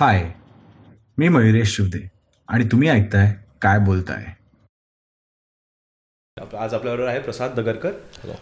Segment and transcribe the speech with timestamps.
[0.00, 0.22] हाय
[1.18, 1.98] मी मयुरेश शिवदे
[2.48, 3.32] आणि तुम्ही ऐकताय
[3.62, 4.24] काय बोलताय?
[6.36, 7.90] आज आपल्याबरोबर आहे Prasad Dagarkar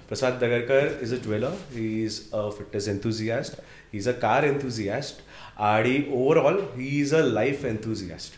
[0.09, 3.61] Prasad Dagarkar is a jeweller he is a fitness enthusiast
[3.93, 5.23] he is a car enthusiast
[5.61, 8.37] आणि overall he is a life enthusiast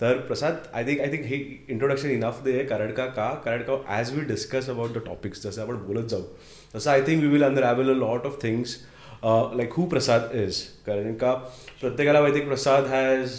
[0.00, 1.36] तर Prasad I think I think हे
[1.68, 3.28] इंट्रोडक्शन इनफ दे आहे कारण का का?
[3.44, 6.22] कारण का as we discuss about the topics जसं आपण बोलत जाऊ
[6.74, 8.76] तसं I think we will under a lot of things
[9.22, 11.32] like who Prasad is कारण का
[11.80, 13.32] प्रत्येकाला माहिती प्रसाद हॅज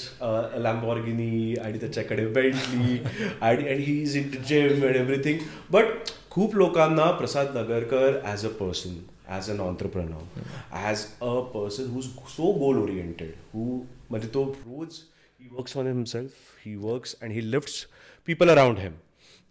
[0.63, 2.97] लॅम्बॉर्गिनी आणि त्याच्याकडे बेल्टली
[3.41, 5.39] आणि आणि he is in gym and everything
[5.71, 5.85] but
[6.29, 8.95] खूप लोकांना Prasad Nagarkar as a person
[9.27, 10.41] as an entrepreneur
[10.71, 14.99] as a person who so goal oriented who म्हणजे तो रोज
[15.39, 16.31] he works on himself
[16.65, 17.85] he works and he lifts
[18.27, 18.91] people around him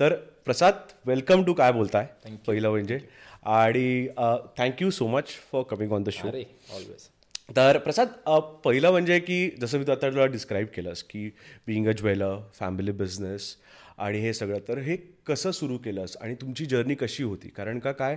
[0.01, 0.15] तर
[0.45, 0.75] Prasad
[1.07, 2.07] welcome to काय बोलताय
[2.47, 2.99] पहिलं म्हणजे.
[3.43, 4.07] आणि
[4.59, 7.09] thank you so much for coming on the show always
[7.57, 8.09] तर प्रसाद
[8.65, 11.29] पहिलं म्हणजे की जसं मी तू आता तुला डिस्क्राईब केलंस की
[11.67, 13.57] being a jeweller family business
[13.99, 17.49] आणि हे सगळं तर हे कसं सुरू केलंस आणि तुमची जर्नी कशी होती?
[17.49, 18.17] कारण का काय?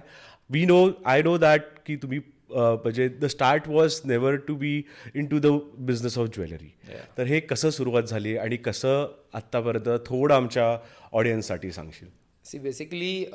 [0.49, 4.81] We know I know that की तुम्ही म्हणजे the start was never to be
[5.15, 5.47] in to the
[5.85, 6.69] business of jewellery
[7.17, 10.77] तर हे कसं सुरुवात झाली आणि कसं आत्तापर्यंत थोडं आमच्या
[11.11, 12.07] ऑडियन्ससाठी सांगशील?
[12.45, 13.25] See basically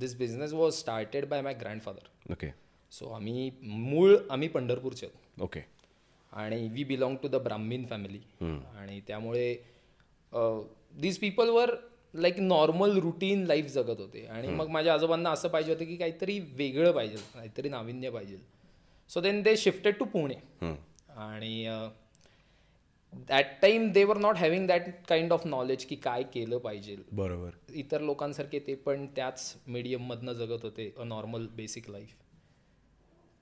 [0.00, 2.50] this business was started by my grandfather okay
[2.92, 5.42] so आम्ही मूळ आम्ही पंढरपूरचे आहोत.
[5.42, 5.60] ओके
[6.32, 9.54] आणि we belong to the Brahmin family आणि त्यामुळे
[11.00, 11.74] these people were
[12.14, 14.24] like normal routine life जगत होते.
[14.26, 18.36] आणि मग माझ्या आजोबांना असं पाहिजे होतं की काहीतरी वेगळं पाहिजे काहीतरी नाविन्य पाहिजे.
[19.10, 20.34] So then they shifted to Pune.
[21.08, 21.64] आणि
[23.12, 26.96] that time they were not having that kind of knowledge की काय केलं पाहिजे.
[27.12, 27.50] बरोबर.
[27.74, 32.14] इतर लोकांसारखे ते पण त्याच मीडियममधनं जगत होते अ नॉर्मल बेसिक लाईफ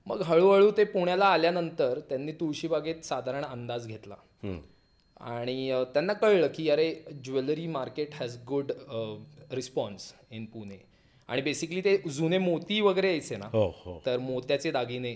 [0.07, 4.15] मग हळूहळू ते पुण्याला आल्यानंतर त्यांनी तुळशीबागेत साधारण अंदाज घेतला.
[5.21, 8.71] आणि त्यांना कळलं की अरे jewellery market has good
[9.51, 10.77] response in Pune.
[11.29, 14.01] आणि बेसिकली ते जुने मोती वगैरे यायचे ना हो हो.
[14.05, 15.15] तर मोत्याचे दागिने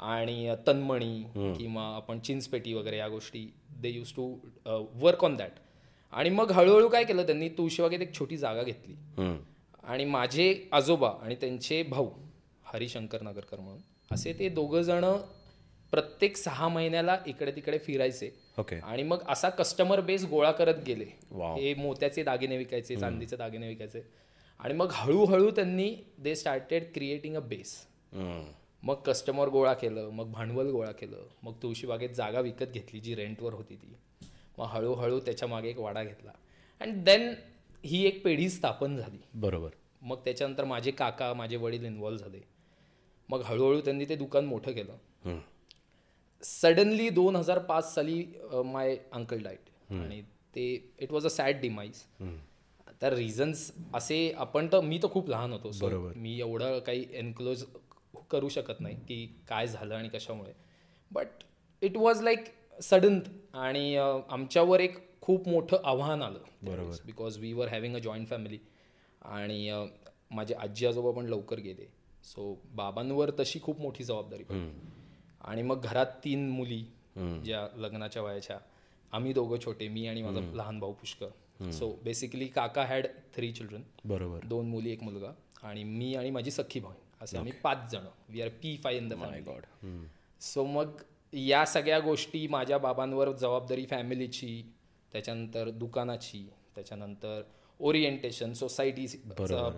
[0.00, 1.22] आणि तन्मणी
[1.58, 3.46] किंवा आपण चिंचपेटी वगैरे या गोष्टी
[3.80, 4.34] they use to
[5.00, 5.58] work on that
[6.12, 8.94] आणि मग हळूहळू काय केलं त्यांनी तुळशीबागेत एक छोटी जागा घेतली.
[9.84, 12.08] आणि माझे आजोबा आणि त्यांचे भाऊ
[12.64, 13.80] हरिशंकर नगरकर म्हणून
[14.10, 15.04] असे ते दोघं जण
[15.92, 18.30] प्रत्येक सहा महिन्याला इकडे तिकडे फिरायचे.
[18.58, 18.76] ओके.
[18.76, 21.06] आणि मग असा कस्टमर बेस गोळा करत गेले.
[21.32, 21.56] Wow.
[21.58, 24.02] हे मोत्याचे दागिने विकायचे चांदीचे दागिने विकायचे.
[24.60, 27.74] आणि मग हळूहळू त्यांनी they started creating a base
[28.82, 33.54] मग कस्टमर गोळा केलं मग भांडवल गोळा केलं मग तुळशीबागेत जागा विकत घेतली जी रेंटवर
[33.54, 33.94] होती ती.
[34.58, 36.32] मग हळूहळू त्याच्यामागे एक वाडा घेतला.
[36.80, 37.32] अँड देन
[37.84, 39.18] ही एक पिढी स्थापन झाली.
[39.34, 39.70] बरोबर.
[40.02, 42.40] मग त्याच्यानंतर माझे काका माझे वडील इन्व्हॉल्व्ह झाले.
[43.28, 45.38] मग हळूहळू त्यांनी ते दुकान मोठं केलं.
[46.42, 48.24] सडनली दोन हजार पाच साली
[48.64, 50.20] माय अंकल डाईट आणि
[50.54, 50.64] ते
[50.98, 52.02] it was a sad demise
[53.02, 55.70] तर रिझन्स असे आपण तर मी तर खूप लहान होतो.
[55.70, 57.64] So मी एवढं काही एनक्लोज
[58.30, 60.52] करू शकत नाही की काय झालं आणि कशामुळे.
[61.10, 61.44] But
[61.82, 62.44] it was like
[62.82, 63.18] sudden
[63.54, 66.38] आणि आमच्यावर एक खूप मोठं आव्हान आलं.
[67.06, 68.58] Because we were having a joint family
[69.22, 69.70] आणि
[70.30, 71.86] माझे आजी आजोबा पण लवकर गेले.
[72.24, 74.70] सो बाबांवर तशी खूप मोठी जबाबदारी पडली.
[75.40, 76.84] आणि मग घरात तीन मुली
[77.44, 78.58] ज्या लग्नाच्या वयाच्या
[79.12, 83.82] आम्ही दोघं छोटे मी आणि माझा लहान भाऊ पुष्कर सो बेसिकली काका हॅड थ्री चिल्ड्रन
[84.04, 84.44] बरोबर.
[84.44, 85.32] दोन मुली एक मुलगा
[85.62, 88.06] आणि मी आणि माझी सख्खी भाऊ असे आम्ही पाच जण.
[88.28, 88.48] We are
[88.84, 89.64] five in the family god
[90.40, 94.62] so मग या सगळ्या गोष्टी माझ्या बाबांवर जबाबदारी फॅमिलीची
[95.12, 97.42] त्याच्यानंतर दुकानाची त्याच्यानंतर
[97.80, 99.06] orientation society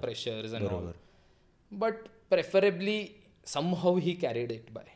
[0.03, 0.91] pressures all
[1.73, 1.95] but
[2.31, 3.05] preferably
[3.47, 4.91] somehow he carried it by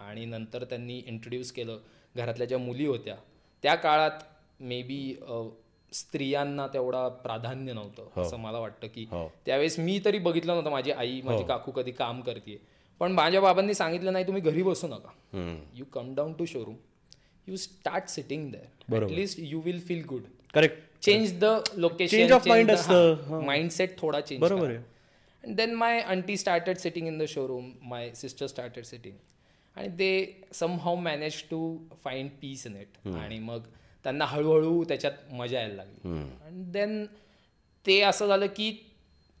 [0.00, 1.78] आणि नंतर त्यांनी इंट्रोड्यूस केलं.
[2.14, 3.16] घरातल्या ज्या मुली होत्या
[3.62, 4.22] त्या काळात
[4.60, 5.16] मे बी
[5.92, 9.04] स्त्रियांना तेवढा प्राधान्य नव्हतं असं मला वाटतं की
[9.46, 12.60] त्यावेळेस मी तरी बघितलं नव्हतं माझी आई माझी काकू कधी काम करते
[13.00, 15.10] पण माझ्या बाबांनी सांगितलं नाही तुम्ही घरी बसू नका.
[15.74, 16.76] You come down to showroom
[17.48, 20.22] you start sitting there at least you will feel good
[20.54, 21.44] correct change the
[21.76, 22.16] location.
[23.46, 24.76] Mindset थोडा चेंज बरोबर
[25.44, 29.14] then my aunty started sitting in the showroom my sister started sitting
[29.76, 30.12] आणि they
[30.82, 33.66] somehow manage to find peace in it आणि मग
[34.04, 36.10] त्यांना हळूहळू त्याच्यात मजा यायला लागली.
[36.44, 37.04] आणि देन
[37.86, 38.72] ते असं झालं की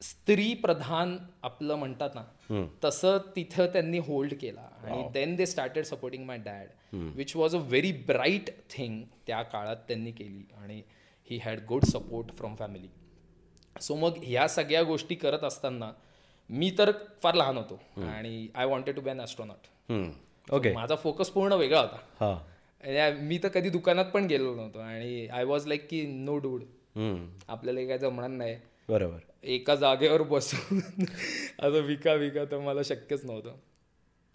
[0.02, 4.68] स्त्री प्रधान आपलं म्हणतात ना तसं तिथं त्यांनी होल्ड केला.
[4.84, 9.76] आणि then they started supporting my dad which was a very bright thing त्या काळात
[9.88, 10.42] त्यांनी केली.
[10.56, 10.82] आणि
[11.30, 12.88] he had good support from family
[13.76, 15.92] so मग ह्या सगळ्या गोष्टी करत असताना
[16.50, 16.90] मी तर
[17.22, 17.80] फार लहान होतो.
[18.02, 22.36] आणि I wanted to be an astronaut okay माझा फोकस पूर्ण वेगळा होता.
[22.82, 24.78] मी तर कधी दुकानात पण गेलो नव्हतो.
[24.78, 26.62] आणि आय वॉज लाईक की नो डूड.
[27.48, 28.56] आपल्याला काय जमणार नाही.
[28.88, 29.18] बरोबर.
[29.44, 30.78] एका जागेवर बसून
[31.60, 33.56] असं विका विका तर मला शक्यच नव्हतं.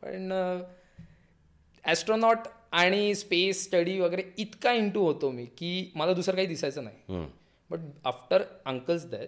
[0.01, 0.31] पण
[1.85, 7.25] ॲस्ट्रॉनॉट आणि स्पेस स्टडी वगैरे इतका इंटू होतो मी की मला दुसरं काही दिसायचं नाही.
[7.69, 9.27] But after uncles that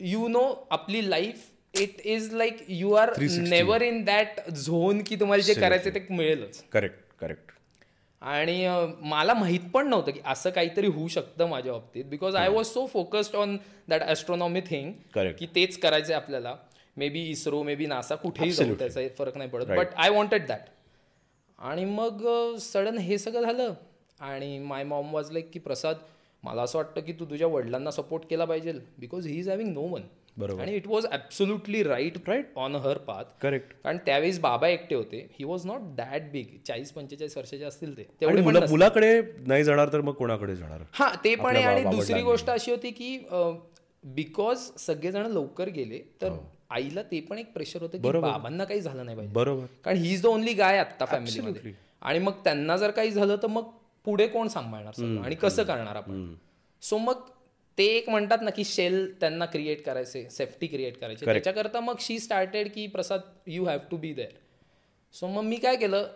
[0.00, 5.42] you know आपली life it is like you are never in that zone की तुम्हाला
[5.42, 6.62] जे करायचं ते मिळेलच.
[6.72, 7.52] करेक्ट करेक्ट
[8.22, 8.66] आणि
[9.00, 12.04] मला माहीत पण नव्हतं की असं काहीतरी होऊ शकतं माझ्या बाबतीत.
[12.04, 13.56] Because I was so focused on
[13.88, 14.92] that astronomy thing.
[15.32, 16.54] की तेच करायचंय आपल्याला.
[16.96, 19.66] May be ISRO may be NASA कुठेही जाऊ त्याचा फरक नाही पडत.
[19.68, 20.68] बट आय वॉन्टेड दॅट
[21.58, 22.26] आणि मग
[22.60, 23.74] सडन हे सगळं झालं.
[24.20, 25.96] आणि माय मॉम वॉज लाईक की प्रसाद
[26.42, 29.82] मला असं वाटतं की तू तुझ्या वडिलांना सपोर्ट केला पाहिजे because he is having no
[29.82, 30.02] one
[30.36, 30.62] बरोबर.
[30.62, 35.26] आणि it was absolutely right right on her path correct कारण त्यावेळेस बाबा एकटे होते.
[35.32, 38.06] He was not that big चाळीस पंचेचाळीस वर्षाचे असतील ते.
[38.20, 38.42] तेवढे.
[38.70, 40.82] मुलाकडे नाही जाणार तर मग कोणाकडे जाणार?
[40.92, 41.64] हा ते पण आहे.
[41.64, 43.16] आणि दुसरी गोष्ट अशी होती की
[44.04, 46.38] बिकॉज सगळेजण लवकर गेले तर हो.
[46.70, 49.34] आईला ते पण एक प्रेशर होतं की बाबांना काही झालं नाही पाहिजे.
[49.34, 49.64] बरोबर.
[49.84, 51.72] कारण he is the only guy आत्ता फॅमिलीमध्ये
[52.02, 53.70] आणि मग त्यांना जर काही झालं तर मग
[54.06, 55.02] पुढे कोण सांभाळणार?
[55.24, 56.32] आणि कसं करणार आपण?
[56.82, 57.28] सो मग
[57.78, 61.26] ते एक म्हणतात ना की शेल त्यांना क्रिएट करायचे सेफ्टी क्रिएट करायचे.
[61.26, 64.32] त्याच्याकरता मग शी स्टार्टेड की Prasad you have to be there
[65.14, 66.06] so मग मी काय केलं?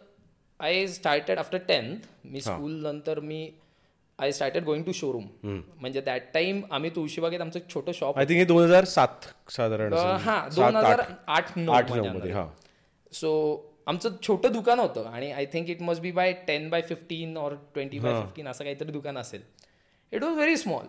[0.61, 3.51] आय स्टार्टेड आफ्टर टेन्थ मी स्कूल नंतर मी
[4.19, 8.25] I started going to showroom म्हणजे दॅट टाइम आम्ही तुळशीबागेत आमचं एक छोटं शॉप आय
[8.25, 9.93] थिंक दोन हजार सात साधारण.
[9.93, 11.57] हा दोन हजार आठ.
[11.59, 12.47] नऊ
[13.13, 13.31] सो
[13.87, 17.55] आमचं छोटं दुकान होतं आणि I think it must be by ten by fifteen और
[17.75, 19.41] ट्वेंटी बाय फिफ्टीन असं काहीतरी दुकान असेल.
[20.13, 20.87] It was very small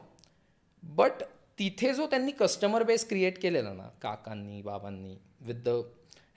[0.85, 1.23] but
[1.59, 5.81] तिथे जो त्यांनी कस्टमर बेस क्रिएट केलेला ना काकांनी बाबांनी with the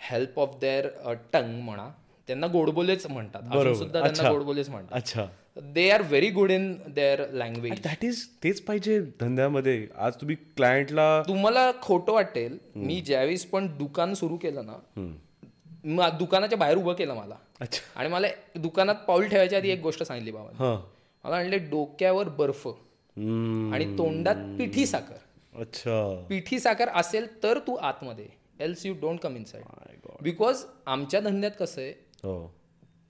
[0.00, 0.88] help of their
[1.32, 1.88] tongue म्हणा
[2.28, 3.74] त्यांना गोडबोलेच म्हणतात.
[3.76, 4.96] सुद्धा त्यांना गोडबोलेच म्हणतात.
[4.96, 5.26] अच्छा.
[5.74, 9.86] They are very good in their language that is तेच पाहिजे धंद्यामध्ये.
[9.96, 16.76] आज तुम्ही क्लायंटला तुम्हाला खोटं वाटेल मी ज्यावेळेस पण दुकान सुरू केलं ना दुकानाच्या बाहेर
[16.76, 17.34] उभं केलं मला.
[17.60, 17.80] अच्छा.
[17.96, 20.74] आणि मला दुकानात पाऊल ठेवायच्या आधी एक गोष्ट सांगितली बाबा
[21.24, 22.68] मला म्हणले डोक्यावर बर्फ.
[23.74, 25.16] आणि तोंडात पिठी साखर.
[25.54, 26.26] अच्छा.
[26.28, 28.26] पिठी साखर असेल तर तू आतमध्ये.
[28.60, 31.90] Else you don't come inside because आमच्या धंद्यात कसं आहे
[32.22, 32.54] हो.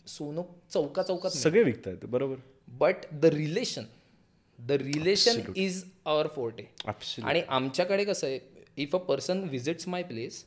[0.07, 2.37] सोनं चौका चौकात सगळे विकतायत बरोबर.
[2.81, 3.85] But the relation
[4.59, 7.29] the relation is our forte Absolutely.
[7.29, 8.39] आणि आमच्याकडे कसं आहे
[8.77, 10.45] if a person visits my place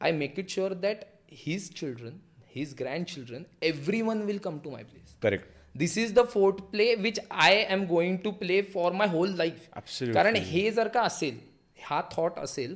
[0.00, 1.04] I make it sure that
[1.46, 2.18] his children
[2.54, 2.74] his
[3.06, 7.20] grandchildren every one will come to my place correct this is the fourth play which
[7.30, 10.14] I am going to play for my whole life Absolutely.
[10.14, 11.38] कारण हे जर का असेल
[11.78, 12.74] हा thought असेल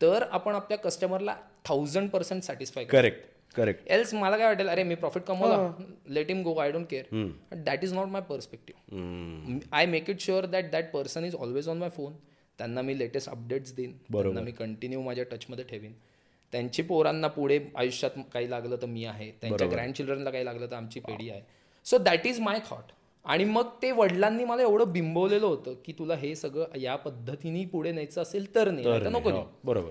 [0.00, 1.36] तर आपण आपल्या कस्टमरला
[1.68, 6.42] thousand percent satisfy correct correct else मला काय वाटेल अरे मी प्रॉफिट कमवला let him
[6.42, 10.90] go I don't care that is not my perspective I make it sure that that
[10.92, 12.12] person is always on my phone
[12.58, 13.92] त्यांना मी लेटेस्ट अपडेट्स देईन.
[14.12, 15.92] त्यांना मी कंटिन्यू माझ्या टचमध्ये ठेवीन.
[16.52, 19.30] त्यांची पोरांना पुढे आयुष्यात काही लागलं तर मी आहे.
[19.40, 21.40] त्यांच्या ग्रँड चिल्ड्रनला काही लागलं तर आमची पिढी आहे.
[21.90, 22.92] So that is my thought
[23.24, 27.92] आणि मग ते वडिलांनी मला एवढं बिंबवलेलं होतं की तुला हे सगळं या पद्धतीने पुढे
[27.92, 29.42] न्यायचं असेल तर नाही नको नेऊ.
[29.64, 29.90] बरोबर.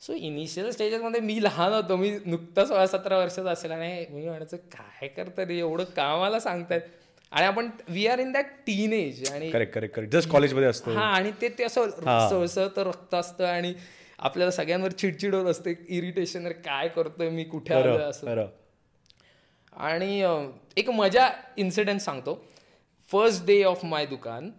[0.00, 4.56] सो इनिशियल स्टेजेसमध्ये मी लहान होतो मी नुकतं सोळा सतरा वर्षाचा असेल आणि मी म्हणायचं
[4.72, 5.58] काय करतं रे?
[5.58, 6.80] एवढं कामाला सांगतायत.
[7.32, 8.46] आणि आपण we are in that
[8.92, 10.90] teenage आणि करेक्ट करेक्ट करेक्ट जस्ट कॉलेजमध्ये असतो.
[10.90, 11.90] हा आणि ते ते असं
[12.30, 13.72] सळसळतं रक्त असतं आणि
[14.18, 17.44] आपल्याला सगळ्यांवर चिडचिड होत असते इरिटेशन काय करतोय मी?
[17.44, 18.26] कुठे असं.
[19.76, 20.26] आणि
[20.76, 22.44] एक मजा इन्सिडेंट सांगतो.
[23.12, 24.50] फर्स्ट डे ऑफ माय दुकान.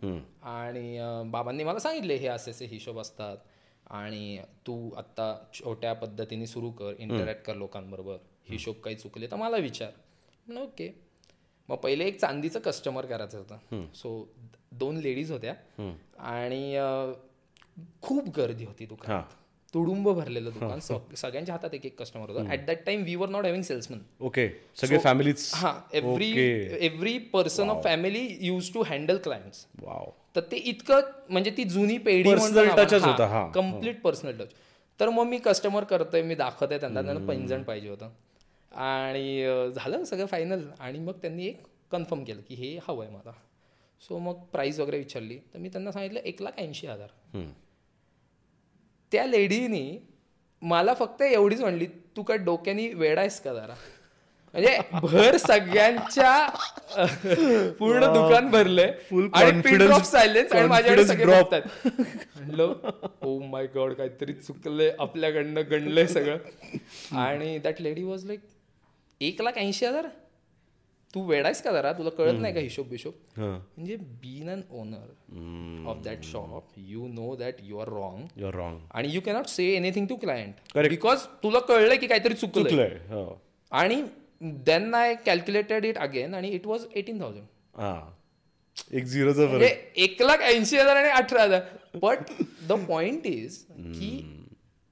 [0.43, 3.38] आणि बाबांनी मला सांगितले हे असे असे हिशोब असतात.
[3.89, 8.17] आणि तू आत्ता छोट्या पद्धतीने सुरू कर इंटरॅक्ट कर लोकांबरोबर.
[8.50, 9.91] हिशोब काही चुकले तर मला विचार.
[10.57, 11.01] ओके.
[11.69, 13.57] मग पहिले एक चांदीचं कस्टमर करायचं होतं.
[13.93, 14.34] सो
[14.72, 15.53] दोन लेडीज होत्या.
[16.19, 16.79] आणि
[18.01, 19.24] खूप गर्दी होती दुकानात.
[19.75, 20.79] तुडुंब भरलेलं दुकान.
[20.79, 24.48] सगळ्यांच्या हातात एक एक कस्टमर होता at that time we were not having salesman okay
[24.82, 26.32] सगळे फॅमिलीज हा every
[26.86, 31.98] every person of family use to handle clients wow तर ते इतकं म्हणजे ती जुनी
[31.98, 32.29] पेढी
[33.22, 33.48] हा.
[33.55, 34.53] कंप्लीट पर्सनल टच
[35.00, 38.10] तर मग मी कस्टमर करतोय मी दाखवत आहे त्यांना त्यांना पैंजण पाहिजे होतं.
[38.72, 43.32] आणि झालं सगळं फायनल आणि मग त्यांनी एक कन्फर्म केलं की हे हवं आहे मला.
[44.01, 45.38] सो मग प्राईस वगैरे विचारली.
[45.53, 47.08] तर मी त्यांना सांगितलं एक लाख ऐंशी हजार.
[49.15, 49.98] त्या लेडीनी
[50.62, 51.86] मला फक्त एवढीच म्हणली
[52.17, 53.74] तू काय डोक्यानी वेडा आहेस का जरा?
[54.53, 56.48] म्हणजे भर सगळ्यांच्या
[57.79, 58.48] पूर्ण दुकान
[59.51, 61.25] confidence- ड्रॉप सायलेन्स आणि माझ्याकडे सगळे
[61.86, 62.74] म्हणलं
[63.22, 66.38] ओ माय गॉड काहीतरी चुकलंय आपल्याकडनं गणलंय सगळं.
[67.17, 68.39] आणि दॅट लेडी वॉज लाईक
[69.22, 70.07] एक लाख ऐंशी हजार?
[71.15, 71.91] तू वेडायस का जरा?
[71.93, 73.13] तुला कळत नाही का हिशोब बिशोब?
[73.38, 78.79] म्हणजे been an owner of that shop you know that you are wrong your wrong
[78.91, 80.53] आणि you cannot say anything to client.
[80.89, 83.41] Because तुला कळलंय की काहीतरी चुकलं चुकलंय हो.
[83.72, 84.01] आणि
[84.41, 89.67] then I calculated it again आणि इट वॉज एटीन थाउजंड एक झिरोचा म्हणजे
[90.03, 91.62] एक लाख ऐंशी हजार आणि अठरा हजार.
[92.01, 92.31] बट
[92.67, 94.10] द पॉइंट इज की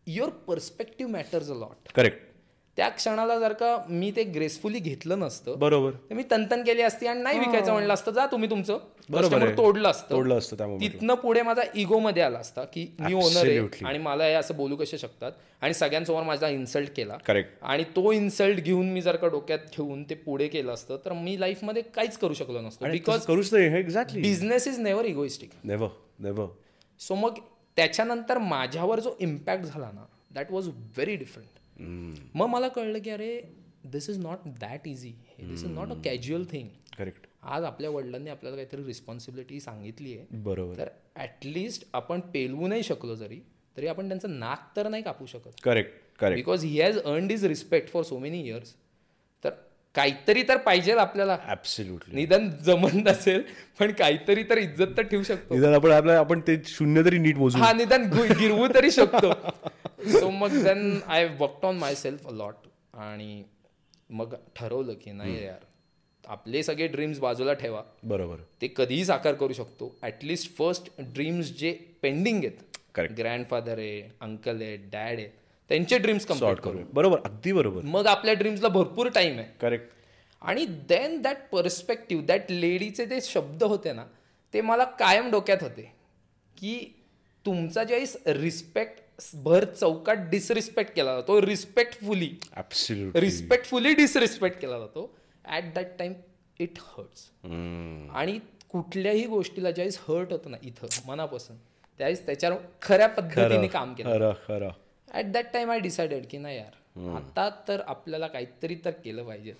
[0.07, 2.31] your perspective matters a lot correct
[2.77, 5.91] त्या क्षणाला जर का मी ते ग्रेसफुली घेतलं नसतं बरोबर.
[6.09, 8.77] तर मी तंतन केली असती आणि नाही विकायचं म्हणलं असतं जा तुम्ही तुमचं.
[9.09, 9.49] बरोबर.
[9.57, 10.09] तोडलं असतं.
[10.09, 10.77] तोडलं असतं.
[10.81, 13.85] तिथनं पुढे माझा इगो मध्ये आला असता की मी ओनर आहे.
[13.85, 15.31] आणि मला हे असं बोलू कसे शकतात?
[15.61, 17.17] आणि सगळ्यांसमोर माझा इन्सल्ट केला.
[17.27, 21.13] करेक्ट आणि तो इन्सल्ट घेऊन मी जर का डोक्यात ठेवून ते पुढे केलं असतं तर
[21.13, 22.91] मी लाईफमध्ये काहीच करू शकलो नसतो.
[22.91, 25.89] बिकॉज करूच नाही exactly business is never egoistic never
[26.19, 26.47] never
[27.01, 27.39] so मग
[27.77, 31.52] त्याच्यानंतर माझ्यावर जो इम्पॅक्ट झाला ना दॅट वॉज व्हेरी डिफरंट
[32.35, 33.39] मग मला कळलं की अरे
[33.83, 38.29] this is not that easy this is not a casual thing correct आज आपल्या वडिलांनी
[38.29, 40.25] आपल्याला काहीतरी रिस्पॉन्सिबिलिटी सांगितली आहे.
[40.31, 40.77] बरोबर.
[40.77, 43.39] तर ॲटलिस्ट आपण पेलवू नाही शकलो जरी
[43.77, 45.49] तरी आपण त्यांचं नाक तर नाही कापू शकत.
[45.63, 48.73] Correct correct because he has earned is respect for so many years
[49.43, 49.49] तर
[49.95, 51.37] काहीतरी तर पाहिजे आपल्याला.
[51.47, 53.41] ऍब्सल्युटली निदान जमत नसेल
[53.79, 55.55] पण काहीतरी तर इज्जत तर ठेवू शकतो.
[55.55, 57.59] निदान आपण आपण ते शून्य तरी नीट मोजू.
[57.59, 59.31] हा निदान गिरवू तरी शकतो.
[60.12, 63.43] सो मग then I work on myself lot आणि
[64.10, 65.65] मग ठरवलं की नाही यार
[66.24, 67.81] आपले सगळे ड्रीम्स बाजूला ठेवा.
[68.03, 68.38] बरोबर.
[68.62, 69.95] ते कधीही साकार करू शकतो.
[70.01, 72.77] ॲटलिस्ट फर्स्ट ड्रीम्स जे पेंडिंग आहेत.
[73.17, 75.27] ग्रँडफादर आहे अंकल आहे डॅड आहे
[75.69, 76.79] त्यांचे ड्रीम्स कंप्लीट करू.
[76.93, 77.81] बरोबर अगदी बरोबर.
[77.83, 79.48] मग आपल्या ड्रीम्सला भरपूर टाइम आहे.
[79.62, 79.91] करेक्ट
[80.41, 84.05] आणि देन दॅट पर्स्पेक्टिव्ह दॅट लेडीचे ते शब्द होते ना
[84.53, 85.91] ते मला कायम डोक्यात होते.
[86.57, 86.75] की
[87.45, 89.01] तुमचा ज्यावेळेस रिस्पेक्ट
[89.43, 91.39] भर चौकात डिसरिस्पेक्ट केला जातो.
[91.41, 92.29] रिस्पेक्टफुली
[93.15, 95.10] रिस्पेक्टफुली डिसरिस्पेक्ट केला जातो.
[95.46, 96.13] At that time
[96.60, 97.29] it hurts
[98.15, 98.39] आणि
[98.70, 101.58] कुठल्याही गोष्टीला ज्यावेळेस हर्ट होतं ना इथं मनापासून
[102.00, 104.32] त्यावेळेस त्याच्यावर खऱ्या पद्धतीने काम केलं.
[105.08, 106.82] At that time I decided की नाही यार
[107.15, 109.51] आता तर आपल्याला काहीतरी तर केलं पाहिजे.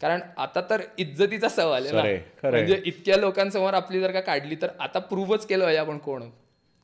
[0.00, 2.50] कारण आता तर इज्जतीचा सवाल आहे ना.
[2.50, 6.22] म्हणजे इतक्या लोकांसमोर आपली जर का काढली तर आता प्रूव्हच केलं पाहिजे आपण कोण.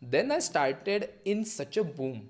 [0.02, 2.20] Then I started in such a boom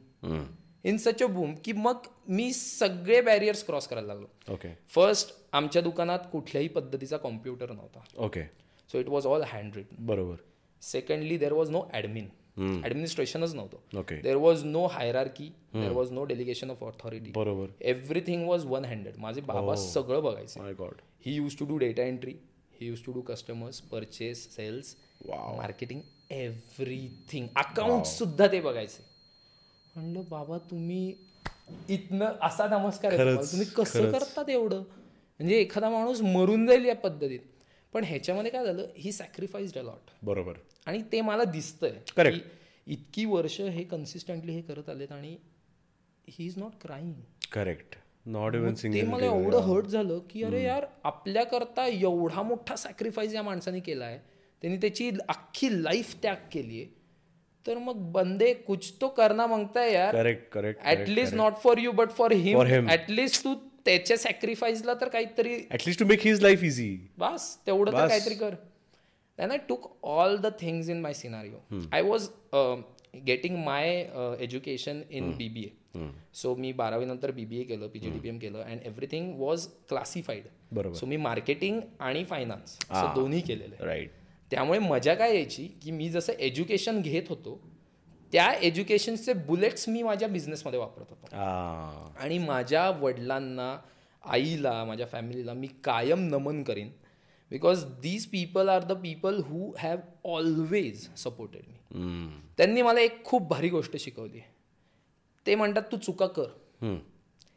[0.85, 4.27] in such a boom की मग मी सगळे बॅरियर्स क्रॉस करायला लागलो.
[4.53, 8.05] ओके फर्स्ट आमच्या दुकानात कुठल्याही पद्धतीचा कॉम्प्युटर नव्हता.
[8.25, 8.43] Okay
[8.91, 9.43] so it was all
[9.77, 10.37] handwritten बरोबर
[10.83, 13.99] secondly there was no admin ॲडमिनिस्ट्रेशनच नव्हतं.
[13.99, 17.67] Okay there was no hierarchy there was no delegation of authority बरोबर.
[17.81, 20.61] एव्हरीथिंग वॉज वन हँडेड माझे बाबा सगळं बघायचे.
[20.61, 22.35] My god he use to do data entry
[22.81, 24.95] he use to do customers purchase sales
[25.29, 29.05] marketing everything account सुद्धा ते बघायचे.
[29.95, 31.15] म्हणलं बाबा तुम्ही
[31.89, 33.13] इथनं असा नमस्कार.
[33.13, 34.83] तुम्ही कसं करतात एवढं?
[35.41, 37.41] म्हणजे एखादा माणूस मरून जाईल या पद्धतीत.
[37.93, 40.55] पण ह्याच्यामध्ये काय झालं ही सॅक्रिफाईस्ड अलॉट बरोबर.
[40.87, 42.39] आणि ते मला दिसतंय
[42.87, 45.37] इतकी वर्ष हे कन्सिस्टंटली हे करत आलेत आणि
[46.29, 47.13] he is not crying
[47.53, 53.35] correct not even ते मला एवढं हर्ट झालं की अरे यार आपल्याकरता एवढा मोठा सॅक्रिफाईस
[53.35, 54.19] या माणसाने केला आहे
[54.63, 56.95] त्यांनी त्याची अख्खी लाईफ त्याग केली आहे
[57.67, 61.93] तर मग बंदे कुछ तो करना मागता है यार correct correct at least not for you
[61.93, 62.89] but for him.
[62.91, 68.07] At least तू त्याच्या सॅक्रिफाईसला तर काहीतरी at least to make his life easy बस तेवढं तर.
[68.09, 68.55] काहीतरी कर.
[69.39, 72.29] Then I took all the things in my scenario I was
[73.27, 73.89] getting my
[74.41, 78.19] education in B B A so मी बारावीनंतर B B A केलं P G D
[78.21, 80.95] P M केलं and everything was classified बरोबर.
[80.95, 82.79] So मी marketing आणि finance
[83.15, 84.11] दोन्ही केलेलं right
[84.51, 87.61] त्यामुळे मजा काय यायची की मी जसं एज्युकेशन घेत होतो
[88.33, 91.37] त्या एज्युकेशनचे बुलेट्स मी माझ्या बिझनेसमध्ये वापरत होतो.
[92.21, 93.77] आणि माझ्या वडिलांना
[94.25, 96.91] आईला माझ्या फॅमिलीला मी कायम नमन करीन.
[97.51, 99.99] Because these people are the people who have
[100.31, 104.41] always supported me त्यांनी मला एक खूप भारी गोष्ट शिकवली.
[105.47, 106.49] ते म्हणतात तू चुका कर.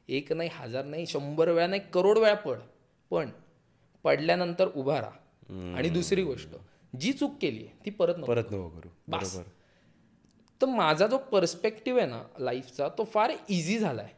[0.10, 2.60] एक नाही हजार नाही शंभर वेळा नाही करोड वेळा पड.
[3.12, 3.30] पण
[4.04, 5.76] पडल्यानंतर उभा राहा.
[5.78, 6.56] आणि दुसरी गोष्ट
[6.94, 8.90] जी चूक केली ती परत नको परत नको करू.
[9.08, 9.44] बरोबर.
[10.62, 14.10] तर माझा जो पर्स्पेक्टिव्ह आहे ना लाईफचा तो फार इझी झालाय.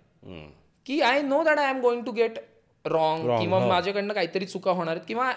[0.86, 2.40] की I know that I am going to get
[2.86, 5.32] wrong किंवा माझ्याकडनं काहीतरी चुका होणार आहेत किंवा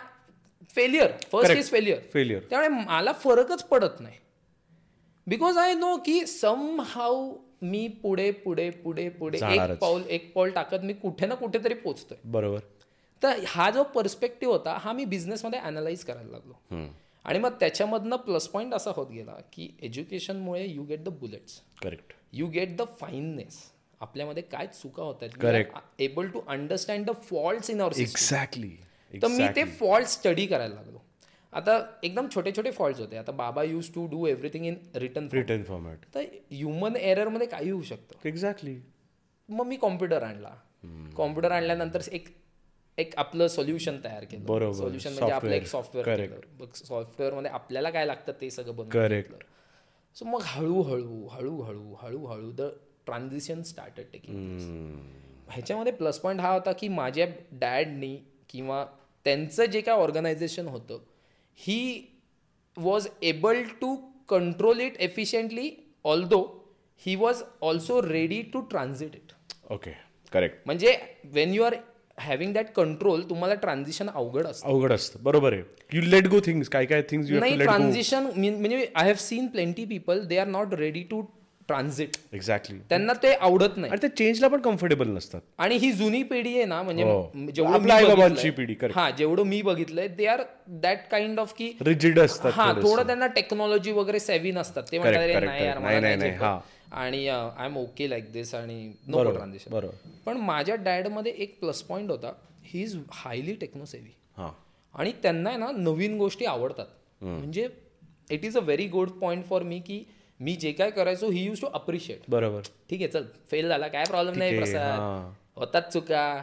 [0.71, 4.17] failure first is failure failure त्यामुळे मला फरकच पडत नाही.
[5.27, 9.79] बिकॉज आय नो की सम हाऊ मी पुढे पुढे पुढे पुढे एक.
[9.81, 12.19] पाऊल एक पाऊल टाकत मी कुठे ना कुठेतरी पोचतोय.
[12.25, 12.61] बरोबर.
[13.23, 16.77] तर हा जो पर्स्पेक्टिव्ह होता हा मी बिझनेसमध्ये अनालाइज करायला लागलो.
[17.25, 22.13] आणि मग त्याच्यामधनं प्लस पॉईंट असा होत गेला की एज्युकेशनमुळे you get the bullets correct
[22.33, 23.63] you get the fineness
[24.01, 25.23] आपल्यामध्ये काय चुका होत.
[25.23, 25.67] आहेत?
[25.99, 28.71] Able to understand the faults in our exactly
[29.15, 30.99] तर मी ते फॉल्ट स्टडी करायला लागलो.
[31.53, 33.17] आता एकदम छोटे छोटे फॉल्ट्स होते.
[33.17, 37.83] आता बाबा use to do everything in written written format तर ह्युमन एररमध्ये काही होऊ
[37.83, 38.29] शकतं.
[38.29, 38.77] एक्झॅक्टली
[39.49, 40.55] मग मी कॉम्प्युटर आणला.
[41.17, 42.29] कॉम्प्युटर आणल्यानंतर एक
[42.99, 44.77] एक आपलं सोल्युशन तयार केलं बरोबर.
[44.77, 45.67] सोल्युशन म्हणजे आपलं एक.
[45.67, 48.89] सॉफ्टवेअर सॉफ्टवेअरमध्ये आपल्याला काय लागतं ते सगळं.
[49.09, 49.37] घेतलं.
[50.17, 52.69] सो मग हळूहळू हळूहळू हळूहळू द
[53.07, 54.99] ट्रान्झिशन स्टार्टेड टेकिंग
[55.51, 58.17] ह्याच्यामध्ये प्लस पॉईंट हा होता की माझ्या डॅडनी
[58.49, 58.85] किंवा
[59.27, 60.99] त्यांचं जे काय ऑर्गनायझेशन होतं
[61.59, 62.07] he
[62.77, 63.95] was able to
[64.29, 65.71] control it efficiently
[66.05, 66.41] although
[67.03, 69.33] he was also ready to transit it
[69.73, 69.93] okay
[70.33, 71.75] correct म्हणजे when you are
[72.19, 74.69] having that control तुम्हाला ट्रान्झिशन अवघड असतं.
[74.69, 75.19] अवघड असतं.
[75.23, 75.63] बरोबर आहे.
[75.93, 79.85] यू लेट गो थिंग्स काय काय थिंग्स यू नाही ट्रान्झिशन म्हणजे I have seen plenty
[79.85, 81.23] people they are not ready to
[81.69, 83.91] transit exactly त्यांना ते आवडत नाही.
[83.91, 85.41] आणि ते चेंजला पण कम्फर्टेबल नसतात.
[85.59, 87.33] आणि ही जुनी पिढी आहे ना म्हणजे हो.
[87.55, 87.79] जेवढं
[88.51, 88.75] पिढी.
[88.95, 93.27] हा जेवढं मी बघितलंय they are that kind of की रिजिड असतात हा थोडं त्यांना
[93.27, 94.83] टेक्नॉलॉजी वगैरे सेव्ही नसतात.
[94.93, 95.79] ते म्हणतात Correct, "अरे, correct, नाही यार
[96.93, 96.97] correct.
[96.97, 99.95] मला नाही, नाही नाही, झेपत." आणि I am okay like this आणि नो ट्रान्झिशन बरोबर.
[100.27, 102.33] पण माझ्या डॅडमध्ये एक प्लस पॉईंट होता.
[102.65, 104.51] ही इज हायली टेक्नोसेव्ही हां.
[104.95, 106.87] आणि त्यांना आहे ना नवीन गोष्टी आवडतात.
[107.23, 107.69] म्हणजे
[108.31, 110.05] it is a very good point for me की
[110.41, 112.61] मी जे काय करायचो ही यूज टू अप्रिशिएट बरोबर.
[112.91, 115.33] ठीक आहे चल फेल झाला काय प्रॉब्लेम नाही प्रसाद.
[115.57, 116.43] होतात चुका.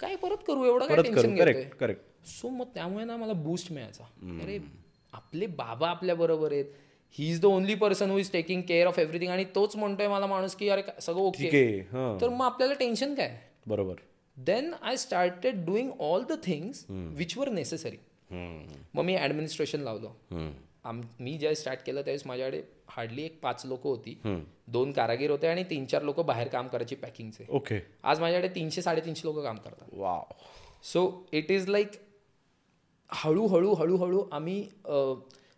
[0.00, 1.36] काय परत करू एवढं काय टेन्शन
[1.80, 4.04] करेक्ट सो मग त्यामुळे ना मला बूस्ट मिळायचा.
[4.42, 4.58] अरे
[5.12, 6.64] आपले बाबा आपल्या बरोबर आहेत.
[7.14, 10.26] He is the only person who is taking care of everything आणि तोच म्हणतोय मला
[10.26, 13.36] माणूस की अरे सगळं ठीक ओके आहे तर मग आपल्याला टेन्शन काय?
[13.66, 13.94] बरोबर.
[14.36, 17.96] Then I started doing all the things which were necessary
[18.30, 20.52] मग मी ॲडमिनिस्ट्रेशन लावलं.
[20.84, 24.18] आम मी ज्या स्टार्ट केलं त्यावेळेस माझ्याकडे हार्डली एक पाच लोक होती.
[24.68, 28.82] दोन कारागीर होते आणि तीन चार लोक बाहेर काम करायचे पॅकिंगचे ओके आज माझ्याकडे तीनशे
[28.82, 29.88] साडेतीनशे लोक काम करतात.
[29.92, 30.32] Wow
[30.84, 31.90] so it is like
[33.10, 34.62] हळूहळू हळूहळू आम्ही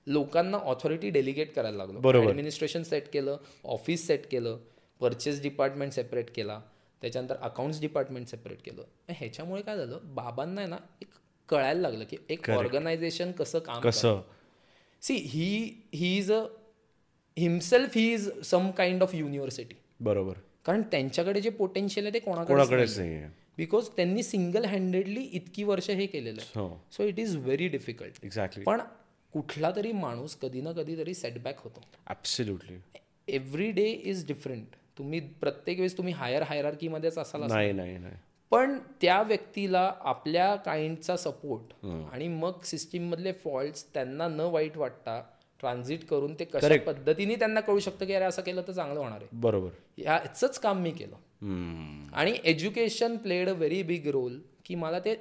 [0.06, 2.00] लोकांना ऑथॉरिटी डेलिगेट करायला लागलो.
[2.00, 2.26] बरोबर.
[2.26, 4.58] ॲडमिनिस्ट्रेशन सेट केलं ऑफिस सेट केलं
[5.00, 6.60] परचेस डिपार्टमेंट सेपरेट केला
[7.02, 8.82] त्याच्यानंतर अकाउंट्स डिपार्टमेंट सेपरेट केलं.
[9.10, 9.98] ह्याच्यामुळे काय झालं?
[10.14, 11.08] बाबांना आहे ना एक
[11.48, 14.20] कळायला लागलं की एक ऑर्गनायझेशन कसं काम कसं?
[15.02, 15.48] See he
[15.94, 16.40] he is a
[17.36, 20.34] himself he is some kind of university बरोबर.
[20.66, 26.40] कारण त्यांच्याकडे जे पोटेन्शियल आहे ते कोणाकडे बिकॉज त्यांनी सिंगल हँडेडली इतकी वर्ष हे केलेलं
[26.40, 26.68] आहे.
[26.92, 28.80] So it is very difficult exactly पण
[29.34, 31.80] कुठला तरी माणूस कधी ना कधी तरी सेटबॅक होतो.
[32.06, 32.76] Absolutely
[33.28, 37.96] every day is different तुम्ही प्रत्येक वेळेस तुम्ही हायर हायरार्कीमध्येच असाल असं नाही नाही.
[37.98, 38.14] नाही
[38.52, 45.20] पण त्या व्यक्तीला आपल्या काइंडचा सपोर्ट आणि मग सिस्टीम मधले फॉल्ट्स त्यांना न वाईट वाटता
[45.60, 49.18] ट्रान्झिट करून ते कशा पद्धतीने त्यांना कळू शकतं की अरे असं केलं तर चांगलं होणार
[49.18, 49.28] आहे.
[49.32, 49.68] बरोबर.
[49.98, 51.16] ह्याचंच काम मी केलं.
[52.12, 55.14] आणि education played a very big role की मला ते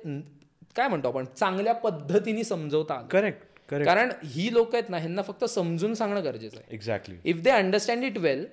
[0.75, 5.93] काय म्हणतो आपण चांगल्या पद्धतीने समजवता करेक्ट कारण ही लोक आहेत ना ह्यांना फक्त समजून
[5.93, 6.73] सांगणं गरजेचं आहे.
[6.75, 8.45] Exactly if they understand it well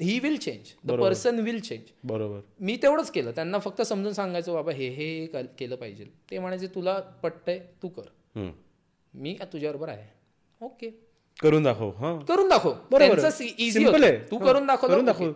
[0.00, 2.40] he will change the person will change बरोबर.
[2.60, 3.30] मी तेवढंच केलं.
[3.30, 6.04] त्यांना फक्त समजून सांगायचं बाबा हे हे कल- पाहिजे.
[6.30, 8.48] ते म्हणायचे तुला पटतंय तू कर.
[9.14, 10.06] मी तुझ्याबरोबर आहे?
[10.60, 10.90] ओके
[11.42, 12.18] करून दाखव हां.
[12.18, 12.72] करून दाखव.
[12.90, 13.18] बरोबर.
[13.40, 13.84] इझी.
[14.30, 15.32] तू करून दाखव करून दाखव.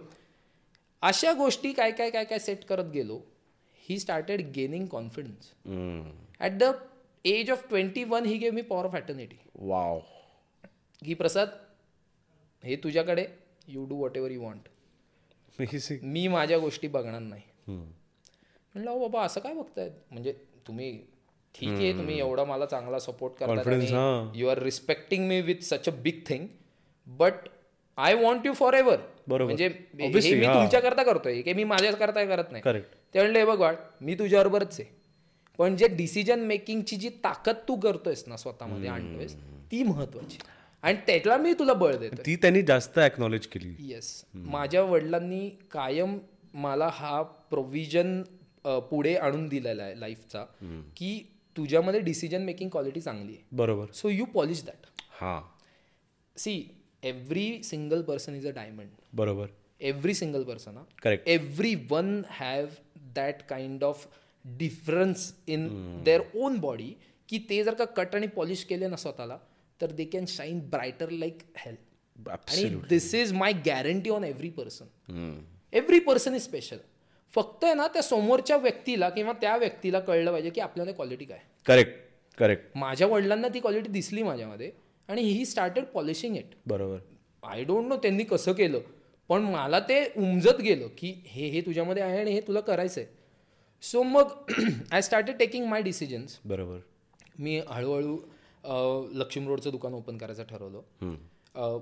[1.02, 3.20] अशा गोष्टी काय काय काय काय सेट करत गेलो
[3.88, 5.52] he started gaining confidence
[6.40, 6.64] at the
[7.26, 9.98] age of twenty one he gave me power of attorney wow
[11.04, 11.48] की प्रसाद
[12.64, 13.26] हे तुझ्याकडे
[13.68, 14.60] you do whatever you want.
[16.02, 17.42] मी माझ्या गोष्टी बघणार नाही.
[17.68, 20.32] म्हणलं अहो बाबा असं काय बघतायत म्हणजे
[20.66, 21.02] तुम्ही
[21.54, 24.32] ठीक आहे तुम्ही एवढा मला चांगला सपोर्ट करता हां.
[24.34, 26.46] You are respecting me with such a big thing
[27.06, 27.32] but
[27.96, 28.98] I want you forever.
[29.28, 30.54] म्हणजे हे मी हां.
[30.54, 32.62] तुमच्याकरता करतोय की मी माझ्या करता नाही.
[33.14, 34.95] ते म्हणले "हे बघ बाळ मी तुझ्याबरोबरच आहे.
[35.58, 39.34] पण जे डिसिजन मेकिंगची जी ताकद तू करतोयस ना स्वतःमध्ये आणतोयस
[39.70, 40.38] ती महत्वाची.
[40.82, 43.74] आणि त्याला मी तुला बळ देतो ती त्यांनी जास्त अॅक्नॉलेज केली.
[43.88, 46.18] येस माझ्या वडिलांनी कायम
[46.54, 48.22] मला हा प्रोव्हिजन
[48.90, 50.44] पुढे आणून दिलेला आहे लाईफचा
[50.96, 51.18] की
[51.56, 53.44] तुझ्यामध्ये डिसिजन मेकिंग क्वालिटी चांगली आहे.
[53.52, 53.86] बरोबर.
[53.94, 54.86] सो यू पॉलिश दॅट
[55.20, 55.40] हां.
[56.36, 56.62] See
[57.02, 59.46] every single person is a diamond बरोबर.
[59.80, 62.66] Every single person correct every one have
[63.14, 64.06] that kind of
[64.46, 65.68] difference in
[66.04, 66.94] their own body
[67.28, 69.38] की ते जर का कट आणि पॉलिश केले ना स्वतःला
[69.80, 74.84] तर they can shine brighter like health आणि this is my guarantee on every person
[75.72, 76.76] every person is special
[77.34, 81.38] फक्त आहे ना त्या समोरच्या व्यक्तीला किंवा त्या व्यक्तीला कळलं पाहिजे की आपल्याला क्वालिटी काय
[81.66, 81.92] करेक्ट
[82.38, 84.70] करेक्ट माझ्या वडिलांना ती क्वालिटी दिसली माझ्यामध्ये
[85.08, 86.98] आणि ही स्टार्टेड पॉलिशिंग इट बरोबर.
[87.42, 88.80] आय डोंट नो त्यांनी कसं केलं
[89.28, 93.15] पण मला ते उमजत गेलं की हे हे तुझ्यामध्ये आहे आणि हे तुला करायचं आहे
[93.90, 94.32] सो मग
[94.92, 96.78] I started taking my decisions बरोबर.
[97.38, 98.16] मी हळूहळू
[99.18, 101.78] लक्ष्मी रोडचं दुकान ओपन करायचं ठरवलं.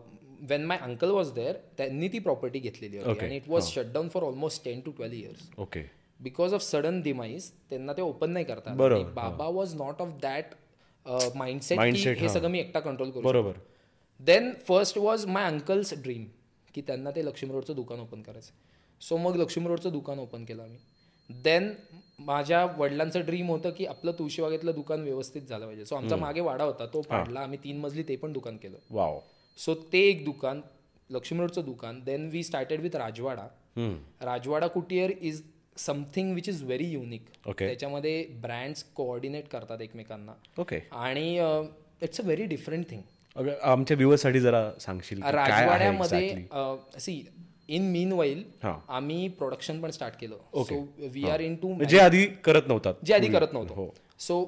[0.49, 3.25] When my uncle was there त्यांनी ती प्रॉपर्टी घेतलेली होती.
[3.25, 5.83] आणि it was shut down for almost ten to twelve years okay
[6.21, 8.79] because of sudden demise त्यांना ते ओपन नाही करता आलं.
[8.79, 10.55] बरोबर, आणि बाबा was not of that
[11.37, 11.79] mindset
[12.19, 12.33] हे हा.
[12.33, 13.53] सगळं मी एकटा कंट्रोल करू बरोबर.
[14.21, 16.25] Then first was my uncle's dream
[16.75, 18.53] की त्यांना ते लक्ष्मी रोडचं दुकान ओपन करायचं.
[19.01, 20.79] सो मग लक्ष्मी रोडचं दुकान ओपन केलं आम्ही.
[21.31, 21.71] देन
[22.19, 25.85] माझ्या वडिलांचं ड्रीम होतं की आपलं तुळशीबागेतलं दुकान व्यवस्थित झालं पाहिजे.
[25.85, 26.87] सो आमचा मागे वाडा होता.
[26.87, 27.41] तो पाडला.
[27.41, 28.77] आम्ही तीन मजली ते पण दुकान केलं.
[28.91, 29.19] वाव
[29.59, 30.61] सो ते एक दुकान
[31.11, 32.01] लक्ष्मी रोडचं दुकान.
[32.05, 33.47] Then we started with Rajwada.
[34.25, 35.43] Rajwada couture is
[35.77, 37.27] something which is very unique.
[37.59, 40.33] त्याच्यामध्ये ब्रँड्स कोऑर्डिनेट करतात एकमेकांना.
[40.61, 41.27] ओके आणि
[42.03, 43.03] it's a very different thing
[43.63, 46.47] आमच्या व्ह्युअर्ससाठी जरा सांगशील राजवाड्यामध्ये?
[46.99, 47.15] See
[47.68, 48.42] in meanwhile.
[48.64, 50.37] आम्ही प्रोडक्शन पण स्टार्ट केलं.
[50.64, 50.81] So
[51.14, 53.53] we are into जे आधी करत नव्हतात जे आधी करत.
[53.53, 53.92] नव्हतो.
[54.18, 54.42] सो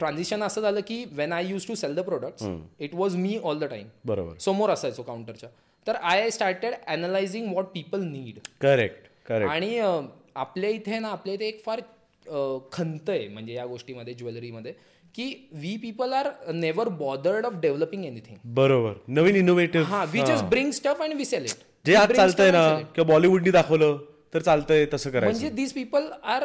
[0.00, 2.46] ट्रान्झिशन असं झालं की when I use to sell the products
[2.80, 4.38] it was me all the time बरोबर.
[4.40, 5.48] समोर असायचो काउंटरच्या
[5.86, 9.90] तर I started analysing what people need correct correct आणि अ,
[10.36, 14.72] आपल्या इथे ना आपल्या इथे एक फार अ, खंत आहे म्हणजे या गोष्टीमध्ये ज्वेलरीमध्ये
[15.14, 18.92] की we people are never bothered of developing anything बरोबर.
[19.08, 22.64] नवीन इनोव्हेटिव्ह हा we just bring stuff and we sell it जे आज चालतंय ना
[22.94, 23.96] किंवा बॉलिवूडनी दाखवलं
[24.34, 25.38] तर चालतंय तसं करायचं.
[25.38, 26.44] म्हणजे दीज पीपल आर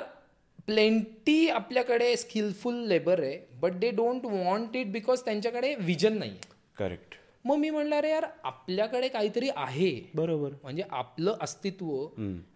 [0.68, 6.36] प्लेंटी आपल्याकडे स्किलफुल लेबर आहे but they don't want it because त्यांच्याकडे विजन नाही
[6.78, 9.92] करेक्ट मग मी म्हणलं अरे यार आपल्याकडे काहीतरी आहे.
[10.16, 10.50] बरोबर.
[10.64, 12.06] म्हणजे आपलं अस्तित्व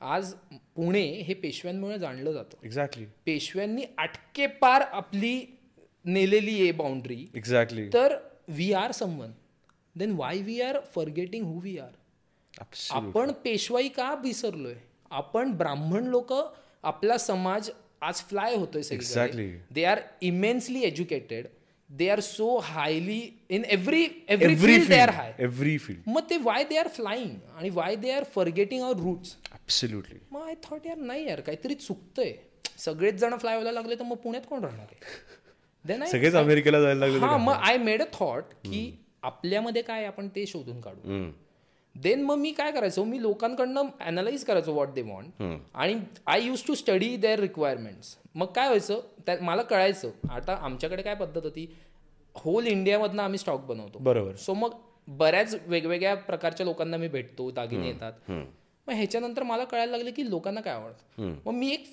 [0.07, 0.33] आज
[0.75, 2.57] पुणे हे पेशव्यांमुळे जाणलं जातं.
[2.65, 5.39] एक्झॅक्टली पेशव्यांनी अटके पार आपली
[6.05, 8.15] नेलेली आहे बाउंड्री एक्झॅक्टली तर
[8.49, 9.31] we are someone
[9.95, 11.91] then why we are forgetting who we are
[12.59, 14.73] आपण पेशवाई का विसरलोय?
[15.11, 16.33] आपण ब्राह्मण लोक
[16.83, 17.69] आपला समाज
[18.01, 19.47] आज फ्लाय होतोय Exactly.
[19.73, 21.47] They are immensely educated
[21.89, 26.63] they are so highly in every every they are high every field मग ते वाय
[26.63, 30.97] दे आर फ्लाईंग आणि why they are forgetting our roots absolutely मग आय थॉट यार
[30.97, 32.33] नाही यार काहीतरी चुकतंय.
[32.79, 35.11] सगळेच जण फ्लाय व्हायला लागले तर मग पुण्यात कोण राहणार आहे?
[35.85, 38.81] देन सगळेच अमेरिकेला जायला लागले हा मग आय मेड अ थॉट की
[39.23, 41.23] आपल्यामध्ये काय आपण ते शोधून काढू.
[41.95, 43.03] देन मग मी काय करायचो?
[43.03, 45.95] मी लोकांकडनं अनालाइज करायचो व्हॉट दे वॉन्ट आणि
[46.27, 48.99] I use to study their requirements मग काय व्हायचं?
[49.25, 50.11] त्यात मला कळायचं.
[50.29, 51.65] आता आमच्याकडे काय पद्धत होती?
[52.35, 53.99] होल इंडियामधनं आम्ही स्टॉक बनवतो.
[53.99, 54.35] बरोबर.
[54.35, 54.73] सो मग
[55.07, 58.13] बऱ्याच वेगवेगळ्या प्रकारच्या लोकांना मी भेटतो दागिने येतात.
[58.29, 61.33] मग ह्याच्यानंतर मला कळायला लागलं की लोकांना काय आवडतं?
[61.45, 61.85] मग मी एक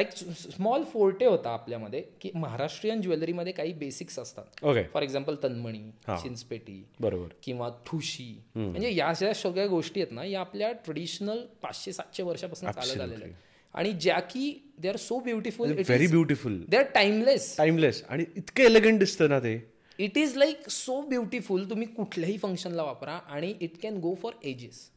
[0.00, 4.64] एक स्मॉल फोर्टे होता आपल्यामध्ये की महाराष्ट्रीयन ज्वेलरीमध्ये काही बेसिक्स असतात.
[4.64, 5.78] ओके फॉर एक्झाम्पल तन्मणी
[6.08, 7.28] चिंचपेटी बरोबर.
[7.42, 12.70] किंवा ठुशी म्हणजे या ज्या सगळ्या गोष्टी आहेत ना या आपल्या ट्रेडिशनल पाचशे सातशे वर्षापासून
[12.70, 13.34] चालत आलेल्या आहेत.
[13.74, 18.64] आणि ज्या की they are so beautiful very beautiful they are timeless timeless आणि इतकं
[18.64, 19.56] एलिगंट दिसतं ना ते.
[19.98, 24.88] It is like so beautiful तुम्ही कुठल्याही फंक्शनला वापरा आणि it can go for ages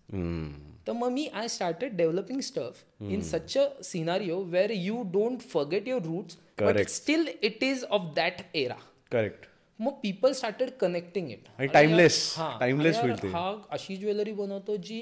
[0.88, 5.88] तर मग मी I started developing stuff in such a scenario where you don't forget
[5.88, 6.88] your roots but.
[6.89, 8.77] Still it is of that era
[9.12, 9.45] correct
[9.79, 12.17] मग people started connecting it आणि timeless,
[12.62, 13.27] timeless होईल ते.
[13.27, 15.01] हा अशी jewellery बनवतो जी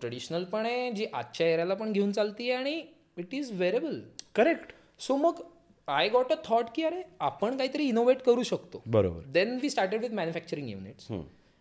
[0.00, 2.80] traditional पण आहे जी आजच्या एरियाला पण घेऊन चालते आणि
[3.18, 4.00] it is wearable
[4.34, 5.40] correct so मग
[5.88, 8.82] आय गॉट अ थॉट की अरे आपण काहीतरी इनोव्हेट करू शकतो.
[8.86, 9.22] बरोबर.
[9.32, 11.10] Then we started with manufacturing units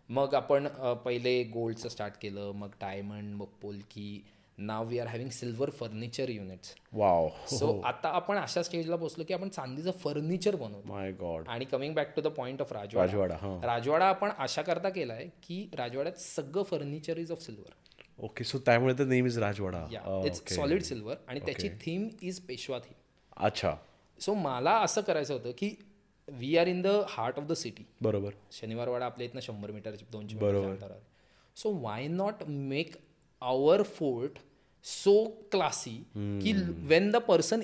[0.09, 0.67] मग आपण
[1.05, 4.23] पहिले गोल्डचं स्टार्ट केलं मग डायमंड मग polki.
[4.57, 9.33] Now we are having silver furniture units wow so आता आपण अशा स्टेजला पोहोचलो की
[9.33, 10.93] आपण चांदीचं फर्निचर बनवतो.
[10.93, 13.35] माय गॉड आणि coming back to the point of Rajwada
[13.65, 18.93] Rajwada आपण अशा करता केलाय की राजवाड्यात सगळं furniture is of silver okay so त्यामुळे
[18.99, 19.85] तर नेहमीच राजवाडा
[20.25, 23.75] इट्स सॉलिड सिल्वर आणि त्याची थीम इज पेशवा थीम अच्छा.
[24.19, 25.75] सो मला असं करायचं होतं की
[26.27, 28.32] we are in the heart of the city बरोबर.
[28.51, 30.99] शनिवारवाडा आपल्या इथनं शंभर मीटर दोनशे अंतरावर.
[31.58, 32.95] So why not make
[33.41, 34.39] our fort
[34.86, 36.53] so classy की
[36.88, 37.62] when the person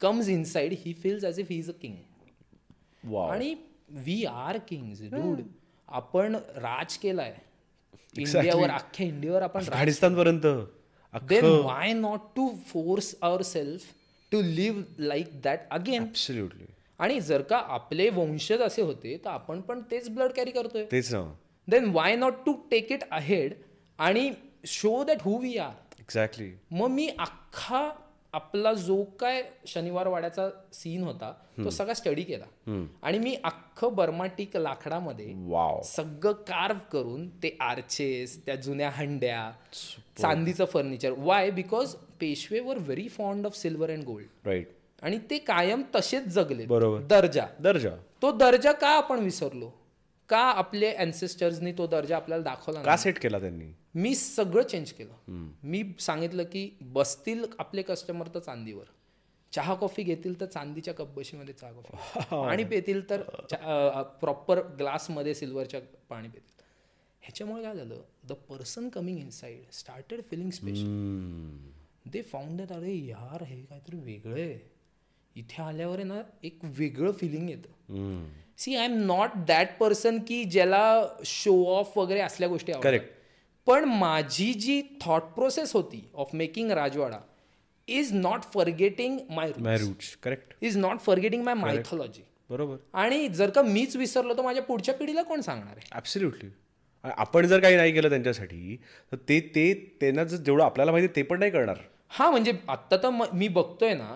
[0.00, 3.54] comes inside he feels as if he is a king and
[4.04, 5.40] we are kings dude
[5.88, 7.34] आपण राज केलाय.
[8.18, 10.46] इंडियावर अख्ख्या इंडियावर आपण अफगाणिस्तान पर्यंत
[11.28, 13.82] then why not to force our self
[14.34, 16.66] to live like that again absolutely
[16.98, 20.84] आणि जर का आपले वंशज असे होते तर आपण पण तेच ब्लड कॅरी करतोय.
[20.92, 21.14] तेच
[21.68, 23.54] then why not to take it ahead
[23.98, 24.30] and
[24.66, 27.88] show that who we are exactly मग मी अख्खा
[28.32, 32.44] आपला जो काय शनिवार वाड्याचा सीन होता तो सगळा स्टडी केला.
[33.02, 35.26] आणि मी अख्खं बर्माटिक लाकडामध्ये
[35.86, 39.50] सगळं कार्व करून ते आर्चेस त्या जुन्या हंड्या
[40.18, 41.94] चांदीचं furniture why because
[42.24, 44.68] Peshwe were very fond of silver and gold right
[45.02, 47.00] आणि ते कायम तसेच जगले बरोबर.
[47.00, 47.46] दर्जा.
[47.60, 47.90] दर्जा.
[48.22, 49.70] तो दर्जा का आपण विसरलो?
[50.28, 52.96] का आपले अँसेस्टर्सनी तो दर्जा आपल्याला दाखवला का?
[52.96, 53.66] सेट केला त्यांनी?
[53.94, 55.48] मी सगळं चेंज केलं.
[55.62, 58.84] मी सांगितलं की बसतील आपले कस्टमर तर चांदीवर.
[59.52, 63.22] चहा कॉफी घेतील तर चांदीच्या कपबशीमध्ये चहा कॉफी पाणी पितील तर
[64.20, 66.62] प्रॉपर ग्लासमध्ये सिल्वरच्या पाणी पितील.
[67.22, 68.00] ह्याच्यामुळे काय झालं?
[68.28, 70.86] The person coming inside started feeling special
[72.04, 74.58] they found that अरे यार हे काहीतरी वेगळं आहे.
[75.36, 78.24] इथे आल्यावर आहे ना एक वेगळं फिलिंग येतं.
[78.58, 80.82] See I am not that person की ज्याला
[81.24, 83.06] शो ऑफ वगैरे असल्या गोष्टी Correct.
[83.66, 87.18] पण माझी जी थॉट प्रोसेस होती of making Rajwada
[87.88, 92.76] is not forgetting my my roots correct is not forgetting my mythology बरोबर.
[92.92, 95.88] आणि जर का मीच विसरलो तर माझ्या पुढच्या पिढीला कोण सांगणार आहे?
[95.92, 96.48] ॲब्सल्युटली
[97.04, 98.76] आपण जर काही नाही केलं त्यांच्यासाठी
[99.12, 101.76] तर ते ते त्यांना जर जेवढं आपल्याला माहिती ते पण नाही करणार.
[102.14, 104.14] हा म्हणजे आत्ता तर म- मी बघतोय ना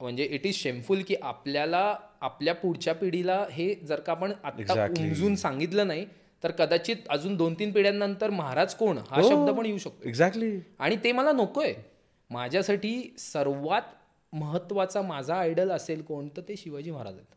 [0.00, 5.02] म्हणजे इट इज शेमफुल की आपल्याला आपल्या पुढच्या पिढीला हे जर का आपण आता Exactly.
[5.02, 6.06] उमजून सांगितलं नाही
[6.44, 8.98] तर कदाचित अजून दोन तीन पिढ्यांनंतर महाराज कोण?
[8.98, 9.28] हा हो.
[9.28, 10.08] शब्द पण येऊ शकतो.
[10.08, 11.72] एक्झॅक्टली आणि ते मला नकोय.
[12.30, 13.82] माझ्यासाठी सर्वात
[14.32, 17.34] महत्त्वाचा माझा आयडल असेल कोण तर ते शिवाजी महाराज आहेत.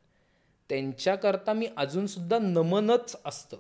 [0.69, 3.57] त्यांच्याकरता मी अजून सुद्धा नमनच असतं.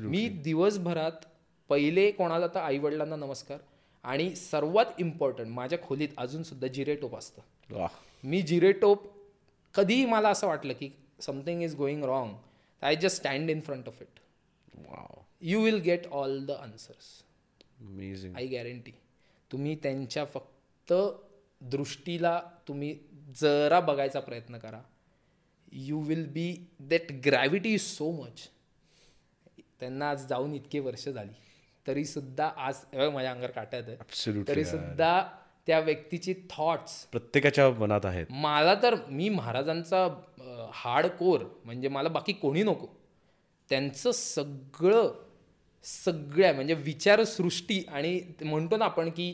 [0.00, 1.24] मी दिवसभरात
[1.70, 3.58] पहिले कोणाला तर आईवडिलांना नमस्कार
[4.04, 7.42] आणि सर्वात इम्पॉर्टंट माझ्या खोलीत अजून सुद्धा जिरे टोप असतं.
[7.70, 7.88] वा
[8.24, 9.06] मी जिरे टोप
[9.74, 12.34] कधीही मला असं वाटलं की something is going wrong
[12.82, 14.20] I just stand in front of it
[15.42, 17.06] you will get all the answers
[18.36, 18.92] I guarantee
[19.50, 20.92] तुम्ही त्यांच्या फक्त
[21.60, 22.98] दृष्टीला तुम्ही
[23.40, 24.80] जरा बघायचा प्रयत्न करा.
[25.72, 28.48] You will be that gravity is so much
[29.80, 31.32] त्यांना आज जाऊन इतके वर्ष झाली.
[31.88, 35.20] तरी सुद्धा आज माझ्या अंगावर काट्यात आहे तरी सुद्धा
[35.66, 38.26] त्या व्यक्तीची थॉट्स प्रत्येकाच्या मनात आहेत.
[38.30, 40.06] मला तर मी महाराजांचा
[40.74, 42.86] हार्ड कोर म्हणजे मला बाकी कोणी नको.
[43.70, 45.10] त्यांचं सगळं
[45.84, 49.28] सगळ्या म्हणजे विचारसृष्टी आणि म्हणतो ना आपण की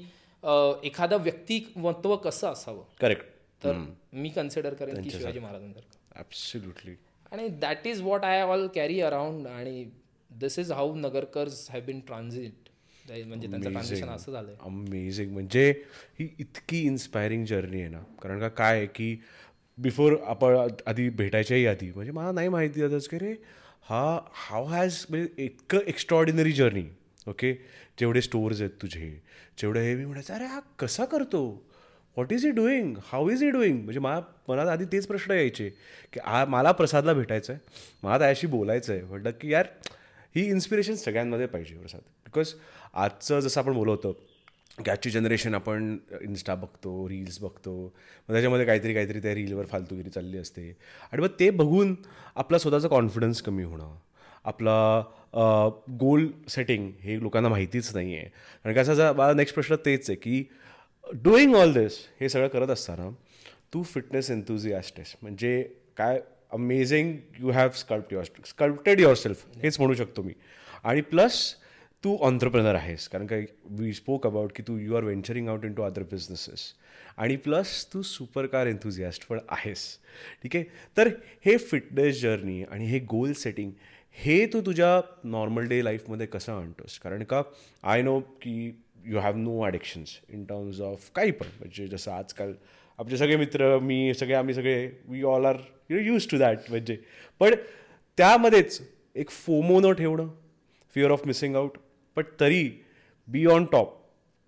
[0.84, 2.82] एखादं व्यक्तिमत्व कसं असावं?
[3.00, 3.26] करेक्ट
[3.62, 3.76] तर
[4.12, 6.18] मी कन्सिडर करेन की शिवाजी महाराजांसारखं.
[6.18, 6.94] ॲब्सल्युटली
[7.32, 9.84] आणि that is what I all carry around आणि
[10.40, 12.68] this is how Nagarkars have been transit
[13.04, 14.54] म्हणजे त्यांचं असं झालंय.
[14.60, 15.68] अमेझिंग म्हणजे
[16.20, 17.98] ही इतकी इन्स्पायरिंग जर्नी आहे ना.
[18.22, 19.16] कारण का काय आहे की
[19.78, 23.32] बिफोर आपण आधी भेटायच्याही आधी म्हणजे मला नाही माहिती होतंच की रे
[23.88, 26.84] हा हाव हॅज म्हणजे इतकं एक्स्ट्रॉर्डिनरी जर्नी
[27.26, 27.52] ओके
[27.98, 29.08] जेवढे स्टोअर्स आहेत तुझे
[29.58, 31.44] जेवढे हे मी म्हणायचं अरे हा कसा करतो?
[32.16, 35.68] What is he doing how is he doing म्हणजे मला मनात आधी तेच प्रश्न यायचे
[36.12, 39.66] की आ मला प्रसादला भेटायचं आहे मला त्याशी बोलायचं आहे म्हटलं की यार
[40.34, 42.00] ही इन्स्पिरेशन सगळ्यांमध्ये पाहिजे प्रसाद.
[42.24, 42.54] बिकॉज
[42.94, 44.12] आजचं जसं आपण बोलवतो
[44.84, 50.10] की आजची जनरेशन आपण इन्स्टा बघतो रील्स बघतो मग त्याच्यामध्ये काहीतरी काहीतरी त्या रीलवर फालतूगिरी
[50.10, 50.70] चालली असते.
[51.12, 51.94] आणि मग ते बघून
[52.36, 53.94] आपला स्वतःचा कॉन्फिडन्स कमी होणं
[54.44, 55.02] आपला
[56.00, 58.24] गोल सेटिंग हे लोकांना माहितीच नाही आहे
[58.64, 60.44] कारण कसं जर मला नेक्स्ट प्रश्न तेच आहे की
[61.14, 63.08] डुईंग ऑल दिस हे सगळं करत असताना
[63.74, 65.14] तू फिटनेस एन्थुझियास्ट आहेस.
[65.22, 65.62] म्हणजे
[65.96, 66.20] काय
[66.54, 70.32] amazing you have sculpt your sculpted your self हेच म्हणू शकतो मी.
[70.84, 71.54] आणि प्लस
[72.04, 73.08] तू ऑन्टरप्रेनर आहेस.
[73.08, 76.72] कारण काय वी स्पोक अबाउट की तू you are venturing out into other businesses
[77.16, 79.86] आणि प्लस तू सुपर कार एन्थुझियास्ट पण आहेस.
[80.42, 80.64] ठीक आहे?
[80.96, 81.08] तर
[81.46, 83.70] हे फिटनेस जर्नी आणि हे गोल सेटिंग
[84.12, 86.98] हे तू तुझ्या नॉर्मल डे लाईफमध्ये कसं आणतोस?
[86.98, 87.42] कारण का
[87.82, 91.46] आय नो की you have no addictions in terms of काही पण.
[91.58, 92.52] म्हणजे जसं आजकाल
[92.98, 95.56] आपले सगळे मित्र मी सगळे आम्ही सगळे we all are
[95.90, 96.96] you use to that म्हणजे.
[97.40, 97.54] पण
[98.18, 98.80] त्यामध्येच
[99.16, 100.28] एक फोमो न ठेवणं
[100.96, 101.78] fear of missing out
[102.16, 102.68] but तरी
[103.28, 103.94] बी ऑन टॉप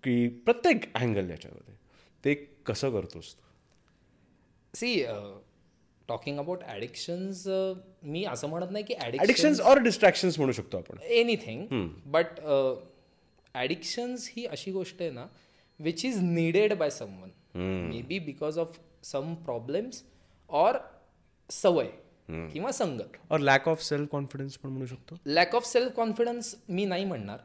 [0.03, 1.75] की प्रत्येक अँगल याच्यामध्ये
[2.23, 2.33] ते
[2.65, 3.41] कसं करतोस तू?
[4.73, 5.03] सी
[6.09, 7.47] टॉकिंग अबाउट ॲडिक्शन्स
[8.03, 11.01] मी असं म्हणत नाही की ॲडिक्शन ॲडिक्शन्स ऑर डिस्ट्रॅक्शन्स म्हणू शकतो आपण.
[11.01, 11.65] एनिथिंग
[12.11, 12.39] बट
[13.55, 15.25] ॲडिक्शन्स ही अशी गोष्ट आहे ना
[15.79, 17.29] which is needed by someone
[18.01, 20.03] maybe because of some problems
[20.49, 20.77] or
[21.49, 21.87] सवय
[22.53, 23.17] किंवा संगत.
[23.31, 25.15] और लॅक ऑफ सेल्फ कॉन्फिडन्स पण म्हणू शकतो.
[25.25, 27.37] लॅक ऑफ सेल्फ कॉन्फिडन्स मी नाही म्हणणार.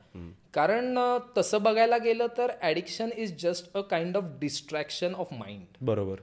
[0.55, 5.65] कारण अ, तसं बघायला गेलं तर addiction is just a kind of distraction of mind
[5.81, 6.21] बरोबर.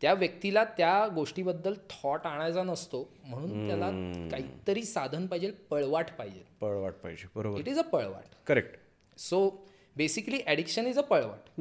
[0.00, 3.08] त्या व्यक्तीला त्या गोष्टीबद्दल थॉट आणायचा नसतो.
[3.24, 3.90] म्हणून त्याला
[4.30, 6.42] काहीतरी साधन पाहिजे पळवाट पाहिजे.
[6.60, 7.58] पळवाट पाहिजे बरोबर.
[7.58, 8.34] It is a पळवाट.
[8.46, 8.76] Correct
[9.18, 9.48] so
[9.96, 11.60] basically addiction is a पळवाट.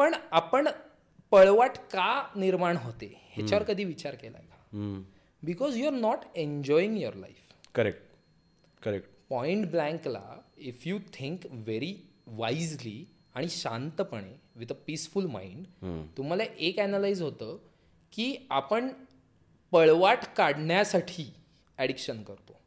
[0.00, 0.68] पण आपण
[1.32, 3.06] पळवाट का निर्माण होते?
[3.32, 5.02] ह्याच्यावर कधी विचार केलाय का?
[5.42, 8.02] Because you are not enjoying your life correct
[8.82, 10.22] correct point ब्लँकला
[10.58, 11.94] if you think very
[12.26, 15.66] wisely आणि शांतपणे विथ अ पीसफुल माइंड
[16.16, 17.56] तुम्हाला एक अॅनलाइज होतं
[18.12, 18.88] की आपण
[19.72, 21.32] पळवाट काढण्यासाठी
[21.78, 22.58] ॲडिक्शन करतो.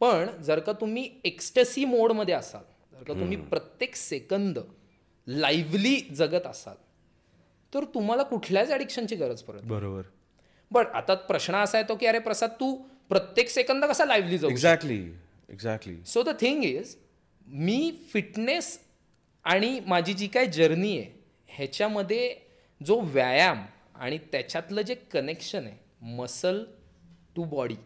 [0.00, 4.58] पण जर का तुम्ही एक्स्टसी मोडमध्ये असाल जर का तुम्ही प्रत्येक सेकंद
[5.26, 6.76] लाईव्हली जगत असाल
[7.72, 9.62] तर तुम्हाला कुठल्याच ॲडिक्शनची गरज पडत.
[9.64, 10.02] बरोबर.
[10.70, 12.74] बट आता प्रश्न असा येतो की अरे प्रसाद तू
[13.08, 14.98] प्रत्येक सेकंद कसा लाईव्हली जगू exactly
[15.50, 16.96] exactly so the thing is
[17.46, 18.78] me fitness
[19.44, 21.12] आणि माझी जी काय जर्नी आहे
[21.48, 22.34] ह्याच्यामध्ये
[22.80, 26.62] जो व्यायाम आणि त्याच्यातलं जे कनेक्शन आहे muscle
[27.36, 27.76] to body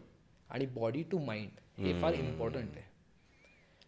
[0.49, 2.87] and body to mind हे फार इम्पॉर्टंट आहे.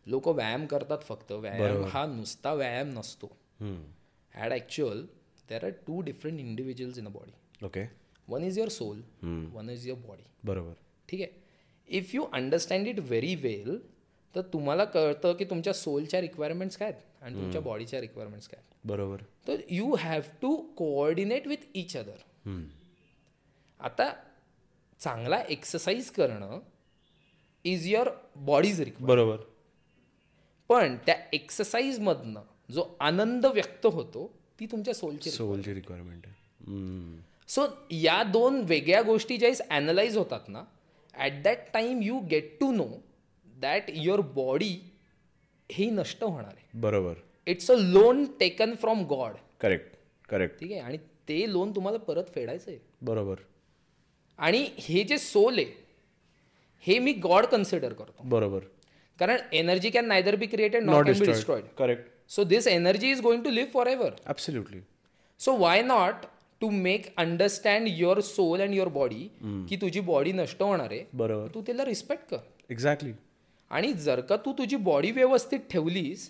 [0.05, 3.31] लोक व्यायाम करतात फक्त व्यायाम हा नुसता व्यायाम नसतो.
[3.62, 5.06] At actual
[5.50, 7.86] there are two different individuals in a body okay
[8.28, 9.02] one is your soul
[9.54, 10.74] one is your body बरोबर.
[11.10, 11.30] ठीक आहे?
[11.89, 13.78] If you understand it very well
[14.36, 18.88] तर तुम्हाला कळतं की तुमच्या सोलच्या रिक्वायरमेंट्स काय आहेत आणि तुमच्या बॉडीच्या रिक्वायरमेंट्स काय आहेत.
[18.88, 19.21] बरोबर.
[19.47, 22.60] तर you have to coordinate with each other
[23.80, 24.12] आता
[25.00, 26.60] चांगला एक्सरसाइज करणं
[27.65, 29.43] इज युअर बॉडीज रिक्वायर बरोबर.
[30.69, 37.19] पण त्या एक्सरसाइजमधनं जो आनंद व्यक्त होतो ती तुमच्या सोलची सोलची रिक्वायरमेंट आहे.
[37.49, 40.63] सो या दोन वेगळ्या गोष्टी ज्यावेळेस ॲनलाइज होतात ना
[41.13, 42.88] at that time you get to know
[43.62, 44.75] that your body
[45.69, 46.79] ही नष्ट होणार आहे.
[46.79, 47.13] बरोबर.
[47.47, 49.95] It's a loan taken from god correct
[50.29, 50.81] correct ठीक आहे?
[50.81, 53.39] आणि ते लोन तुम्हाला परत फेडायचं आहे बरोबर.
[54.39, 55.79] आणि हे जे सोल आहे
[56.86, 58.23] हे मी गॉड कन्सिडर करतो.
[58.29, 58.60] बरोबर.
[59.19, 63.44] कारण energy can neither be created not be destroyed correct so this energy is going
[63.44, 64.80] to live forever absolutely
[65.39, 66.26] so why not
[66.62, 69.28] to make understand your soul and your body
[69.70, 71.48] की तुझी body नष्ट होणार आहे बरोबर.
[71.54, 72.38] तू त्याला रिस्पेक्ट कर.
[72.70, 73.12] Exactly
[73.72, 76.30] आणि जर का तू तुझी बॉडी व्यवस्थित ठेवलीस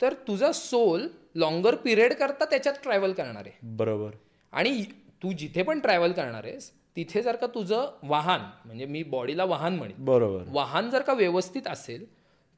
[0.00, 3.58] तर तुझा सोल लॉंगर पिरियड करता त्याच्यात ट्रॅव्हल करणार आहे.
[3.62, 4.10] बरोबर.
[4.52, 4.82] आणि
[5.22, 9.76] तू जिथे पण ट्रॅव्हल करणार आहेस तिथे जर का तुझं वाहन म्हणजे मी बॉडीला वाहन
[9.76, 10.44] म्हणेन बरोबर.
[10.48, 12.04] वाहन जर का व्यवस्थित असेल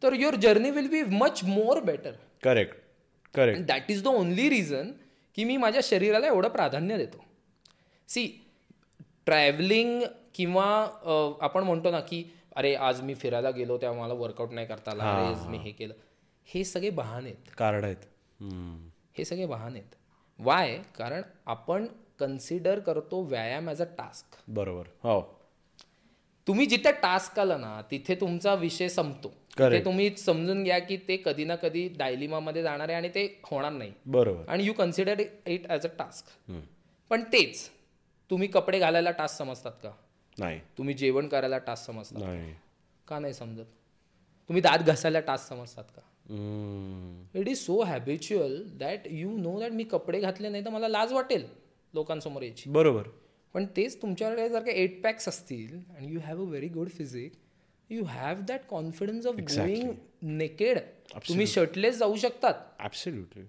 [0.02, 2.12] तर your journey will be much more better
[2.44, 2.76] correct
[3.34, 4.90] correct that is the only reason
[5.36, 7.24] की मी माझ्या शरीराला एवढं प्राधान्य देतो.
[8.08, 8.26] सी
[9.26, 10.02] ट्रॅव्हलिंग
[10.34, 10.64] किंवा
[11.40, 12.24] आपण म्हणतो ना की
[12.56, 15.04] अरे आज मी फिरायला गेलो तेव्हा मला वर्कआउट नाही करता आला.
[15.10, 15.94] अरे मी हे केलं.
[16.48, 17.54] हे सगळे बहाणे आहेत.
[17.58, 18.04] कार्ड आहेत.
[19.18, 19.94] हे सगळे बहाणे आहेत.
[20.38, 21.86] वाय कारण आपण
[22.20, 24.86] कन्सिडर करतो व्यायाम ॲज अ टास्क बरोबर.
[25.02, 25.20] हो.
[26.46, 29.32] तुम्ही जिथे टास्क आला ना तिथे तुमचा विषय संपतो.
[29.58, 33.72] ते तुम्ही समजून घ्या की ते कधी ना कधी डायलिमामध्ये जाणार आहे आणि ते होणार
[33.72, 33.92] नाही.
[34.06, 34.48] बरोबर.
[34.48, 36.50] आणि you consider it as a task
[37.10, 37.68] पण तेच
[38.30, 39.90] तुम्ही कपडे घालायला टास्क समजतात का?
[40.38, 40.60] नाही.
[40.78, 42.52] तुम्ही जेवण करायला टास्क समजतात नाही.
[43.08, 43.64] का नाही समजत?
[44.50, 46.00] तुम्ही दात घासायला टास्क समजतात का.
[47.40, 51.12] It is so habitual that you know that मी कपडे घातले नाही तर मला लाज
[51.12, 51.44] वाटेल
[51.94, 52.70] लोकांसमोर यायची.
[52.70, 53.08] बरोबर.
[53.54, 57.32] पण तेच तुमच्याकडे जर का एट पॅक्स असतील आणि you have a very good physique
[57.92, 60.78] you have that confidence of going naked
[61.28, 62.54] तुम्ही शर्टलेस जाऊ शकतात.
[62.78, 63.42] ॲब्सल्युटली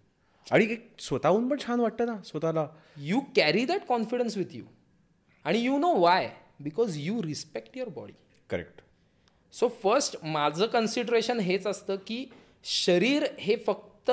[0.52, 2.68] आणि एक स्वतःहून पण छान वाटतं ना स्वतःला.
[2.98, 4.64] You carry that confidence with you
[5.46, 6.30] आणि you know why
[6.60, 8.14] because you respect your body
[8.50, 8.82] correct
[9.54, 12.26] so first माझं कन्सिडरेशन हेच असतं की
[12.64, 14.12] शरीर हे फक्त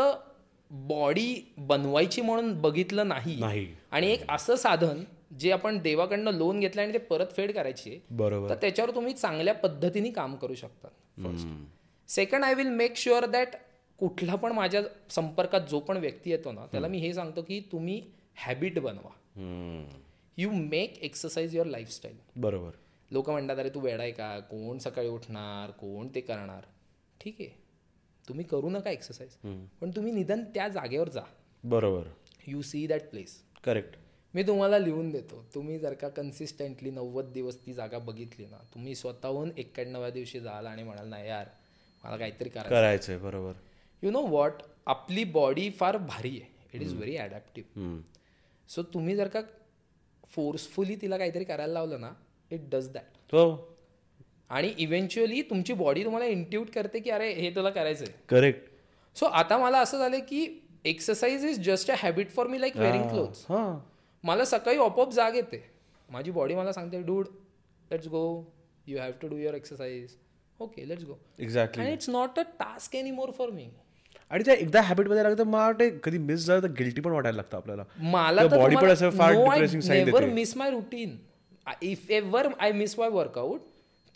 [0.70, 3.40] बॉडी बनवायची म्हणून बघितलं नाही.
[3.40, 3.66] नाही.
[3.90, 8.00] आणि एक असं साधन जे आपण देवाकडनं लोन घेतलं आणि ते परत फेड करायची आहे,
[8.10, 8.48] बरोबर.
[8.50, 10.88] तर त्याच्यावर तुम्ही चांगल्या पद्धतीने काम करू शकता.
[11.24, 11.48] First
[12.08, 13.54] second I will make sure that
[13.98, 18.02] कुठला पण माझ्या संपर्कात जो पण व्यक्ती येतो ना त्याला मी हे सांगतो की तुम्ही
[18.36, 19.10] हॅबिट बनवा.
[19.36, 19.98] हम्म.
[20.38, 22.70] You make exercise your lifestyle बरोबर.
[23.10, 24.38] लोक म्हणतात अरे तू वेडा आहे का?
[24.40, 25.70] कोण सकाळी उठणार?
[25.70, 26.64] कोण ते करणार?
[27.20, 27.48] ठीक आहे.
[28.28, 29.36] तुम्ही करू नका एक्सरसाइज
[29.80, 31.22] पण तुम्ही निदान त्या जागेवर जा.
[31.64, 32.02] बरोबर.
[32.46, 33.96] You see that place correct
[34.34, 35.44] मी तुम्हाला लिहून देतो.
[35.54, 40.66] तुम्ही जर का कन्सिस्टंटली नव्वद दिवस ती जागा बघितली ना तुम्ही स्वतःहून एक्क्याण्णव्या दिवशी जाल
[40.66, 41.46] आणि म्हणाल नाही यार
[42.04, 43.52] मला काहीतरी करायचं करायचंय बरोबर.
[44.02, 46.48] यु नो वॉट आपली बॉडी फार भारी आहे.
[46.74, 47.98] It is very adaptive.
[48.68, 49.40] So तुम्ही जर का
[50.30, 52.12] फोर्सफुली तिला काहीतरी करायला लावलं ना
[52.50, 53.76] इट डज दॅट हो.
[54.50, 58.68] आणि इव्हेंच्युअली तुमची बॉडी तुम्हाला इंट्यूट करते की अरे हे तुला करायचं आहे करेक्ट
[59.16, 60.46] सो आता मला असं झालं की
[60.84, 63.78] exercise is just a habit for me like wearing clothes हां.
[64.24, 65.62] मला सकाळी ऑपअप जाग येते.
[66.08, 67.26] माझी बॉडी मला सांगते dude
[67.90, 68.22] let's go
[68.86, 70.14] you have to do your exercise
[70.60, 73.68] okay let's go exactly and it's not a task any more for me
[74.30, 77.56] आणि त्या एकदा हॅबिटमध्ये लागतं मला वाटते कधी मिस झालं तर गिल्टी पण वाटायला लागतं
[77.56, 77.84] आपल्याला.
[78.00, 81.16] मला बॉडी पण असं फार depressing side never miss my routine
[81.82, 83.60] if ever I miss my workout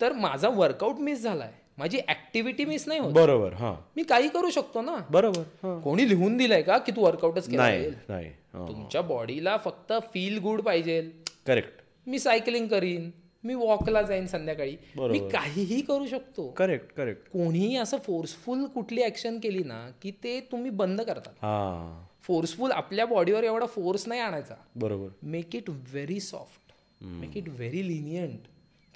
[0.01, 1.51] तर माझा वर्कआउट मिस झालाय.
[1.77, 3.11] माझी ऍक्टिव्हिटी मिस नाही होत.
[3.13, 3.73] बरोबर हा.
[3.95, 4.95] मी काही करू शकतो ना.
[5.09, 5.79] बरोबर हा.
[5.79, 7.89] कोणी लिहून दिलंय का की तू वर्कआउटच केलं?
[8.09, 8.31] नाही.
[8.55, 11.01] तुमच्या बॉडीला फक्त फील गुड पाहिजे.
[11.47, 13.09] करेक्ट मी सायकलिंग करीन
[13.43, 14.75] मी वॉकला जाईन संध्याकाळी.
[14.97, 16.47] मी काहीही करू शकतो.
[16.47, 21.33] करेक्ट करेक्ट कोणीही असं फोर्सफुल कुठली ऍक्शन केली ना की ते तुम्ही बंद करतात.
[21.41, 22.05] हा.
[22.21, 24.55] फोर्सफुल आपल्या बॉडीवर एवढा फोर्स नाही आणायचा.
[24.75, 25.09] बरोबर.
[25.23, 28.47] Make it very soft make it very lenient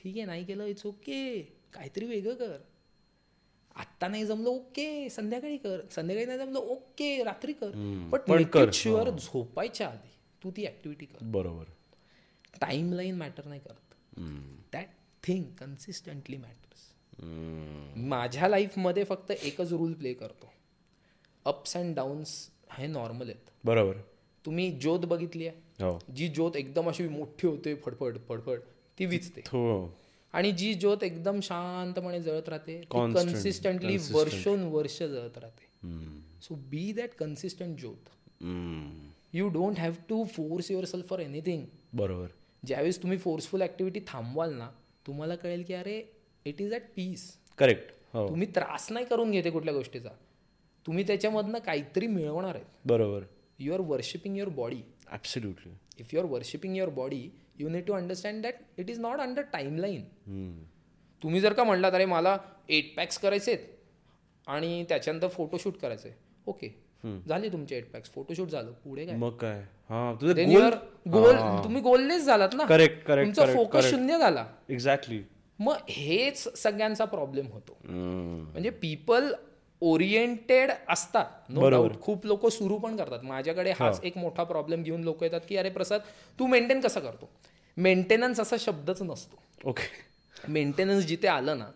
[0.03, 1.39] ठीक आहे नाही केलं इट्स ओके
[1.74, 2.57] काहीतरी वेगळं कर.
[3.80, 5.80] आत्ता नाही जमलं ओके संध्याकाळी कर.
[5.91, 7.71] संध्याकाळी नाही जमलं ओके रात्री कर.
[8.39, 10.09] इट शुअर झोपायच्या आधी
[10.41, 11.23] तू ती ऍक्टिव्हिटी कर.
[11.32, 11.63] बरोबर.
[12.61, 13.93] टाइम लाईन मॅटर नाही करत.
[14.73, 14.88] दॅट
[15.23, 16.88] थिंग कन्सिस्टंटली मॅटर्स
[18.07, 20.51] माझ्या लाईफमध्ये फक्त एकच रूल प्ले करतो.
[21.45, 22.36] अप्स अँड डाऊन्स
[22.71, 23.49] हे नॉर्मल आहेत.
[23.63, 23.97] बरोबर.
[24.45, 25.84] तुम्ही ज्योत बघितली आहे?
[25.84, 25.97] हो.
[26.15, 28.59] जी ज्योत एकदम अशी मोठी होते फडफड फडफड
[28.97, 29.61] ती विचते हो
[30.34, 35.67] आणि जी ज्योत एकदम शांतपणे जळत राहते कन्सिस्टंटली वर्षोनवर्ष जळत राहते.
[36.41, 38.09] सो बी दॅट कन्सिस्टंट ज्योत.
[39.34, 42.27] You don't have to force yourself for anything बरोबर.
[42.63, 44.69] ज्यावेळेस तुम्ही फोर्सफुल ऍक्टिव्हिटी थांबवाल ना
[45.07, 46.01] तुम्हाला कळेल की अरे
[46.45, 50.09] it is at peace correct तुम्ही त्रास नाही करून घेते कुठल्या गोष्टीचा.
[50.86, 52.65] तुम्ही त्याच्यामधनं काहीतरी मिळवणार आहेत.
[52.86, 53.23] बरोबर.
[53.59, 54.82] You are worshipping your body
[55.12, 57.30] absolutely if you are worshipping your body
[57.60, 60.03] you need to understand that it is not under timeline
[61.22, 62.38] तुम्ही जर का म्हणलात अरे मला
[62.70, 63.57] एट पॅक्स करायचे
[64.47, 66.12] आणि त्याच्यानंतर फोटोशूट करायचंय.
[66.47, 66.68] ओके
[67.28, 68.72] झाले तुमचे एट पॅक्स फोटोशूट झालं.
[68.84, 69.16] पुढे काय?
[69.16, 69.60] मग काय?
[69.89, 70.72] you
[71.12, 72.64] गोल तुम्ही गोललेस झालात ना.
[72.64, 73.89] Correct, correct, तुमचा फोकस.
[73.89, 74.45] शून्य झाला.
[74.70, 75.22] एक्झॅक्टली
[75.60, 77.78] मग हेच सगळ्यांचा प्रॉब्लेम होतो.
[77.84, 79.32] म्हणजे पीपल
[79.82, 81.25] ओरिएंटेड असतात.
[81.49, 83.23] नो डाऊट खूप लोक सुरू पण करतात.
[83.23, 86.01] माझ्याकडे हाच एक मोठा प्रॉब्लेम घेऊन लोक येतात की अरे प्रसाद
[86.39, 87.30] तू मेंटेन कसा करतो?
[87.77, 89.41] मेंटेनन्स असा शब्दच नसतो.
[89.69, 91.69] ओके मेंटेनन्स जिथे आलं ना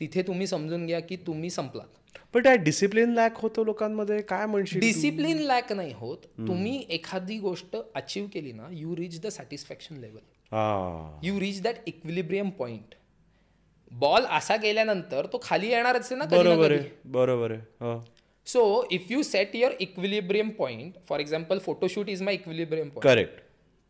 [0.00, 1.86] तिथे तुम्ही समजून घ्या की तुम्ही संपलात.
[2.34, 6.16] पण त्या डिसिप्लिन लॅक होतो लोकांमध्ये काय म्हणशील डिसिप्लिन लॅक नाही होत.
[6.38, 10.18] तुम्ही एखादी गोष्ट अचीव केली ना you reach the satisfaction level
[10.52, 11.20] हा.
[11.22, 12.94] You reach that equilibrium point
[13.92, 17.98] ball असा गेल्यानंतर तो खाली येणारच आहे ना बरोबर आहे बरोबर आहे
[18.46, 23.40] so if you set your equilibrium point for example photoshoot is my equilibrium point correct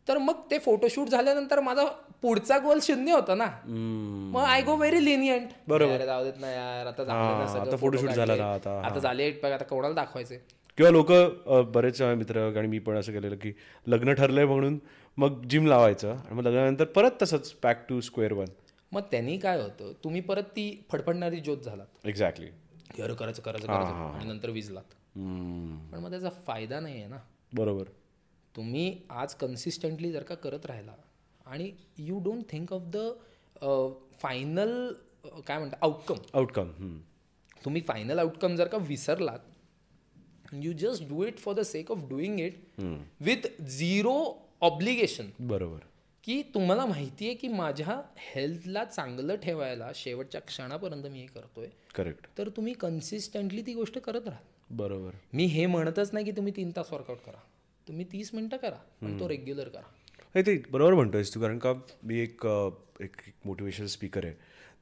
[0.07, 1.83] तर मग ते फोटोशूट झाल्यानंतर माझा
[2.21, 3.45] पुढचा गोल शून्य होता ना.
[4.33, 6.05] मग आय गो व्हेरी लिनियंट बरोबर.
[6.05, 10.37] जाऊ देत ना यार आता photoshoot झाला आता, झाले बघ आता कोणाला दाखवायचे
[10.77, 11.11] किंवा लोक
[11.73, 13.51] बरेच मित्र आणि मी पण असं केलेलं की
[13.87, 14.77] लग्न ठरलंय म्हणून
[15.17, 18.45] मग जिम लावायचं आणि मग लग्नानंतर परत तसंच पॅक टू स्क्वेअर वन
[18.91, 22.05] मग त्यांनी काय होतं तुम्ही परत ती फडफडणारी ज्योत झालात.
[22.07, 22.47] एक्झॅक्टली
[22.95, 24.93] की अरे करायचं करायचं करायचं आणि नंतर विजलात.
[25.15, 27.17] पण मग त्याचा फायदा नाही आहे ना.
[27.55, 27.89] बरोबर.
[28.55, 30.93] तुम्ही आज कन्सिस्टंटली जर का करत राहिला
[31.45, 32.97] आणि you don't think of the
[34.21, 34.91] final
[35.47, 36.97] काय म्हणतात आउटकम आउटकम
[37.65, 42.39] तुम्ही फायनल आउटकम जर का विसरलात you just do it for the sake of doing
[42.39, 42.81] it
[43.21, 44.17] with zero
[44.61, 45.79] obligation बरोबर.
[46.27, 51.67] की तुम्हाला माहिती आहे की माझ्या हेल्थला चांगलं ठेवायला शेवटच्या क्षणापर्यंत मी हे करतोय.
[51.95, 54.39] करेक्ट तर तुम्ही कन्सिस्टंटली ती गोष्ट करत राहा.
[54.69, 55.11] बरोबर.
[55.33, 57.39] मी हे म्हणतच नाही की तुम्ही तीन तास वर्कआउट करा.
[57.87, 59.87] तुम्ही तीस मिनिटं करा पण तो रेग्युलर करा.
[60.35, 61.73] हे ते बरोबर म्हणतोयस तू कारण का
[62.03, 62.45] मी एक
[63.01, 64.33] एक मोटिवेशनल स्पीकर आहे.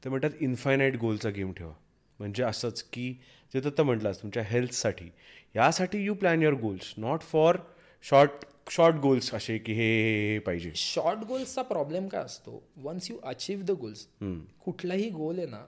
[0.03, 1.73] ते म्हणतात इन्फायनाईट गोलचा गेम ठेवा.
[2.19, 3.11] म्हणजे असंच की
[3.53, 5.11] जे तर म्हटलास तुमच्या हेल्थसाठी
[5.55, 7.57] यासाठी you plan your goals not for
[8.03, 10.71] short short goals असे की हे पाहिजे.
[10.75, 12.61] शॉर्ट गोल्सचा प्रॉब्लेम काय असतो?
[12.83, 14.05] Once you achieve the goals
[14.65, 15.63] कुठलाही गोल आहे ना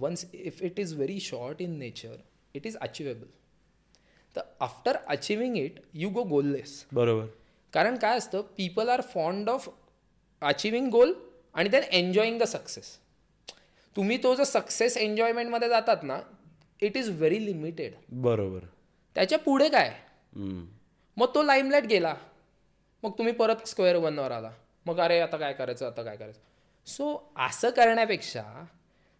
[0.00, 2.16] once if it is very short in nature
[2.54, 3.26] it is achievable
[4.36, 7.26] तर after achieving it you go goalless बरोबर.
[7.72, 8.42] कारण काय असतं?
[8.56, 9.68] People are fond of
[10.42, 11.12] achieving goal
[11.54, 12.96] आणि देन एन्जॉईंग द सक्सेस
[13.96, 16.20] तुम्ही तो जो सक्सेस एन्जॉयमेंटमध्ये जातात ना
[16.82, 18.64] इट इज व्हेरी लिमिटेड बरोबर.
[19.16, 19.90] त्याच्या पुढे काय.
[21.20, 22.14] मग तो लाईमलाईट गेला.
[23.02, 24.50] मग तुम्ही परत स्क्वेअर वनवर आला.
[24.86, 25.86] मग अरे आता काय करायचं?
[25.86, 26.40] आता काय करायचं?
[26.86, 28.42] सो असं करण्यापेक्षा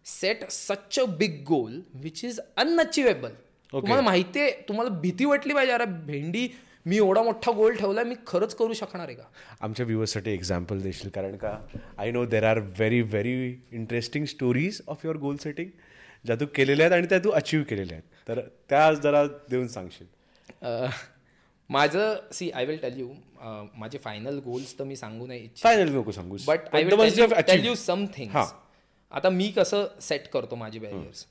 [0.05, 3.33] set such a big goal which is unachievable
[3.73, 6.47] तुम्हाला माहिती आहे तुम्हाला भीती वाटली पाहिजे अरे भेंडी
[6.85, 9.23] मी एवढा मोठा गोल ठेवला मी खरंच करू शकणार आहे का?
[9.61, 11.57] आमच्या व्ह्युअर्ससाठी एक्झाम्पल देशील कारण का?
[11.97, 13.33] I know there are very very
[13.71, 15.69] interesting stories of your goal setting
[16.25, 18.27] ज्या तू केलेल्या आहेत आणि त्या तू अचीव केलेल्या आहेत.
[18.27, 18.39] तर
[18.69, 20.07] त्या जरा देऊन सांगशील.
[21.71, 23.07] माझं see I will tell you
[23.79, 25.63] माझे फायनल गोल्स तर मी सांगू नाही इच्छित.
[25.63, 28.53] फायनल नको सांगू but I will tell you some things
[29.11, 31.25] आता मी कसं सेट करतो माझे बॅरियर्स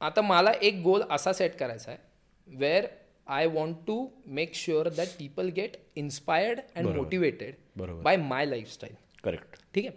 [0.00, 2.86] आता मला एक गोल असा सेट करायचा आहे where
[3.26, 4.06] I want to
[4.38, 7.54] make sure that people get inspired and motivated.
[7.76, 9.96] By my lifestyle correct ठीक आहे?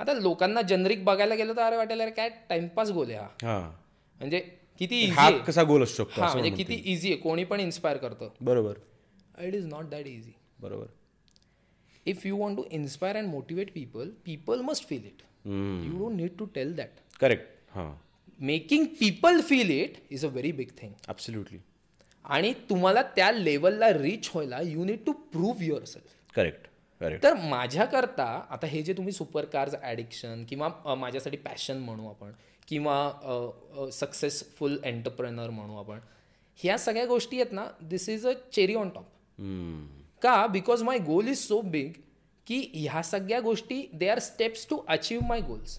[0.00, 3.60] आता लोकांना जनरिक बघायला गेलं तर अरे वाटेल अरे काय टाइमपास गोल आहे हां.
[4.16, 4.40] म्हणजे
[4.80, 6.50] किती हा कसा गोल असू शकतो हा म्हणजे.
[6.50, 7.20] किती इझी आहे.
[7.20, 8.28] कोणी पण इन्स्पायर करतं.
[8.40, 8.78] बरोबर.
[9.38, 10.86] It is not that easy बरोबर.
[12.06, 16.36] If you want to inspire and motivate people people must feel it you don't need
[16.38, 17.90] to tell that correct हां.
[18.40, 21.58] Making people feel it is a very big thing absolutely
[22.24, 26.66] आणि तुम्हाला त्या लेवलला reach व्हायला you need to prove yourself correct
[27.00, 32.32] correct तर माझ्याकरता आता हे जे तुम्ही सुपर कार्स ॲडिक्शन किंवा माझ्यासाठी पॅशन म्हणू आपण
[32.68, 35.98] किंवा सक्सेसफुल एंटरप्रेनर म्हणू आपण.
[36.58, 39.04] ह्या सगळ्या गोष्टी आहेत ना this is a cherry on top
[40.22, 40.46] का?
[40.46, 41.92] Because my goal is so big
[42.46, 45.78] की ह्या सगळ्या गोष्टी they are steps to achieve my goals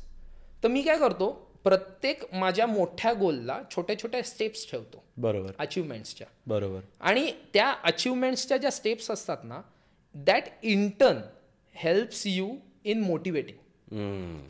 [0.64, 1.32] तर मी काय करतो
[1.64, 5.04] प्रत्येक माझ्या मोठ्या गोलला छोट्या छोट्या स्टेप्स ठेवतो.
[5.18, 5.52] बरोबर.
[5.60, 6.80] अचिव्हमेंट्सच्या बरोबर.
[7.00, 9.62] आणि त्या अचिव्हमेंट्सच्या ज्या स्टेप्स असतात ना
[10.16, 11.22] that in turn
[11.76, 12.50] helps you
[12.84, 13.58] in motivating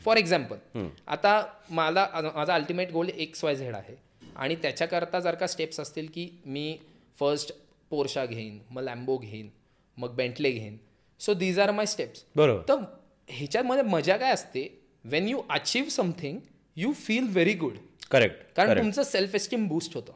[0.00, 3.94] for example आता मला माझा ultimate goal X Y Z आहे.
[4.36, 6.76] आणि त्याच्याकरता जर का स्टेप्स असतील की मी
[7.18, 7.52] फर्स्ट
[7.90, 9.48] पोर्शा घेईन मग लॅम्बो घेईन
[9.96, 10.76] मग बेंटले घेईन.
[11.20, 12.62] So these are my steps बरोबर.
[12.68, 12.82] तर
[13.28, 14.68] ह्याच्यामध्ये मजा काय असते?
[15.04, 16.38] When you achieve something
[16.76, 17.76] you feel very good
[18.10, 20.12] correct कारण तुमचं सेल्फ एस्टीम बूस्ट होतं.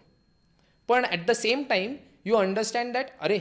[0.89, 3.39] पण at the same time you understand that अरे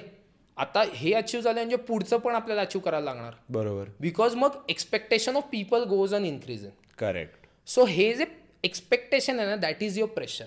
[0.60, 3.34] आता हे अचीव झालं म्हणजे पुढचं पण आपल्याला अचीव करायला लागणार.
[3.50, 3.90] बरोबर.
[4.00, 8.26] बिकॉज मग expectation of people goes on increase in correct so हे जे
[8.64, 10.46] एक्सपेक्टेशन आहे ना that is your pressure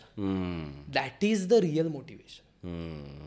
[0.95, 3.21] that is the real motivation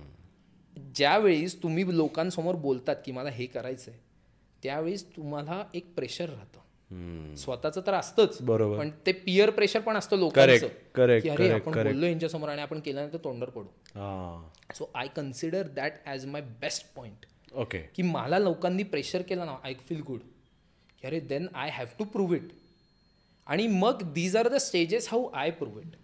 [0.96, 4.00] ज्यावेळीस तुम्ही लोकांसमोर बोलतात की मला हे करायचं आहे
[4.64, 7.36] त्यावेळेस तुम्हाला एक प्रेशर राहतं.
[7.36, 8.78] स्वतःचं तर असतंच बरोबर.
[8.78, 10.68] पण ते पिअर प्रेशर पण असतं लोकांचं.
[10.98, 11.84] Correct, की अरे आपण.
[11.84, 13.68] बोललो यांच्यासमोर आणि आपण केलं नाही तर तोंडर पडू.
[13.98, 17.26] So I consider that as my best point
[17.56, 20.20] okay की मला लोकांनी प्रेशर केलं ना आय फील गुड
[21.02, 22.52] की अरे then I have to prove it
[23.48, 25.96] आणि मग these are the stages how I prove it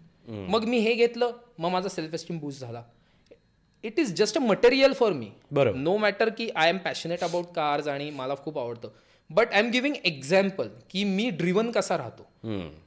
[0.49, 2.83] मग मी हे घेतलं मग माझा सेल्फ एस्टीम बूस्ट झाला.
[3.83, 5.77] It is just a material for me बरोबर.
[5.77, 8.89] नो मॅटर की I am passionate about cars आणि मला खूप आवडतं.
[9.31, 12.23] But I am giving example की मी ड्रिवन कसा राहतो.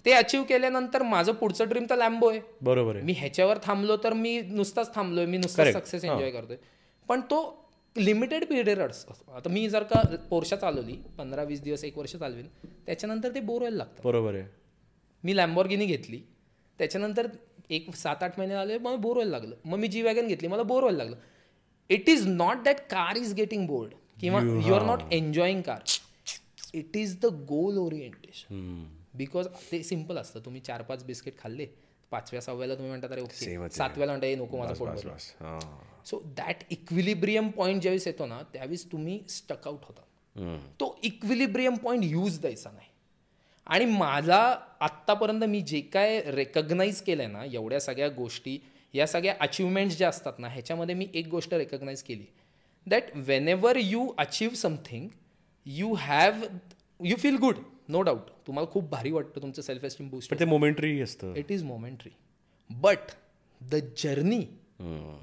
[0.05, 2.41] ते अचीव केल्यानंतर माझं पुढचं ड्रीम तर लॅम्बो आहे.
[2.63, 3.05] बरोबर आहे.
[3.05, 5.73] मी ह्याच्यावर थांबलो तर मी नुसताच थांबलोय मी नुसताच.
[5.75, 6.57] सक्सेस एन्जॉय करतोय.
[7.09, 7.39] पण तो
[7.97, 12.47] लिमिटेड पिरियड असतो आता मी जर का पोर्शा चालवली पंधरा वीस दिवस एक वर्ष चालवीन
[12.87, 14.03] त्याच्यानंतर ते बोर व्हायला लागतं.
[14.05, 14.45] बरोबर आहे.
[15.25, 16.21] मी लॅम्बॉर्गिनी घेतली
[16.79, 17.27] त्याच्यानंतर
[17.71, 19.55] एक सात आठ महिने आले मग बोर व्हायला लागलं.
[19.65, 21.17] मग मी जी वॅगन घेतली मला बोर व्हायला लागलं.
[21.91, 25.83] It is not that car is getting bored किंवा you are not enjoying car
[26.75, 30.41] it is the goal orientation because ते सिंपल असतं.
[30.41, 31.67] तुम्ही चार पाच बिस्किट खाल्ले
[32.11, 33.69] पाचव्या सहाव्याला तुम्ही म्हणता अरे.
[33.71, 35.33] सातव्याला म्हणता "ए, नको माझं पोट बस भरलं." बस.
[35.41, 35.61] हां.
[36.07, 40.03] सो दॅट इक्विलिब्रियम पॉईंट ज्यावेळेस येतो ना त्यावेळेस तुम्ही स्टक आउट होता.
[40.81, 42.89] तो इक्विलिब्रियम पॉईंट यूज द्यायचा नाही.
[43.67, 44.39] आणि माझा
[44.81, 48.59] आत्तापर्यंत मी जे काय रेकग्नाईज केलंय ना एवढ्या सगळ्या गोष्टी
[48.95, 52.25] या सगळ्या अचिव्हमेंट्स ज्या असतात ना ह्याच्यामध्ये मी एक गोष्ट रेकग्नाईज केली.
[52.87, 53.05] That
[53.49, 55.09] whenever you achieve something
[55.67, 56.43] you have
[57.01, 57.59] you feel good
[57.89, 61.35] no doubt तुम्हाला खूप भारी वाटतं तुमचं सेल्फ एस्टीम बूस्ट ते मोमेंटरी असतं.
[61.37, 62.11] It is momentary
[62.71, 63.11] but
[63.61, 64.41] the journey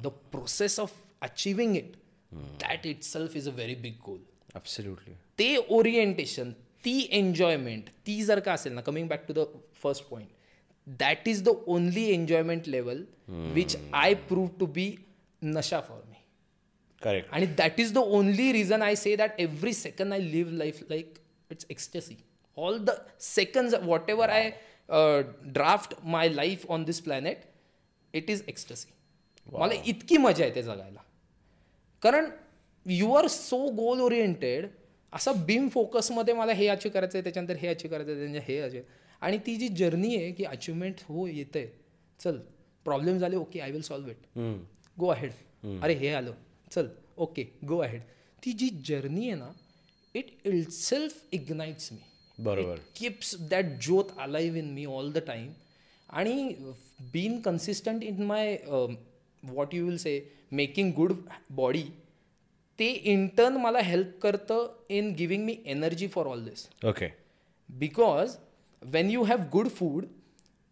[0.03, 1.95] the process of achieving it
[2.33, 4.19] that itself is a very big goal
[4.55, 6.51] absolutely ते orientation
[6.85, 9.45] ती enjoyment ती जर का असेल ना coming back to the
[9.83, 10.29] first point
[10.99, 13.03] that is the only enjoyment level
[13.53, 14.93] which I prove to be
[15.41, 16.01] नशा for
[17.02, 20.84] correct आणि that is the only reason I say that every second I live life
[20.89, 21.14] like
[21.52, 22.16] it's ecstasy
[22.58, 23.76] all the second
[24.10, 24.49] whatever I
[25.43, 27.45] draft my life on this planet
[28.14, 28.89] it is ecstasy
[29.54, 30.99] मला इतकी मजा येते जगायला.
[32.04, 32.30] कारण
[32.86, 34.68] you are so goal oriented
[35.14, 38.60] असं beam फोकसमध्ये मला हे अचीव करायचं आहे त्याच्यानंतर हे अचीव करायचं आहे त्याच्यानंतर हे
[38.60, 38.82] अचीव
[39.22, 41.66] आणि ती जी जर्नी आहे की अचिव्हमेंट हो येते
[42.20, 42.38] चल
[42.86, 44.38] प्रॉब्लेम झाले okay I will solve it
[44.97, 45.32] go ahead
[45.84, 46.32] अरे हे आलं.
[46.72, 48.01] चल ओके गो अहेड
[48.43, 49.53] ती जी जर्नी आहे ना
[50.15, 51.99] it itself ignites me
[52.38, 52.80] बरोबर.
[52.97, 55.51] किप्स दॅट ज्योत alive in me all the time
[56.09, 56.55] आणि
[57.13, 58.55] been consistent in my
[59.43, 60.13] what you will say
[60.53, 61.13] making good
[61.51, 61.84] body
[62.80, 67.07] ते इंटर्न मला हेल्प करतं in giving me energy for all this okay
[67.69, 68.36] because
[68.82, 70.05] when you have good food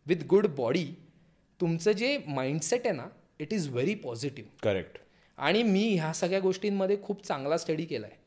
[0.06, 0.86] with good body
[1.60, 3.08] तुमचं जे mindset आहे ना
[3.40, 4.98] it is very positive correct
[5.40, 8.18] आणि मी ह्या सगळ्या गोष्टींमध्ये खूप चांगला स्टडी केला आहे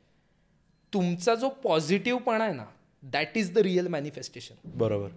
[0.93, 2.65] तुमचा जो पॉझिटिव्हपणा आहे ना
[3.03, 5.09] that is the real manifestation बरोबर.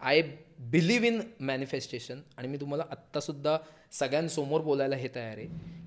[0.00, 0.22] आय
[0.70, 3.56] बिलीव्ह इन मॅनिफेस्टेशन आणि मी तुम्हाला आत्तासुद्धा
[3.92, 5.46] सगळ्यांसमोर बोलायला हे तयार आहे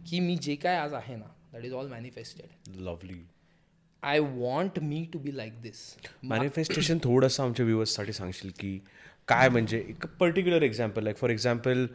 [0.10, 3.22] की मी जे काय आज आहे ना that is all manifested lovely
[4.04, 5.82] I want me to be like this
[6.24, 8.78] manifestation थोडंसं आमच्या व्ह्युअर्ससाठी सांगशील की
[9.28, 11.86] काय म्हणजे एक particular example like for example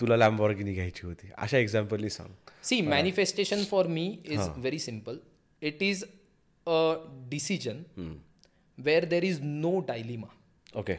[0.00, 1.30] तुला लॅम्बॉर्गिनी घ्यायची होती.
[1.36, 2.28] अशा एक्झाम्पलनी सांग.
[2.62, 5.18] See manifestation for me is very simple
[5.62, 6.04] it is
[6.66, 6.92] a
[7.30, 7.82] decision
[8.78, 10.26] where there is no dilemma
[10.78, 10.96] okay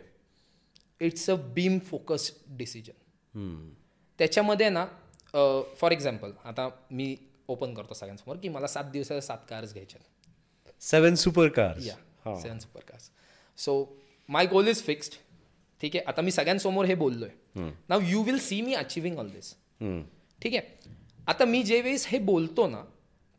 [1.02, 3.70] it's a beam focused decision
[4.20, 4.86] त्याच्यामध्ये ना
[5.78, 7.16] फॉर एक्झाम्पल आता मी
[7.48, 10.02] ओपन करतो सगळ्यांसमोर की मला सात दिवसाच्या सात कार्स घ्यायच्या
[10.82, 11.96] सेवन सुपर कार या
[12.42, 13.10] seven super cars
[13.58, 13.84] so
[14.30, 15.14] my goal is fixed
[15.84, 16.04] ठीक आहे?
[16.08, 17.30] आता मी सगळ्यांसमोर हे बोललोय.
[17.90, 19.54] Now you will see me achieving all this
[20.42, 20.92] ठीक आहे?
[21.28, 22.84] आता मी जे वेळेस हे बोलतो ना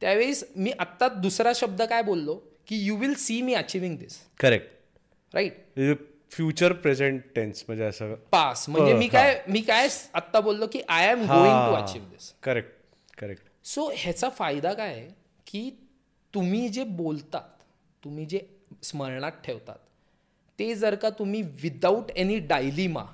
[0.02, 2.34] त्यावेळेस मी आत्ता दुसरा शब्द काय बोललो?
[2.66, 8.14] की you will see me achieving this correct right future present tense म्हणजे असं.
[8.32, 12.32] पास म्हणजे मी काय मी काय आत्ता बोललो की I am going to achieve this
[12.42, 12.72] correct
[13.18, 15.08] correct so ह्याचा फायदा काय आहे?
[15.46, 15.70] की
[16.34, 17.62] तुम्ही जे बोलतात
[18.02, 18.40] तुम्ही जे
[18.82, 19.78] स्मरणात ठेवतात
[20.58, 23.04] ते जर का तुम्ही विदाऊट एनी डायलिमा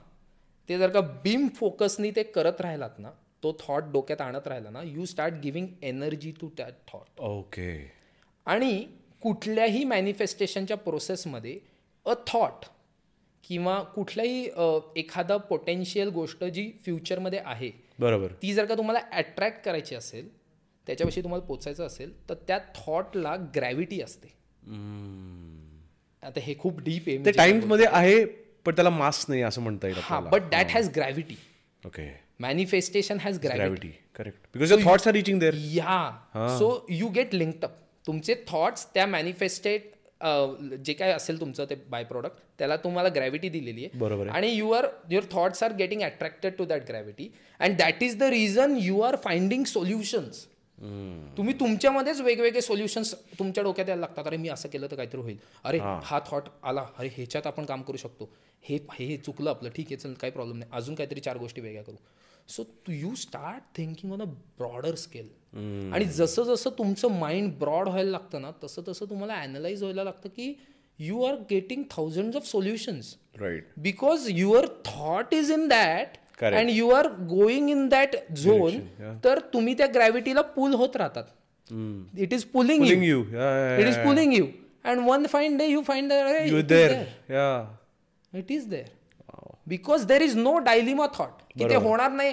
[0.68, 3.10] ते जर का बीम फोकसनी ते करत राहिलात ना
[3.42, 7.70] तो थॉट डोक्यात आणत राहिला ना you start giving energy to that thought okay
[8.46, 8.84] आणि
[9.22, 11.58] कुठल्याही मॅनिफेस्टेशनच्या प्रोसेसमध्ये
[12.06, 12.64] अ थॉट
[13.44, 14.44] किंवा कुठल्याही
[15.00, 18.32] एखादा पोटेन्शियल गोष्ट जी फ्युचरमध्ये आहे बरोबर.
[18.42, 20.28] ती जर का तुम्हाला अट्रॅक्ट करायची असेल
[20.86, 24.28] त्याच्याविषयी तुम्हाला पोचायचं असेल तर त्या थॉटला ग्रॅव्हिटी असते.
[26.22, 28.24] आता हे खूप डीप आहे ते टाइम्समध्ये आहे
[28.66, 31.36] पण त्याला मास नाही असं म्हणता येईल हा but that has gravity
[31.84, 32.08] okay
[32.40, 37.64] manifestation has gravity correct because your thoughts are reaching there yeah so you get linked
[37.64, 39.88] up तुमचे थॉट्स त्या मॅनिफेस्टेड
[40.84, 43.98] जे काय असेल तुमचं ते बाय प्रोडक्ट त्याला तुम्हाला ग्रॅव्हिटी दिलेली आहे.
[43.98, 44.28] बरोबर.
[44.28, 47.28] आणि you are your thoughts are getting attracted to that gravity
[47.60, 50.46] and that is the reason you are finding solutions
[51.36, 54.26] तुम्ही तुमच्यामध्येच वेगवेगळे सोल्युशन्स तुमच्या डोक्यात यायला लागतात.
[54.26, 55.36] अरे मी असं केलं तर काहीतरी होईल.
[55.64, 56.18] अरे हा.
[56.26, 56.84] थॉट आला.
[56.98, 58.30] अरे ह्याच्यात आपण काम करू शकतो.
[58.62, 59.68] हे हे चुकलं आपलं.
[59.68, 60.70] ठीक आहे चल काही प्रॉब्लेम नाही.
[60.74, 61.96] अजून काहीतरी चार गोष्टी वेगळ्या करू.
[62.48, 64.24] So you start thinking on a
[64.58, 65.28] broader scale
[65.92, 70.28] आणि जसं जसं तुमचं माइंड ब्रॉड व्हायला लागतं ना तसं तसं तुम्हाला अनालाइज व्हायला लागतं
[70.28, 70.52] की
[70.98, 76.16] you are getting thousand of solutions right because your thought is in that.
[76.42, 78.78] And you are going in that zone
[79.24, 81.24] तर तुम्ही त्या ग्रॅव्हिटीला पुल होत राहतात.
[82.18, 84.46] It is pulling Pulling you it is pulling you
[84.84, 85.80] and one fine day you.
[87.30, 87.64] Yeah.
[88.32, 92.32] It is there because there is no dilemma thought की ते होणार नाही.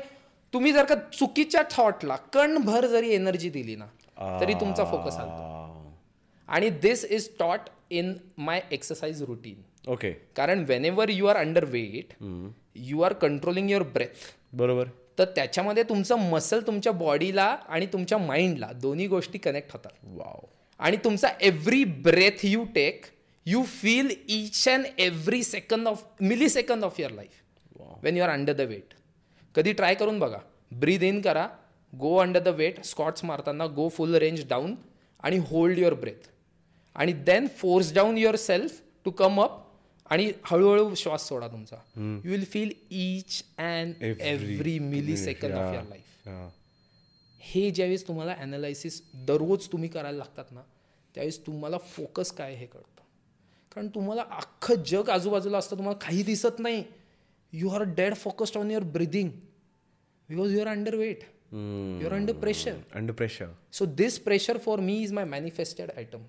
[0.53, 3.85] तुम्ही जर का चुकीच्या थॉटला कणभर जरी एनर्जी दिली ना
[4.41, 5.65] तरी तुमचा फोकस आला
[6.49, 12.13] आणि this is taught in my exercise routine okay कारण whenever you are under weight
[12.77, 14.87] you are controlling your breath बरोबर.
[15.19, 19.91] तर त्याच्यामध्ये तुमचं मसल तुमच्या बॉडीला आणि तुमच्या माइंडला दोन्ही गोष्टी कनेक्ट होतात.
[20.03, 20.45] वाव
[20.79, 23.05] आणि तुमचा every breath you take
[23.45, 26.03] you feel each and every second of
[26.49, 28.93] millisecond of your life when you are under the weight
[29.55, 30.37] कधी ट्राय करून बघा.
[30.71, 31.47] ब्रीद इन करा.
[31.93, 34.75] Go under the weight squats मारताना go full range down
[35.23, 36.27] आणि hold your breath
[36.95, 39.59] आणि then force down yourself to come up
[40.11, 41.75] आणि हळूहळू श्वास सोडा तुमचा.
[41.97, 44.77] You will feel each and every
[45.17, 46.27] millisecond of your life
[47.41, 50.61] हे ज्यावेळेस तुम्हाला ॲनालायसिस दररोज तुम्ही करायला लागतात ना
[51.15, 53.01] त्यावेळेस तुम्हाला फोकस काय हे कळतं.
[53.71, 56.83] कारण तुम्हाला अख्खं जग आजूबाजूला असतं तुम्हाला काही दिसत नाही.
[57.53, 59.29] You are dead focused on your breathing
[60.29, 64.77] because you are under weight you are under pressure under pressure So this pressure for
[64.77, 66.23] me is my manifested item.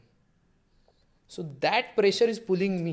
[1.31, 2.93] So that pressure is pulling me.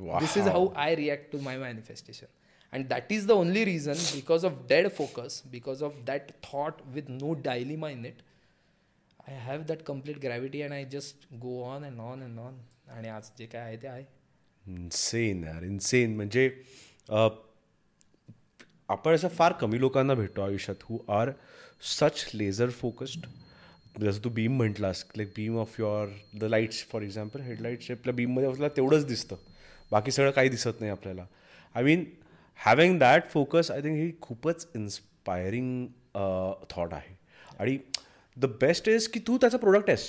[0.00, 2.26] This is how I react to my manifestation
[2.72, 7.10] and that is the only reason because of dead focus because of that thought with
[7.10, 8.22] no dilemma in it
[9.28, 13.08] I have that complete gravity and I just go on and on and on आणि
[13.08, 14.04] आज जे काय आहे ते आहे
[14.64, 16.50] insane यार insane म्हणजे
[18.88, 21.30] आपण असं फार कमी लोकांना भेटतो आयुष्यात who are
[21.98, 23.26] such laser focused
[24.00, 28.48] जसं तू beam म्हटलास like beam of your the lights for example headlights आपल्या बीममध्ये
[28.48, 29.36] आपल्याला तेवढंच दिसतं
[29.90, 31.24] बाकी सगळं काही दिसत नाही आपल्याला.
[31.74, 32.04] I mean
[32.58, 35.86] having that focus I think ही खूपच इन्स्पायरिंग
[36.70, 37.16] थॉट आहे.
[37.58, 37.78] आणि
[38.36, 40.08] द बेस्ट इज की तू त्याचा प्रोडक्ट आहेस.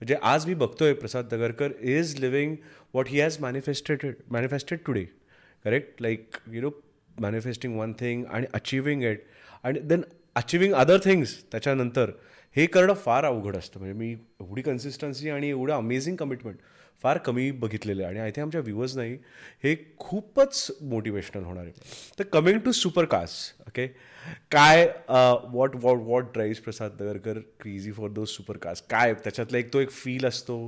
[0.00, 2.54] म्हणजे आज मी बघतोय Prasad Dagarkar is living
[2.94, 5.04] what he has manifestated manifested today
[5.64, 6.70] correct like you know
[7.20, 9.22] manifesting one thing आणि अचिव्हिंग इट
[9.62, 10.02] आणि देन
[10.34, 12.10] अचिव्हिंग अदर थिंग्स त्याच्यानंतर
[12.56, 13.80] हे करणं फार अवघड असतं.
[13.80, 16.56] म्हणजे मी एवढी कन्सिस्टन्सी आणि एवढं अमेझिंग कमिटमेंट
[17.02, 18.10] फार कमी बघितलेलं आहे.
[18.10, 19.16] आणि आय थिंक आमच्या व्ह्युअर्स नाही
[19.64, 21.72] हे खूपच मोटिवेशनल होणार आहे.
[22.18, 23.86] तर coming to super cars okay
[24.50, 29.72] काय what what what drives Prasad Dagarkar crazy for those super cars काय त्याच्यातला एक
[29.72, 30.58] तो एक फील असतो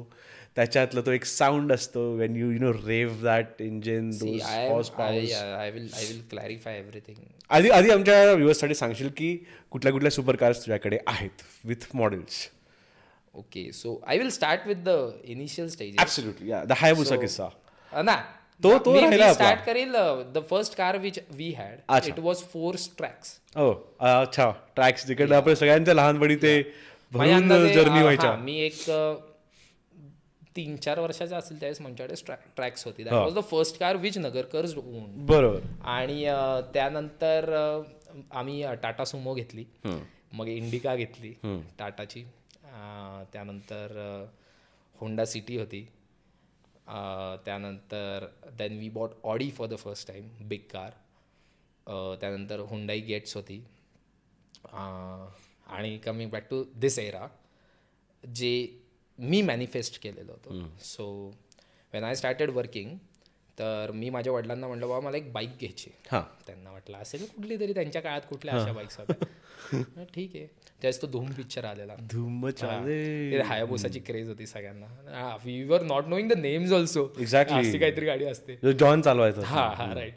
[0.56, 4.10] त्याच्यातला तो एक साऊंड असतो when you you know rev that engine
[4.44, 5.88] I will
[6.30, 7.16] clarify everything
[7.50, 9.36] आधी आधी आमच्या व्ह्युअर्ससाठी सांगशील की
[9.70, 12.46] कुठल्या कुठल्या सुपर कार्स तुझ्याकडे आहेत with models
[13.34, 17.48] okay so I will start with the initial stage absolutely yeah the Hayabusa किस्सा
[17.92, 18.16] ना
[18.62, 19.32] तो- तो राहिला.
[19.32, 19.92] स्टार्ट करेल
[20.34, 21.78] the first car which we had.
[22.06, 23.70] It was four Trax हो
[24.00, 26.60] अच्छा ट्रॅक्स तिकडे आपल्या सगळ्यांच्या लहानपणी ते
[27.74, 28.34] जर्नी व्हायच्या.
[28.36, 29.16] मी एक अं,
[30.56, 33.04] तीन चार वर्षाचा असेल त्यावेळेस माझ्याकडे ट्रॅक्स होती.
[33.04, 35.60] That was the first car which नगरकर्स own बरोबर.
[35.84, 39.64] आणि अं, त्यानंतर अं, आम्ही टाटा सुमो घेतली.
[40.32, 41.34] मग इंडिका घेतली
[41.78, 42.24] टाटाची
[43.32, 43.96] त्यानंतर
[44.98, 45.82] होंडा सिटी होती.
[47.44, 48.26] त्यानंतर
[48.58, 50.90] then we bought Audi for the first time big car
[52.20, 53.62] त्यानंतर हुंडाई गेट्स होती.
[55.66, 57.26] आणि coming back to this era
[58.24, 58.52] जे
[59.18, 60.68] मी मॅनिफेस्ट केलेलं होतं.
[60.82, 61.06] So
[61.92, 62.96] when I started working
[63.58, 66.22] तर मी माझ्या वडिलांना म्हटलं बाबा मला एक बाईक घ्यायची हां.
[66.46, 69.26] त्यांना वाटलं असेल कुठली तरी त्यांच्या काळात कुठल्या अशा बाईक्स होत्या?
[70.14, 70.46] ठीक आहे.
[70.46, 71.94] त्यावेळेस तो धूम पिक्चर आलेला.
[72.10, 72.78] धूम हा.
[73.44, 75.36] हायाबुसाची क्रेज होती सगळ्यांना.
[75.44, 77.58] We were not knowing the names also Exactly.
[77.58, 78.56] अशी काहीतरी गाडी असते.
[78.72, 80.14] जॉन चालवायचा हा हा राईट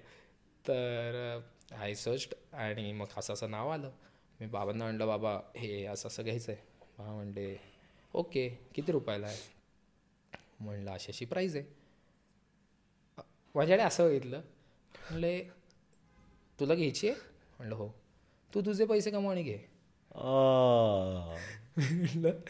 [0.67, 1.39] तर
[1.79, 3.89] आय सर्च आणि मग असं असं नाव आलं.
[4.39, 6.61] मी बाबांना म्हणलं बाबा हे असं असं घ्यायचं आहे
[6.97, 7.55] बाबा म्हणले
[8.13, 9.37] ओके किती रुपयाला आहे?
[10.59, 11.65] म्हणलं अशी अशी प्राईज आहे.
[13.55, 14.41] माझ्याकडे असं बघितलं.
[15.09, 15.39] म्हणले
[16.59, 17.17] तुला घ्यायची आहे?
[17.59, 17.87] म्हणलं हो.
[18.53, 19.57] तू तुझे पैसे कमव आणि घे.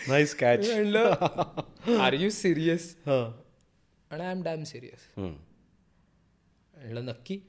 [0.08, 7.40] नाईस कॅच म्हणलं आर यू सिरियस आणि आय एम डॅम सिरियस म्हणलं नक्की.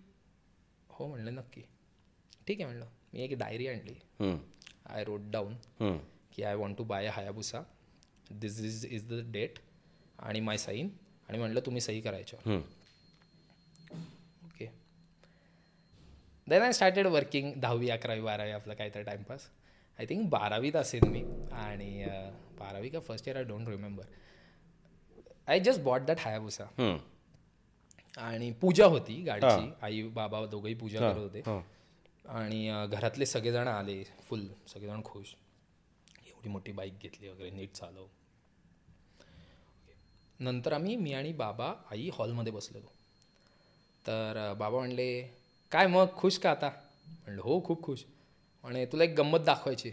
[0.90, 1.62] हो म्हणलं नक्की.
[2.46, 2.86] ठीक आहे म्हणलं.
[3.12, 3.94] मी एक डायरी आणली.
[4.86, 5.55] आय रोट डाऊन
[6.32, 7.62] की I want to buy a Hayabusa
[8.30, 9.59] this is is the date
[10.18, 10.88] आणि माय साईन
[11.28, 12.38] आणि म्हणलं तुम्ही सही करायच्या
[14.44, 14.66] okay
[16.49, 19.40] then I started working दहावी अकरावी बारावी आपलं काहीतरी टाईमपास
[19.99, 21.22] आय थिंक बारावीत असेल मी
[21.53, 22.05] आणि
[22.59, 24.05] बारावी का first year I don't remember
[25.46, 26.64] I just bought that Hayabusa
[28.18, 29.70] आणि पूजा होती गाडीची.
[29.82, 31.42] आई बाबा दोघंही पूजा करत होते.
[32.28, 35.34] आणि घरातले सगळेजण आले फुल सगळेजण खुश.
[36.26, 38.07] एवढी मोठी बाईक घेतली वगैरे नीट चालव.
[40.40, 42.92] नंतर आम्ही मी आणि बाबा आई हॉलमध्ये बसलेलो.
[44.07, 45.38] तर बाबा म्हणले
[45.73, 46.07] काय मग?
[46.16, 46.69] खुश का आता?
[47.07, 48.05] म्हणलं हो खूप खुश.
[48.64, 49.91] आणि तुला एक गंमत दाखवायची.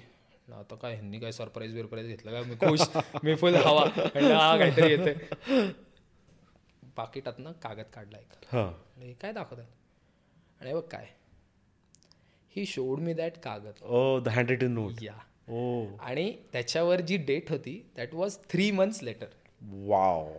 [0.47, 2.41] आता काय ह्यांनी काय सरप्राईज बिरप्राईज घेतलं का?
[2.47, 2.81] मी खुश
[3.23, 3.85] मी फुल हवा.
[3.85, 5.13] हा काहीतरी येते
[6.97, 9.15] पाकिटातनं कागद काढला एक.
[9.21, 9.67] काय दाखवत आहे
[10.61, 11.07] आणि बघ काय
[12.55, 13.83] ही शोड मी दॅट कागद.
[13.83, 15.13] Oh the hand return note या
[15.49, 15.85] ओ.
[15.99, 19.27] आणि त्याच्यावर जी डेट होती that was three months later
[19.87, 20.29] wow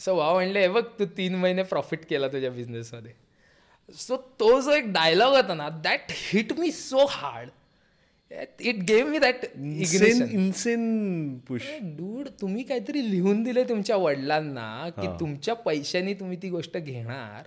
[0.00, 3.12] so वा म्हणले बघ तू तीन महिने प्रॉफिट केला तुझ्या बिझनेसमध्ये
[3.88, 7.50] सो तो जो एक डायलॉग होता ना that hit me so hard
[8.60, 15.06] it gave me that insane insane push dude तुम्ही काहीतरी लिहून दिले तुमच्या वडिलांना की
[15.20, 17.42] तुमच्या पैशाने तुम्ही ती गोष्ट घेणार.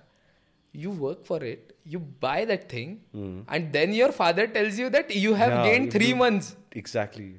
[0.74, 2.96] You work for it you buy that thing
[3.48, 7.32] and then your father tells you that you have gain three months exactly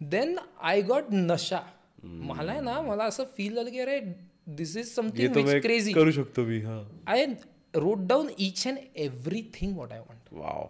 [0.00, 1.60] then I got नशा
[2.02, 4.00] मला ना मला असं फील झालं की अरे
[4.46, 6.62] दिस इज समथिंग क्रेझी करू शकतो मी
[7.06, 7.26] I
[7.76, 10.66] wrote down each and everything what I want wow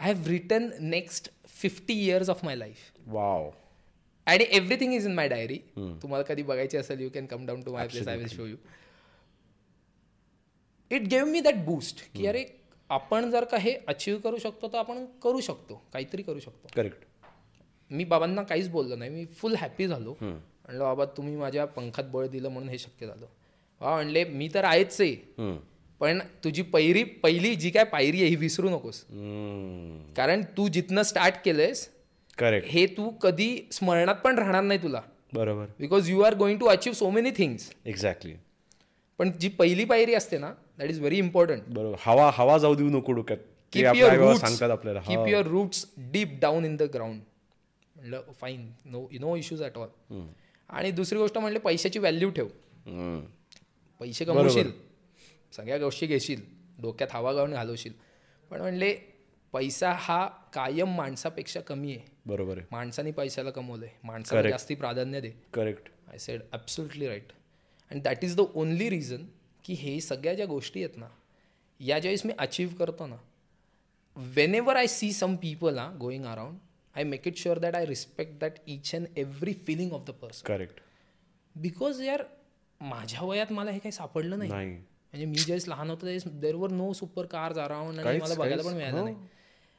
[0.00, 3.50] I have written next fifty years of my life wow
[4.26, 7.72] आणि everything is in my diary तुम्हाला कधी बघायची असेल you can come down to
[7.72, 8.56] my place I will show you
[10.90, 12.44] it gave me that boost की अरे
[12.90, 16.68] आपण जर का हे अचीव करू शकतो तर आपण करू शकतो काहीतरी करू शकतो.
[16.74, 17.04] करेक्ट
[17.90, 20.14] मी बाबांना काहीच बोललो नाही मी फुल हॅपी झालो.
[20.20, 23.26] म्हणलं बाबा तुम्ही माझ्या पंखात बळ दिलं म्हणून हे शक्य झालं.
[23.80, 25.14] बाबा म्हणले मी तर आहेच आहे
[26.00, 29.00] पण तुझी पहिरी पहिली जी काय पायरी आहे ही विसरू नकोस.
[30.16, 31.88] कारण तू जिथनं स्टार्ट केलंयस
[32.38, 35.00] करेक्ट हे तू कधी स्मरणात पण राहणार नाही तुला.
[35.34, 35.66] बरोबर.
[35.78, 38.34] Because you are going to achieve so many things exactly
[39.20, 41.96] पण जी पहिली पायरी असते ना दॅट इज व्हेरी इम्पॉर्टंट बरोबर.
[42.00, 43.38] हवा हवा जाऊ देऊ नको डोक्यात.
[43.72, 45.00] कीप युअर सांगतात आपल्याला.
[45.00, 47.20] Keep your roots deep down in the ground
[47.96, 50.20] म्हणलं fine no no issues at all
[50.70, 52.46] आणि दुसरी गोष्ट म्हणले पैशाची व्हॅल्यू ठेव.
[54.00, 54.70] पैसे कमवशील.
[55.56, 56.40] सगळ्या गोष्टी घेशील
[56.82, 57.92] डोक्यात हवा गाऊन घालवशील.
[58.50, 58.94] पण म्हणले
[59.54, 62.06] पैसा हा कायम माणसापेक्षा कमी आहे.
[62.26, 62.66] बरोबर आहे.
[62.70, 63.88] माणसाने पैशाला कमवलंय.
[64.04, 65.30] माणसाला जास्ती प्राधान्य दे.
[65.54, 67.32] Correct I said absolutely right
[67.90, 69.26] and that is the only reason
[69.64, 71.08] की हे सगळ्या ज्या गोष्टी आहेत ना
[71.80, 73.16] या ज्यावेळेस मी अचीव्ह करतो ना
[74.54, 76.58] whenever I see some people are going around
[76.94, 80.46] I make it sure that I respect that each and every feeling of the person
[80.46, 80.80] correct
[81.54, 82.22] because यार
[82.80, 84.50] माझ्या वयात मला हे काही सापडलं नाही.
[85.14, 88.62] म्हणजे मी ज्यावेळेस लहान होतो त्यावेळेस देर were know super cars around आणि मला बघायला
[88.62, 89.16] पण मिळालं नाही.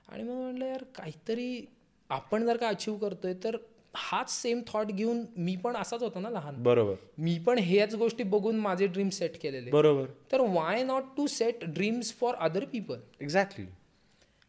[0.08, 1.66] आणि मग म्हटलं यार काहीतरी
[2.10, 3.56] आपण जर का अचीव्ह करतोय तर
[3.96, 6.62] हाच सेम थॉट घेऊन मी पण असाच होतो ना लहान.
[6.64, 6.96] बरोबर.
[7.18, 9.72] मी पण ह्याच गोष्टी बघून माझे ड्रीम सेट केलेले.
[9.72, 10.06] बरोबर.
[10.32, 13.66] तर why not to set dreams for other people exactly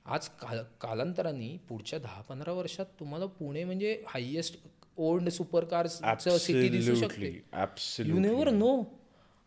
[0.06, 4.58] आज काल कालांतराने पुढच्या दहा पंधरा वर्षात तुम्हाला पुणे म्हणजे हायेस्ट
[4.96, 7.30] ओल्ड सुपर कार्सचं सिटी दिसू शकते.
[8.04, 8.76] यू नेवर नो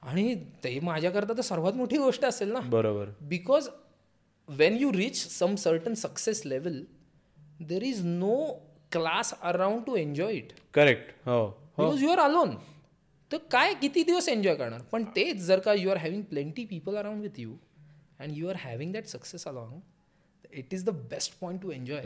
[0.04, 0.34] आणि
[0.64, 2.60] ते माझ्याकरता तर सर्वात मोठी गोष्ट असेल ना.
[2.60, 3.10] बरोबर.
[3.22, 3.70] Because
[4.50, 6.82] when you reach some certain success level
[7.68, 8.36] there is no
[8.92, 11.46] class around to enjoy it correct हो.
[11.78, 12.56] बिकॉज यू आर अलोन
[13.32, 14.82] तर काय किती दिवस एन्जॉय करणार?
[14.92, 17.56] पण तेच जर का you are having plenty people around with you
[18.20, 19.80] and you are having that success along
[20.54, 22.02] it is the best point to enjoy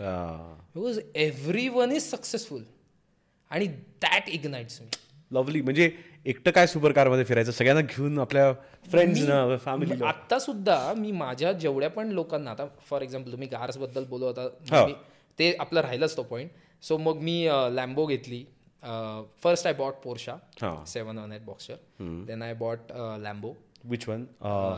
[0.75, 2.63] because every one is successful
[3.51, 3.67] आणि
[4.01, 4.87] दॅट इग्नाइट्स मी
[5.34, 5.89] लवली म्हणजे
[6.25, 7.51] एकटं काय super कारमध्ये फिरायचं?
[7.51, 8.51] सगळ्यांना घेऊन आपल्या
[8.91, 9.25] friends
[9.65, 14.41] family आता सुद्धा मी माझ्या जेवढ्या पण लोकांना आता फॉर एक्झाम्पल तुम्ही कार्सबद्दल बोलत होता
[14.77, 14.86] हो.
[14.86, 14.95] मी-
[15.39, 16.49] ते आपलं राहिलंच तो पॉईंट
[16.84, 18.43] सो मग मी लॅम्बो घेतली.
[19.43, 20.36] First I bought Porsche
[20.88, 21.75] seven one eight Boxster
[22.27, 23.53] then I bought Lambo
[23.86, 24.25] which one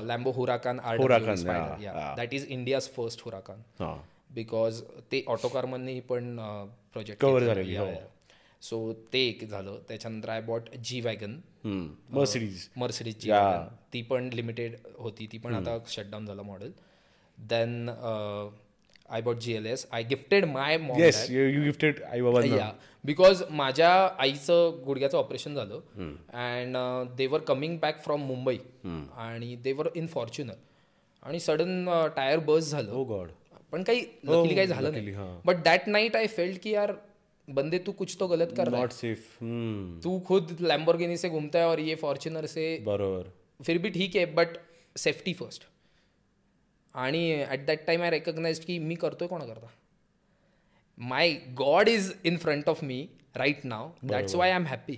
[0.08, 2.16] Lambo Huracan yeah.
[2.18, 3.62] That is India's first Huracan
[4.36, 4.82] because
[5.12, 6.36] ते ऑटोकारमधनी पण
[6.94, 7.76] प्रोजेक्ट Cover झालेली.
[8.70, 8.78] सो
[9.14, 9.78] ते एक झालं.
[9.88, 11.40] त्याच्यानंतर I bought G wagon
[12.14, 13.68] Mercedes Mercedes G wagon.
[13.94, 15.28] ती पण लिमिटेड होती.
[15.32, 16.72] ती पण आता शटडाऊन झालं model
[17.38, 17.90] then
[19.10, 22.72] I bought G L S I gifted my you gifted आई बाबांना या
[23.04, 25.80] बिकॉज माझ्या आईचं गुडघ्याचं ऑपरेशन झालं.
[26.34, 26.78] And
[27.18, 30.54] they were coming back from Mumbai आणि दे वर इन फॉर्च्युनर
[31.24, 33.04] आणि सडन टायर बस झालं.
[33.10, 33.30] गॉड
[33.72, 35.40] पण काही काही झालं luckily, नाही.
[35.46, 36.94] But that night I felt की यार
[37.48, 39.38] बंदे तू कुछ तो गलत कर रहा है। नॉट सेफ
[40.04, 44.26] तू खुद लैम्बोर्गिनी से घूमता है और ये फॉर्च्यूनर से बरोबर। फिर भी ठीक आहे
[44.36, 44.58] बट
[44.96, 45.68] सेफ्टी फर्स्ट
[46.96, 49.68] आणि at that time I recognise की मी करतोय कोणाकरता?
[50.98, 54.98] My God is in front of me right now that's why I am happy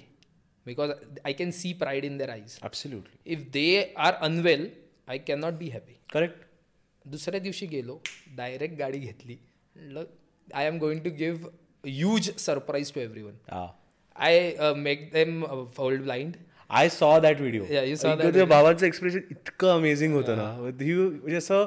[0.66, 0.91] because
[1.26, 4.70] I can see pride in their eyes absolutely if they are unwell
[5.08, 6.45] I can not be happy correct
[7.06, 8.02] दुसऱ्या दिवशी गेलो
[8.36, 9.38] direct गाडी घेतली.
[10.48, 11.50] I am going to give
[11.88, 13.66] huge surprise to every one
[14.16, 15.44] I make them
[15.76, 16.36] fold blind
[16.70, 20.50] I saw that video Yeah, you saw that त्या भावाचं expression इतकं amazing होतं ना.
[20.82, 21.66] ही म्हणजे असं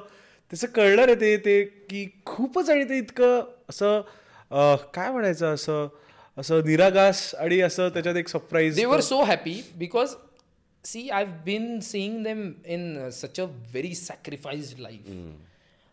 [0.52, 4.00] त्याचं कळलं रे ते ते की खूपच आणि ते इतकं असं
[4.50, 5.88] अं, काय म्हणायचं असं
[6.36, 10.16] असं निरागास आणि असं त्याच्यात एक surprise so happy because
[10.84, 12.42] see i've been seeing them
[12.74, 15.08] in uh, such a very sacrificed life.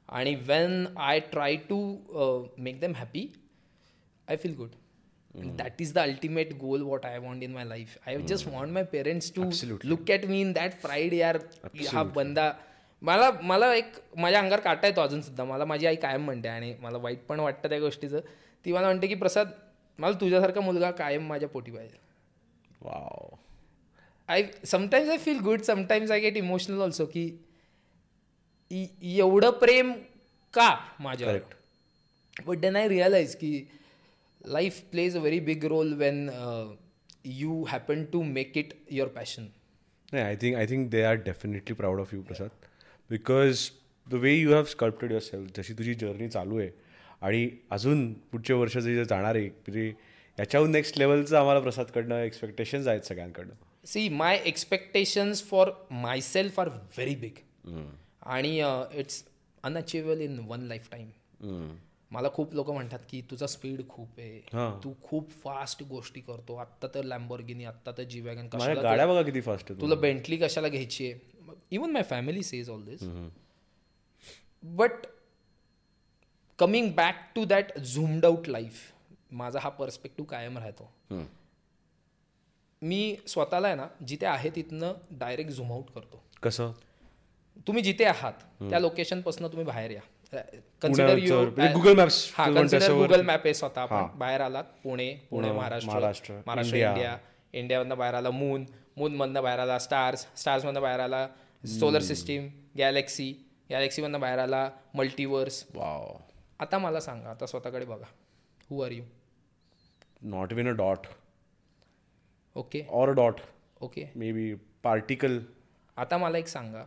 [0.09, 0.75] And when
[1.07, 1.77] i try to
[2.23, 3.23] uh, make them happy
[4.27, 4.75] i feel good.
[5.35, 7.97] And that is the ultimate goal what i want in my life.
[8.05, 9.43] I just want my parents to
[9.91, 11.37] look at me in that pride यार
[11.93, 12.51] हा बंदा
[13.01, 15.43] मला मला एक माझ्या अंगावर काटा येतो अजून सुद्धा.
[15.43, 18.19] मला माझी आई कायम म्हणते आणि मला वाईट पण वाटतं त्या गोष्टीचं.
[18.65, 19.51] ती मला म्हणते की प्रसाद
[19.99, 21.97] मला तुझ्यासारखा मुलगा कायम माझ्या पोटी पाहिजे.
[22.81, 23.35] Wow
[24.29, 27.29] I sometimes I feel good sometimes I get emotional also की
[28.71, 29.91] एवढं प्रेम
[30.53, 31.39] का माझ्यावर?
[32.45, 33.67] बट देन आय रिअलाइज की
[34.45, 36.29] life plays a very big role when
[37.25, 39.47] you happen to make it your passion
[40.13, 42.49] नाही I think I think they are definitely proud of you Prasad
[43.09, 43.69] because
[44.07, 46.69] the way you have sculpted yourself जशी तुझी journey चालू आहे
[47.21, 49.93] आणि अजून पुढच्या वर्ष जे जाणार आहे म्हणजे
[50.39, 53.53] याच्याहून नेक्स्ट लेवलचं आम्हाला प्रसादकडनं एक्सपेक्टेशन्स आहेत सगळ्यांकडनं.
[53.85, 55.71] See my expectations for
[56.21, 57.39] myself are very big
[58.21, 58.57] आणि
[58.93, 59.23] it's
[59.63, 60.61] unachievable in one
[60.91, 61.09] lifetime
[62.11, 64.39] मला खूप लोक म्हणतात की तुझा स्पीड खूप आहे.
[64.83, 66.55] तू खूप फास्ट गोष्टी करतो.
[66.55, 71.11] आत्ता तर लॅम्बोर्गिनी आत्ता तर जी वॅगन गाड्या बघा किती फास्ट तुला बेंटली कशाला घ्यायची
[71.11, 71.55] आहे?
[71.71, 73.03] Even my family says all this
[74.63, 75.05] but
[76.59, 78.91] coming back to that zoomed out life
[79.31, 80.89] माझा हा पर्स्पेक्टिव्ह कायम राहतो.
[82.81, 86.23] मी स्वतःला आहे ना जिथे आहे तिथनं डायरेक्ट झूम आउट करतो.
[86.43, 86.71] कसं?
[87.67, 88.33] तुम्ही जिथे आहात
[88.69, 90.01] त्या लोकेशनपासून तुम्ही बाहेर या.
[90.33, 94.17] कन्सिडर यू पुण्याचं, म्हणजे Google Maps हा कन्सिडर गुगल मॅप आहे स्वतः आपण.
[94.19, 96.89] बाहेर आलात पुणे पुणे महाराष्ट्र महाराष्ट्र, इंडिया.
[96.89, 97.17] इंडिया
[97.53, 98.65] इंडियामधनं बाहेर आला मून
[98.97, 101.27] मूनमधनं बाहेर आला स्टार्स स्टार्समधनं बाहेर आला
[101.63, 102.47] सोलर सिस्टीम
[102.77, 103.31] गॅलेक्सी
[103.69, 106.17] गॅलेक्सीमधनं बाहेर आला मल्टिवर्स वाव
[106.59, 108.05] आता मला सांगा आता स्वतःकडे बघा.
[108.69, 109.03] Who are you
[110.29, 111.07] not win a dot
[112.55, 113.39] okay or dot
[113.81, 114.53] okay maybe
[114.83, 115.39] particle
[115.97, 116.83] आता मला एक सांगा.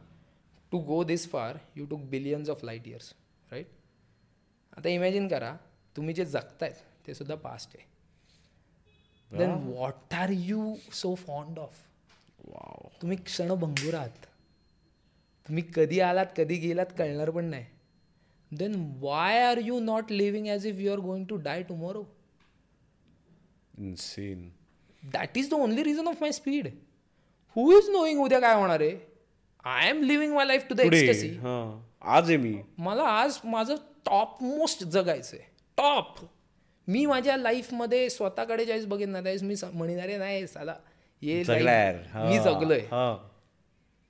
[0.72, 3.12] To go this far you took billions of light years
[3.50, 3.68] right
[4.78, 5.54] आता इमॅजिन करा
[5.96, 7.84] तुम्ही जे जगतायत ते सुद्धा पास्ट आहे.
[9.30, 11.78] Then what are you so fond of
[12.44, 14.26] wow तुम्ही क्षणभंगूर आहात.
[15.48, 17.64] तुम्ही कधी आलात कधी गेलात कळणार पण नाही.
[18.52, 22.04] Then why are you not living as if you are going to die tomorrow
[23.78, 24.48] insane
[25.02, 26.68] that is the only reason of my speed
[27.56, 28.96] who is knowing उद्या काय होणार आहे?
[29.64, 31.28] I am living my life to the ecstasy
[32.02, 32.54] आज आहे मी.
[32.78, 33.74] मला आज माझं
[34.06, 35.48] टॉप मोस्ट जगायचं आहे
[35.78, 36.20] टॉप
[36.88, 40.74] मी माझ्या लाईफमध्ये स्वतःकडे ज्यावेळेस बघेन ना त्यावेळेस मी म्हणणार नाही साला
[41.22, 42.78] ये मी जगलोय.
[42.90, 43.16] हा.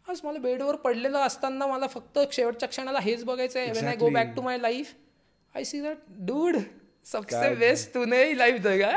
[0.07, 4.09] आज मला बेडवर पडलेलं असताना मला फक्त शेवटच्या क्षणाला हेच बघायचं आहे when I go
[4.11, 4.95] back to my life
[5.55, 6.57] I see that dude
[7.07, 8.91] सबसे बेस्ट तूने लाईफ जगा.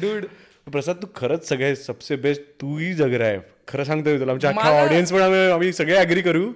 [0.00, 0.24] डूड
[0.72, 4.32] प्रसाद तू खरंच सगळे सबसे बेस्ट तूही जग रहा है खरं सांगतोय तुला.
[4.32, 6.50] आमच्या अख्ख्या ऑडियन्स पण आम्ही आम्ही सगळे अग्री करू.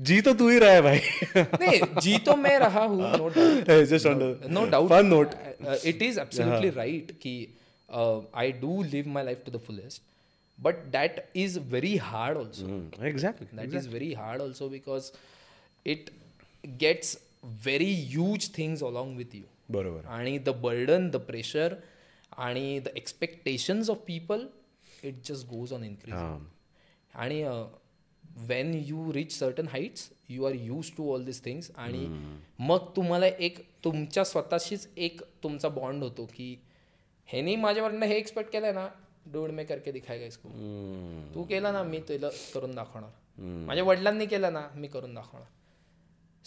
[0.00, 1.00] जी तो तू ही रहा है भाई
[1.36, 5.34] नहीं जी तो मैं रहा हूँ no doubt no doubt fun note
[5.90, 7.34] it is absolutely right ki
[7.88, 10.02] uh, i do live my life to the fullest
[10.58, 15.12] but that is very hard also exactly that is very hard also because
[15.86, 16.10] it
[16.82, 17.16] gets
[17.64, 21.74] very huge things along with you बरोबर आणि the burden the pressure
[22.46, 24.46] आणि the expectations of people
[25.04, 26.38] it just goes on increase हा
[27.14, 27.42] आणि
[28.36, 32.06] when you reach certain heights you are used to all this things आणि
[32.58, 36.54] मग तुम्हाला एक तुमच्या स्वतःशीच एक तुमचा बॉन्ड होतो की
[37.28, 38.88] ह्यानी माझ्यावरनं हे एक्सपेक्ट केलंय ना
[39.32, 40.48] डोड मे करके दिखायगा इसको
[41.34, 43.10] तू केलं ना मी तुला करून दाखवणार.
[43.66, 45.46] माझ्या वडिलांनी केलं ना मी करून दाखवणार.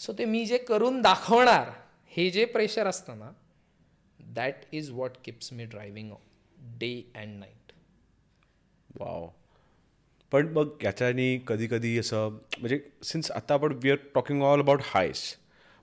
[0.00, 1.70] सो ते मी जे करून दाखवणार
[2.16, 3.30] हे जे प्रेशर असतं ना
[4.20, 6.12] that is what keeps me driving
[6.78, 7.72] day and night
[9.00, 9.28] wow
[10.32, 14.80] पण मग याच्यानी कधी कधी असं म्हणजे सिन्स आता आपण we are talking all about
[14.84, 15.36] highs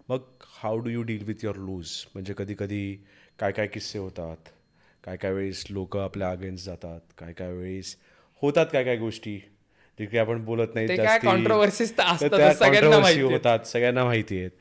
[0.10, 2.98] मग how do you deal with your lows म्हणजे कधी कधी
[3.40, 4.50] काय काय किस्से होतात
[5.04, 7.96] काय काय वेळेस लोक आपल्या अगेन्स्ट जातात काय काय वेळेस
[8.42, 9.38] होतात काय काय गोष्टी
[10.00, 10.88] जे काही आपण बोलत नाही.
[13.34, 14.52] होतात सगळ्यांना माहिती आहेत.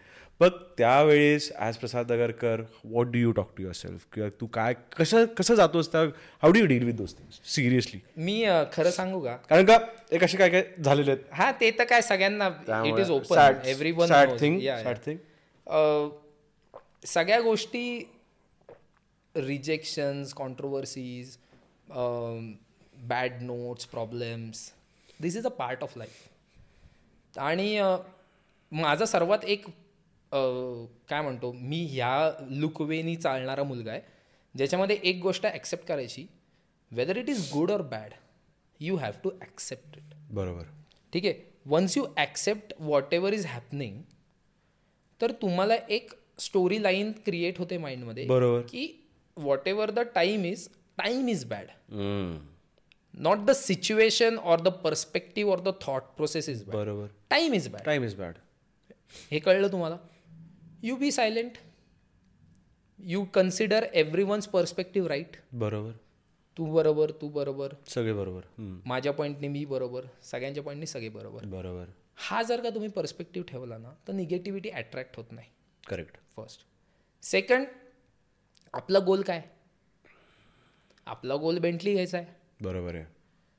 [0.40, 5.24] पण त्यावेळेस as Prasad Agarkar what do you talk to yourself किंवा तू काय कसं
[5.38, 6.00] कसं जातोस त्या
[6.42, 9.36] how do you deal with those things seriously मी खरं सांगू का?
[9.50, 9.78] कारण का
[10.12, 11.22] एक असे काय काय झालेले आहेत?
[11.32, 12.48] हा ते तर काय सगळ्यांना
[12.86, 15.16] it is open every one sad thing.
[17.06, 18.10] सगळ्या गोष्टी
[19.34, 21.36] rejections controversies
[21.88, 24.70] bad notes problems
[25.20, 27.80] this is a part of life आणि
[28.72, 29.66] माझा सर्वात एक
[31.08, 34.00] काय म्हणतो मी ह्या लुकवेनी चालणारा मुलगा आहे
[34.54, 36.26] ज्याच्यामध्ये एक गोष्ट ॲक्सेप्ट करायची
[36.92, 38.12] whether it is good or bad
[38.80, 40.62] you have to accept it बरोबर.
[41.12, 41.34] ठीक आहे?
[41.66, 42.72] Once you accept
[43.14, 44.00] whatever is happening
[45.20, 48.60] तर तुम्हाला एक स्टोरी लाईन क्रिएट होते माइंडमध्ये बरोबर.
[48.62, 48.86] की
[49.68, 50.68] whatever the time is
[50.98, 51.68] time is bad
[53.14, 57.06] not the situation or the perspective or the thought process is bad बरोबर.
[57.30, 58.34] Time is bad time is bad
[59.30, 59.96] हे कळलं तुम्हाला?
[60.84, 61.52] You be silent
[62.98, 63.86] you consider
[64.22, 65.92] everyone's perspective right बरोबर.
[66.56, 67.68] तू बरोबर तू बरोबर.
[67.88, 68.40] सगळे बरोबर.
[68.86, 71.44] माझ्या पॉईंटने मी बरोबर सगळ्यांच्या पॉईंटने सगळे बरोबर.
[71.44, 71.84] बरोबर.
[72.16, 75.48] हा जर का तुम्ही पर्स्पेक्टिव्ह ठेवला ना तर निगेटिव्हिटी अट्रॅक्ट होत नाही.
[75.86, 76.66] करेक्ट फर्स्ट
[77.22, 77.66] सेकंड
[78.72, 79.42] आपला गोल काय?
[81.06, 82.26] आपला गोल बेंटली घ्यायचा आहे.
[82.60, 83.04] बरोबर आहे.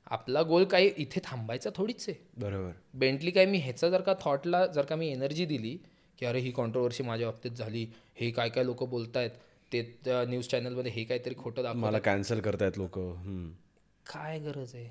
[0.06, 2.18] आपला गोल काही इथे थांबायचा थोडीच आहे.
[2.36, 2.72] बरोबर.
[2.94, 3.46] बेंटली काय?
[3.46, 5.78] मी ह्याचा जर का थॉटला जर का मी एनर्जी दिली
[6.18, 9.30] की अरे ही कॉन्ट्रोवर्सी माझ्या बाबतीत झाली हे काय काय लोक बोलतायत
[9.72, 12.98] ते त्या न्यूज चॅनलमध्ये हे काहीतरी खोटं दाखव मला कॅन्सल करतायत लोक
[14.06, 14.88] काय गरज आहे?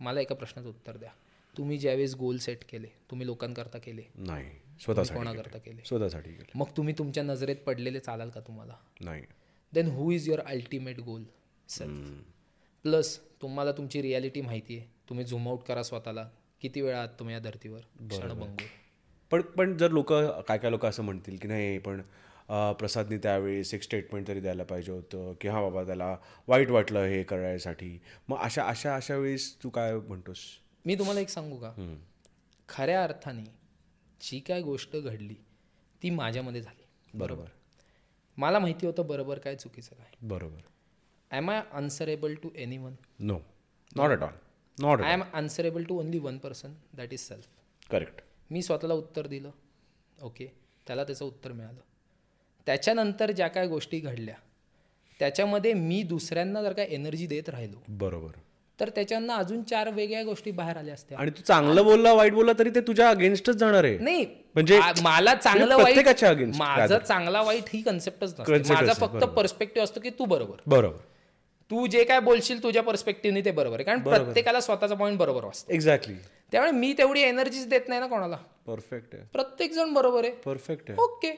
[0.00, 1.10] मला एका प्रश्नाचं उत्तर द्या.
[1.54, 5.82] तुम्ही ज्यावेळेस गोल सेट केले तुम्ही लोकांकरता केले नाही स्वतःसाठी कोणाकरता केले?
[5.84, 6.58] स्वतःसाठी केलं.
[6.58, 8.74] मग तुम्ही तुमच्या नजरेत पडलेले चालाल का तुम्हाला?
[9.00, 9.22] नाही.
[9.72, 11.24] Then who is your ultimate goal
[11.68, 12.22] self
[12.84, 16.28] plus तुम्हाला तुमची रियालिटी माहिती आहे तुम्ही झूम आउट करा स्वतःला.
[16.60, 17.80] किती वेळा आहात तुम्ही या धर्तीवर?
[18.10, 18.66] क्षणभंगूर.
[19.30, 22.02] पण पण जर लोक काय काय लोक असं म्हणतील की नाही पण
[22.78, 26.16] प्रसादनी त्यावेळेस एक स्टेटमेंट तरी द्यायला पाहिजे होतं की हां बाबा त्याला
[26.48, 27.98] वाईट वाटलं हे करायसाठी.
[28.28, 30.38] मग अशा अशा अशा वेळेस तू काय म्हणतोस?
[30.84, 31.72] मी तुम्हाला एक सांगू का?
[32.68, 33.44] खऱ्या अर्थाने
[34.20, 35.34] जी काय गोष्ट घडली
[36.02, 36.84] ती माझ्यामध्ये झाली.
[37.14, 37.44] बरोबर?
[38.38, 40.10] मला माहिती होतं बरोबर काय चुकीचं काय.
[40.22, 40.60] बरोबर.
[41.30, 43.38] Am I answerable to anyone no
[43.96, 44.34] not at all
[44.78, 47.46] not I am answerable to only one person that is self
[47.90, 48.20] correct
[48.50, 49.50] मी स्वतःला उत्तर दिलं.
[50.18, 50.46] ओके.
[50.86, 51.80] त्याला त्याचं उत्तर मिळालं.
[52.66, 54.34] त्याच्यानंतर ज्या काय गोष्टी घडल्या
[55.20, 58.30] त्याच्यामध्ये मी दुसऱ्यांना जर काय एनर्जी देत राहिलो बरोबर.
[58.78, 61.18] तर त्याच्यानं अजून चार वेगळ्या गोष्टी बाहेर आल्या असत्या.
[61.18, 63.98] आणि तू चांगलं बोलला वाईट बोलला तरी ते तुझ्या अगेन्स्टच जाणार आहे.
[63.98, 64.24] नाही
[64.54, 66.08] म्हणजे मला चांगलं वाईट
[66.56, 68.72] माझं चांगला वाईट ही कन्सेप्टच नसते.
[68.72, 70.60] माझा फक्त पर्स्पेक्टिव्ह असतो की तू बरोबर.
[70.66, 70.96] बरोबर.
[71.70, 73.84] तू जे काय बोलशील तुझ्या पर्स्पेक्टिव्हने ते बरोबर आहे.
[73.84, 76.14] कारण प्रत्येकाला स्वतःचा पॉईंट बरोबर असतो एक्झॅक्टली
[76.52, 78.36] त्यामुळे मी तेवढी एनर्जीच देत नाही ना कोणाला.
[78.66, 79.24] परफेक्ट आहे.
[79.32, 80.32] प्रत्येक जण बरोबर आहे.
[80.32, 80.98] परफेक्ट आहे.
[81.02, 81.32] Okay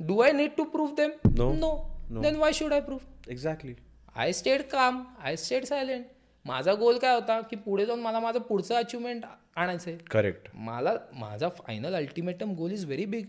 [0.00, 1.52] do I need to prove them No.
[1.54, 3.74] No then why should I prove exactly
[4.16, 6.04] I stayed calm I stayed silent
[6.44, 9.24] माझा गोल काय होता की पुढे जाऊन मला माझं पुढचं अचिव्हमेंट
[9.56, 13.26] आणायचं आहे करेक्ट मला माझा final ultimatum goal is very big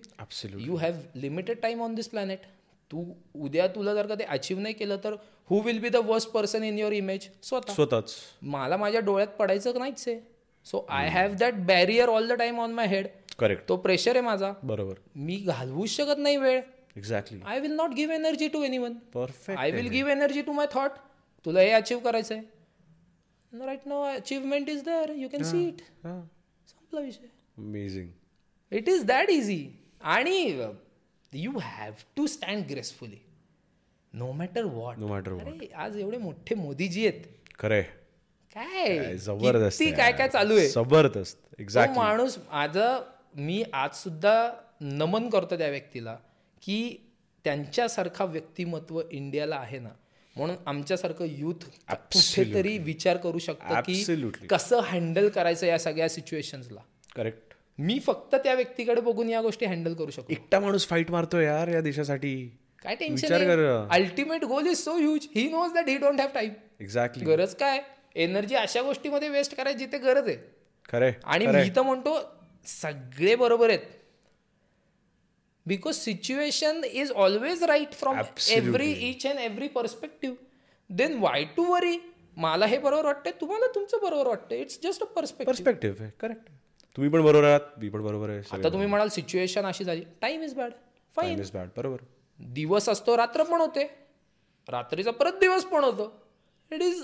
[0.60, 2.40] you have limited time on this planet
[2.92, 3.06] तू
[3.36, 5.14] उद्या तुला जर का ते अचीव्ह नाही केलं तर
[5.50, 7.74] who will be the worst person in your image स्वतः.
[7.74, 8.14] स्वतःच.
[8.42, 10.31] मला माझ्या डोळ्यात पडायचं नाहीच आहे.
[10.66, 13.08] So I have that barrier all the time on my head
[13.40, 14.52] correct तो प्रेशर आहे माझा.
[14.64, 14.94] बरोबर.
[15.16, 16.62] मी घालवूच शकत नाही वेळ.
[16.98, 20.68] Exactly I will not give energy to anyone perfect I will give energy to my
[20.74, 20.92] thought
[21.46, 27.00] तुला हे अचीव्ह करायचं आहे right no achievement is there you can see it संपला
[27.00, 27.28] विषय.
[27.58, 28.10] Amazing
[28.72, 29.66] it is that easy
[30.02, 30.38] आणि
[31.34, 33.18] you have to stand gracefully
[34.14, 37.24] no matter what no matter अरे आज एवढे मोठे मोदीजी आहेत.
[37.60, 37.84] खरंय.
[38.56, 39.16] काय?
[39.18, 40.68] जबरदस्त काय काय चालू आहे?
[40.70, 43.02] जबरदस्त तो एक्झॅक्टली माणूस माझं
[43.36, 44.36] मी आज सुद्धा
[44.82, 46.16] नमन करतो त्या व्यक्तीला
[46.64, 47.08] की
[47.46, 49.90] त्यांच्यासारखा व्यक्तिमत्व इंडियाला आहे ना.
[50.36, 54.04] म्हणून आमच्यासारखं युथ कुठेतरी विचार करू शकतं की.
[54.50, 56.80] कसं हँडल करायचं या सगळ्या सिच्युएशन्सला
[57.16, 60.32] करेक्ट मी फक्त त्या व्यक्तीकडे बघून या गोष्टी हँडल करू शकतो.
[60.34, 62.36] एकटा माणूस फाईट मारतोय यार या देशासाठी.
[62.84, 63.88] काय tension.
[63.92, 67.82] Ultimate goal is so huge he knows that he don't have time exactly गरज काय?
[68.16, 70.38] एनर्जी अशा गोष्टीमध्ये वेस्ट करायची जिथे गरज आहे.
[70.90, 72.18] खरंय आणि मी तर म्हणतो
[72.68, 73.86] सगळे बरोबर आहेत.
[75.66, 80.36] Because situation is always right from every each and every perspective
[80.90, 81.98] then why to worry
[82.38, 84.60] मला हे बरोबर वाटतंय तुम्हाला तुमचं बरोबर वाटतंय.
[84.60, 86.50] It's just a perspective perspective correct
[86.98, 90.04] तुम्ही पण बरोबर आहात मी पण बरोबर आहे आता तुम्ही म्हणाल सिच्युएशन अशी झाली.
[90.22, 90.72] Time is bad
[91.16, 91.98] fine is bad बरोबर.
[92.40, 93.84] दिवस असतो रात्र पण होते.
[94.68, 96.12] रात्रीचा परत दिवस पण होतो.
[96.72, 97.04] It is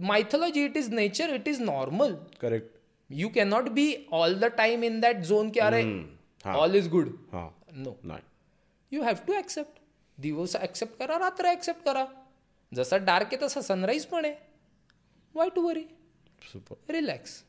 [0.00, 2.76] mythology it is nature it is normal correct
[3.10, 5.82] you cannot be all the time in that zone की अरे
[6.44, 8.16] all is good no
[8.92, 9.80] you have to accept
[10.18, 12.04] दिवस ॲक्सेप्ट करा रात्र ॲक्सेप्ट करा
[12.72, 14.34] जसा डार्क आहे तसा सनराईज पण आहे.
[15.34, 15.84] Why to worry
[16.42, 17.42] super relax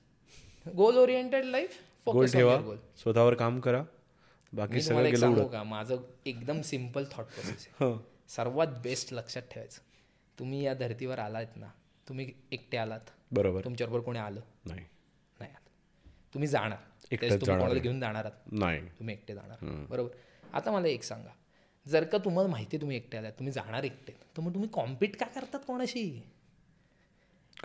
[0.65, 2.59] goal oriented life goal ठेवा.
[2.97, 3.83] स्वतःवर काम करा.
[4.53, 5.63] बाकी सगळं सांगू का?
[5.63, 7.93] माझं एकदम सिंपल थॉट प्रोसेस आहे.
[8.29, 9.81] सर्वात बेस्ट लक्षात ठेवायचं.
[10.37, 11.67] तुम्ही या धर्तीवर आलात ना
[12.09, 12.99] तुम्ही एकटे आलात.
[13.31, 13.63] बरोबर.
[13.63, 14.39] तुमच्याबरोबर कोणी आलं?
[14.65, 14.85] नाही.
[15.39, 16.33] नाही आलं.
[16.33, 16.77] तुम्ही जाणार.
[17.15, 17.73] कोणाला.
[17.73, 18.81] घेऊन जाणार नाही.
[18.99, 19.57] तुम्ही एकटे जाणार.
[19.89, 20.09] बरोबर.
[20.53, 21.29] आता मला एक सांगा.
[21.87, 25.25] जर का तुम्हाला माहिती तुम्ही एकटे आलात तुम्ही जाणार एकटे तर मग तुम्ही कॉम्पिट का
[25.25, 26.23] करतात कोणाशी?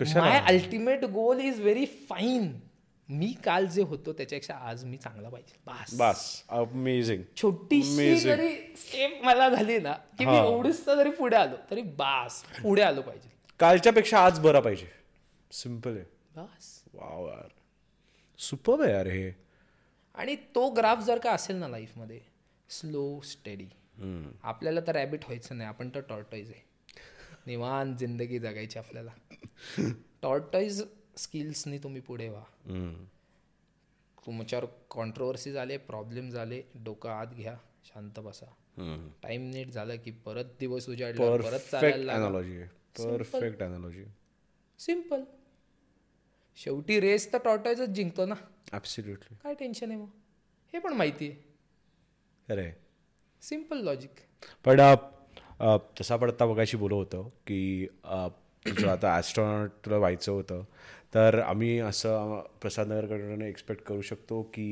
[0.00, 2.60] My ultimate goal is very fine
[3.08, 5.56] मी काल जे होतो त्याच्यापेक्षा आज मी चांगला पाहिजे.
[5.66, 5.94] बस.
[5.94, 6.42] बस.
[6.48, 12.42] अमेझिंग छोटीशी जरी स्टेप मला झाली ना की मी एवढीच जरी पुढे आलो तरी बास.
[12.62, 13.33] पुढे आलो पाहिजे.
[13.60, 14.86] कालच्यापेक्षा आज बरा पाहिजे.
[15.52, 16.04] सिंपल आहे.
[16.36, 16.82] बस.
[16.94, 17.48] वाव यार
[18.38, 19.30] सुपर आहे यार हे.
[20.14, 22.20] आणि तो ग्राफ जर का असेल ना लाईफमध्ये
[22.70, 23.66] स्लो स्टेडी
[24.42, 26.62] आपल्याला तर रॅबिट व्हायचं नाही आपण तर टॉर्टॉईज आहे.
[27.46, 29.10] निवांत जिंदगी जगायची आपल्याला.
[30.22, 30.82] टॉर्टॉईज
[31.16, 32.44] स्किल्सनी तुम्ही पुढे व्हा.
[34.26, 38.46] तुमच्यावर कॉन्ट्रोवर्सी झाले प्रॉब्लेम झाले डोकं आत घ्या शांत बसा.
[39.22, 42.40] टाइम नीट झालं की परत दिवस उजाडला परत चालायला
[42.98, 44.04] परफेक्ट अनालॉजी
[44.78, 45.22] सिंपल
[46.58, 48.34] शेवटी रेस तर टॉर्टॉईजच जिंकतो ना.
[48.72, 50.08] ॲब्सल्युटली काय टेन्शन आहे मग?
[50.72, 51.42] हे पण माहिती आहे.
[52.48, 52.70] अरे
[53.42, 54.20] सिंपल लॉजिक
[54.64, 54.80] पण
[56.00, 58.26] तसं आपण आता बघायची बोलत होतो की अ,
[58.66, 60.62] तुझं आता ॲस्ट्रॉनॉट तुला व्हायचं होतं.
[61.14, 64.64] तर आम्ही असं प्रसाद नगरकडून एक्सपेक्ट करू शकतो की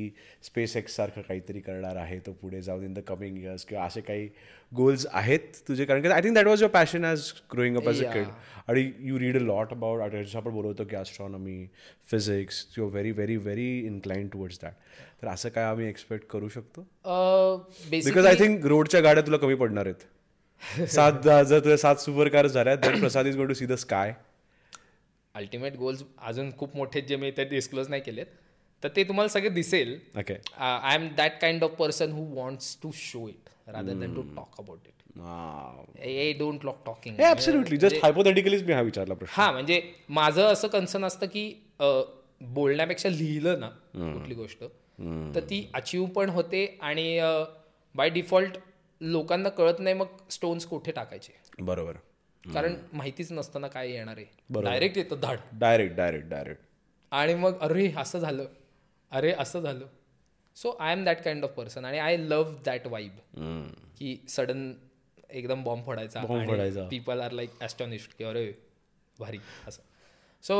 [0.44, 4.26] स्पेस एक्ससारखं काहीतरी करणार आहे तो पुढे जाऊन इन द कमिंग इयर्स किंवा असे काही
[4.72, 5.84] गोल्स आहेत तुझे?
[5.84, 8.26] कारण की I think that was your passion as growing up as a kid
[8.68, 11.66] आणि you read a lot about जसं आपण बोलत होतो की astronomy
[12.10, 14.72] physics you very very very incline towards that
[15.22, 16.80] तर असं काय आम्ही एक्सपेक्ट करू शकतो?
[17.90, 20.04] बिकॉज आय थिंक रोडच्या गाड्या तुला कमी पडणार आहेत.
[20.88, 24.12] सात जर तुझ्या सात सुपर कार झाल्या तर Prasad is going to see the sky.
[25.34, 28.26] Ultimate goals अजून खूप मोठे जे मी ते डिस्क्लोज नाही केलेत.
[28.82, 29.98] तर ते तुम्हाला सगळे दिसेल.
[30.18, 34.22] Okay I am that kind of person who wants to show it rather than to
[34.36, 39.34] talk about it I don't like talking absolutely just हायपोथेटिकलीच मी हा विचारला प्रश्न.
[39.36, 39.80] हा म्हणजे
[40.10, 44.62] माझं असं कन्सर्न असतं की बोलण्यापेक्षा लिहिलं ना कुठली गोष्ट
[45.34, 47.18] तर ती अचीव पण होते आणि
[47.94, 48.56] बाय डिफॉल्ट
[49.02, 51.32] लोकांना कळत नाही मग स्टोन्स कुठे टाकायचे?
[51.60, 51.96] बरोबर.
[52.44, 54.26] कारण माहितीच नसताना काय येणार आहे.
[54.62, 55.38] डायरेक्ट येतं धाड.
[55.52, 56.62] डायरेक्ट डायरेक्ट डायरेक्ट
[57.12, 58.46] आणि मग अरे असं झालं.
[59.12, 59.86] अरे असं झालं.
[60.56, 63.18] So I am that kind of person आणि आय लव्ह दॅट वाईब
[63.98, 64.72] की सडन
[65.30, 66.86] एकदम बॉम्ब फोडायचा.
[66.90, 68.50] पीपल आर लाईक ॲस्टॉनिश्ड की अरे
[69.18, 69.38] भारी.
[69.66, 69.82] असं.
[70.44, 70.56] सो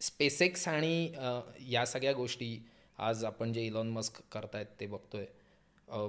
[0.00, 1.12] स्पेसेक्स आणि
[1.70, 2.56] या सगळ्या गोष्टी
[2.98, 5.26] आज आपण जे इलॉन मस्क करतायत ते बघतोय.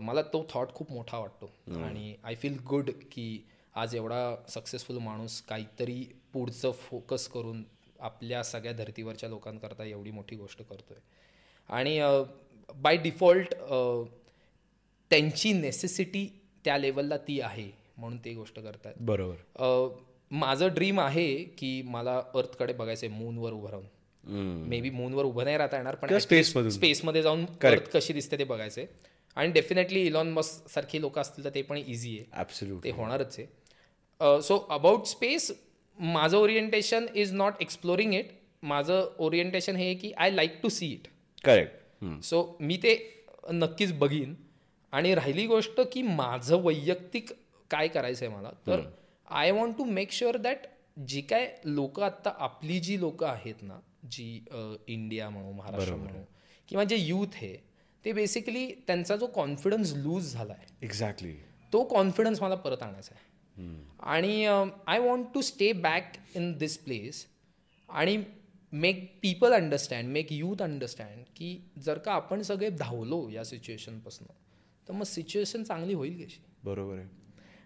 [0.01, 1.51] मला तो थॉट खूप मोठा वाटतो.
[1.77, 3.45] आणि आय फील गुड की
[3.75, 6.03] आज एवढा सक्सेसफुल माणूस काहीतरी
[6.33, 7.63] पुढचं फोकस करून
[7.99, 10.97] आपल्या सगळ्या धर्तीवरच्या लोकांकरता एवढी मोठी गोष्ट करतोय.
[11.69, 11.99] आणि
[12.75, 13.53] बाय डिफॉल्ट
[15.11, 16.27] त्यांची नेसेसिटी
[16.65, 18.93] त्या लेवलला ती आहे म्हणून ते गोष्ट करतात.
[18.99, 19.97] बरोबर.
[20.31, 23.85] माझं ड्रीम आहे की मला अर्थकडे बघायचं आहे मूनवर उभं राहून.
[24.67, 26.17] मे बी मूनवर उभं नाही राहता येणार पण.
[26.17, 28.85] स्पेसमध्ये जाऊन अर्थ कशी दिसते ते बघायचे
[29.37, 32.25] आणि डेफिनेटली इलॉन मस्क सारखी लोक असतील तर ते पण इझी आहे.
[32.83, 34.41] ते होणारच आहे.
[34.41, 35.51] सो अबाउट स्पेस
[35.97, 38.31] माझं orientation is not exploring it
[38.63, 41.07] माझं ओरिएंटेशन हे की I like to see it
[41.45, 42.95] correct so मी ते
[43.51, 44.35] नक्कीच बघीन.
[44.93, 47.31] आणि राहिली गोष्ट की माझं वैयक्तिक
[47.71, 48.81] काय करायचं आहे मला तर
[49.27, 50.65] I want to make sure that
[51.07, 53.79] जी काय लोक आत्ता आपली जी लोक आहेत ना
[54.11, 54.23] जी
[54.87, 56.23] इंडिया म्हणू महाराष्ट्र म्हणू
[56.69, 57.55] किंवा जे यूथ आहे
[58.05, 61.33] ते बेसिकली त्यांचा जो कॉन्फिडन्स लूज झाला आहे एक्झॅक्टली
[61.73, 63.27] तो कॉन्फिडन्स मला परत आणायचा आहे.
[63.99, 67.25] आणि I want to stay back in this place
[67.89, 68.17] आणि
[68.73, 74.27] make people understand make youth understand की जर का आपण सगळे धावलो या सिच्युएशनपासून
[74.87, 77.07] तर मग सिच्युएशन चांगली होईल कशी बरोबर आहे.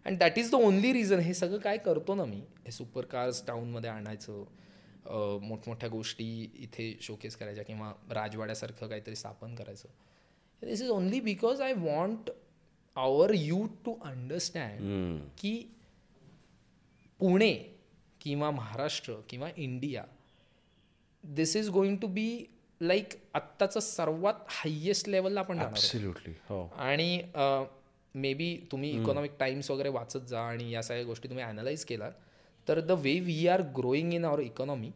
[0.05, 3.45] And that is the only reason हे सगळं काय करतो ना मी हे सुपर कार्स
[3.47, 9.89] टाऊनमध्ये आणायचं मोठमोठ्या गोष्टी इथे शोकेस करायच्या किंवा राजवाड्यासारखं काहीतरी स्थापन करायचं.
[10.65, 12.29] This is only because I want
[12.95, 15.53] our you to understand की
[17.19, 17.53] पुणे
[18.21, 20.05] किंवा महाराष्ट्र किंवा India
[21.23, 22.27] this is going to be
[22.81, 25.59] like आत्ताचं सर्वात हायेस्ट लेवलला आपण
[26.49, 26.63] हो.
[26.77, 27.21] आणि
[28.15, 32.09] मे बी तुम्ही इकॉनॉमिक टाइम्स वगैरे वाचत जा आणि या सगळ्या गोष्टी तुम्ही अनालाइज केला
[32.67, 34.91] तर the way we are growing in our economy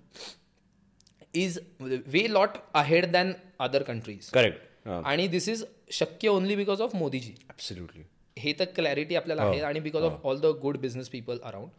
[1.36, 6.96] is way lot ahead than other countries correct आणि दिस इज शक्य only because of
[6.96, 7.34] Modiji.
[7.50, 8.04] Absolutely
[8.38, 11.70] हे तर क्लॅरिटी आपल्याला आहे आणि because of all the good business people around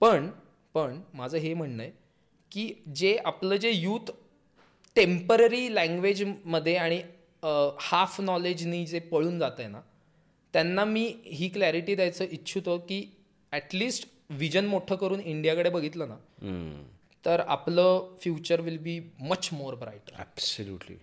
[0.00, 0.28] पण
[0.74, 1.92] पण माझं हे म्हणणं आहे
[2.52, 4.10] की जे आपलं जे यूथ
[4.96, 7.00] टेंपररी लँग्वेजमध्ये आणि
[7.80, 9.80] हाफ नॉलेजनी जे पळून जात आहे ना
[10.52, 13.04] त्यांना मी ही क्लॅरिटी द्यायचं इच्छितो की
[13.52, 16.16] ॲटलिस्ट विजन मोठं करून इंडियाकडे बघितलं ना
[17.24, 20.96] तर आपलं future will be much more bright absolutely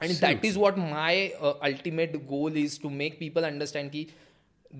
[0.00, 1.28] आणि that is what my
[1.62, 4.04] ultimate goal is to make people understand की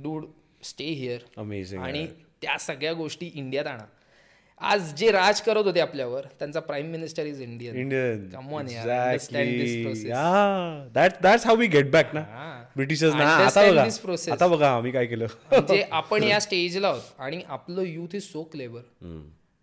[0.02, 0.26] डूड
[0.64, 2.06] स्टे हिअर अमेझिंग आणि
[2.42, 3.84] त्या सगळ्या गोष्टी इंडियात आणा.
[4.60, 8.28] आज जे राज करत होते आपल्यावर त्यांचा prime minister is Indian Indian
[11.22, 12.20] that's how we get back ना.
[12.76, 14.32] ब्रिटिशर्स ना आता बघा process.
[14.32, 18.42] आता बघा आम्ही काय केलं म्हणजे आपण या स्टेजला आहोत आणि आपलं youth is so
[18.42, 18.80] clever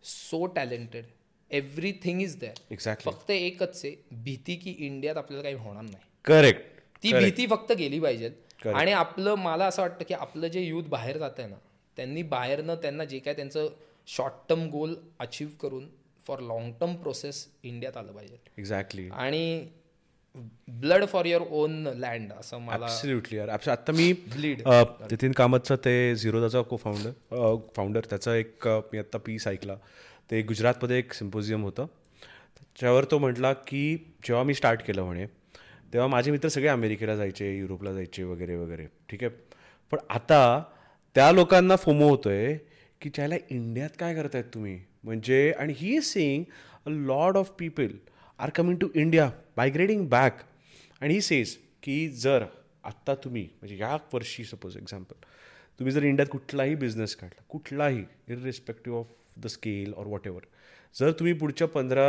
[0.03, 1.03] so talented
[1.51, 6.03] everything is there exactly फक्त एकच आहे भीती की इंडियात आपल्याला काही होणार नाही.
[6.25, 6.61] करेक्ट
[7.03, 8.31] ती भीती फक्त गेली पाहिजेत.
[8.75, 11.55] आणि आपलं मला असं वाटतं की आपलं जे युथ बाहेर जात आहे ना
[11.97, 13.67] त्यांनी बाहेरनं त्यांना जे काय त्यांचं
[14.07, 15.87] शॉर्ट टर्म गोल अचीव करून
[16.27, 19.67] फॉर लॉंग टर्म प्रोसेस इंडियात आलं पाहिजे एक्झॅक्टली आणि
[20.67, 22.87] blood for your own land असं मला
[23.71, 24.13] आता मी.
[24.65, 29.75] अ, नितीन कामतचं ते झिरोदाचा को फाउंडर फाउंडर त्याचा एक मी आत्ता पीस ऐकला.
[30.29, 31.85] ते गुजरातमध्ये एक सिम्पोजियम होतं.
[32.55, 35.25] त्याच्यावर तो म्हटला की जेव्हा मी स्टार्ट केलं म्हणे
[35.93, 38.85] तेव्हा माझे मित्र सगळे अमेरिकेला जायचे युरोपला जायचे वगैरे वगैरे.
[39.09, 39.31] ठीक आहे?
[39.91, 40.63] पण आता
[41.15, 42.53] त्या लोकांना फोमो होतो आहे
[43.01, 44.79] की त्याला इंडियात काय करतायत तुम्ही?
[45.03, 46.43] म्हणजे आणि he is saying
[46.85, 47.87] a lot of people
[48.39, 50.41] are coming to India migrating back
[51.01, 52.45] आणि ही सेज की जर
[52.83, 55.25] आत्ता तुम्ही म्हणजे या वर्षी सपोज एक्झाम्पल
[55.79, 59.07] तुम्ही जर इंडियात कुठलाही बिझनेस काढला कुठलाही irrespective of
[59.41, 60.45] the scale or whatever
[60.95, 62.07] जर तुम्ही पुढच्या पंधरा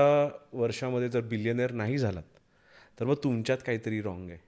[0.52, 2.38] वर्षामध्ये जर बिलियनर नाही झालात
[3.00, 4.38] तर मग तुमच्यात काहीतरी रॉंग आहे.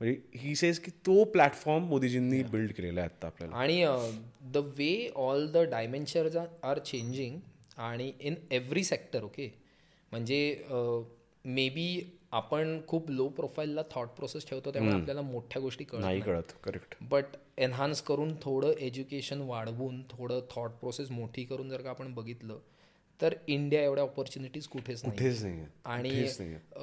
[0.00, 3.56] म्हणजे ही सेज की तो प्लॅटफॉर्म मोदीजींनी बिल्ड केलेला आहे आत्ता आपल्याला.
[3.56, 3.84] आणि
[4.52, 7.38] the way all the dimensions are changing
[7.78, 9.50] आणि इन एव्हरी सेक्टर ओके
[10.12, 10.40] म्हणजे
[11.44, 11.88] मे बी
[12.32, 16.52] आपण खूप लो प्रोफाईलला थॉट प्रोसेस ठेवतो त्यामुळे आपल्याला मोठ्या गोष्टी कळत नाही कळत.
[16.64, 22.14] करेक्ट बट एन्हान्स करून थोडं एज्युकेशन वाढवून थोडं थॉट प्रोसेस मोठी करून जर का आपण
[22.14, 22.58] बघितलं
[23.20, 25.16] तर इंडिया एवढ्या ऑपॉर्च्युनिटीज कुठेच नाही
[25.84, 26.10] आणि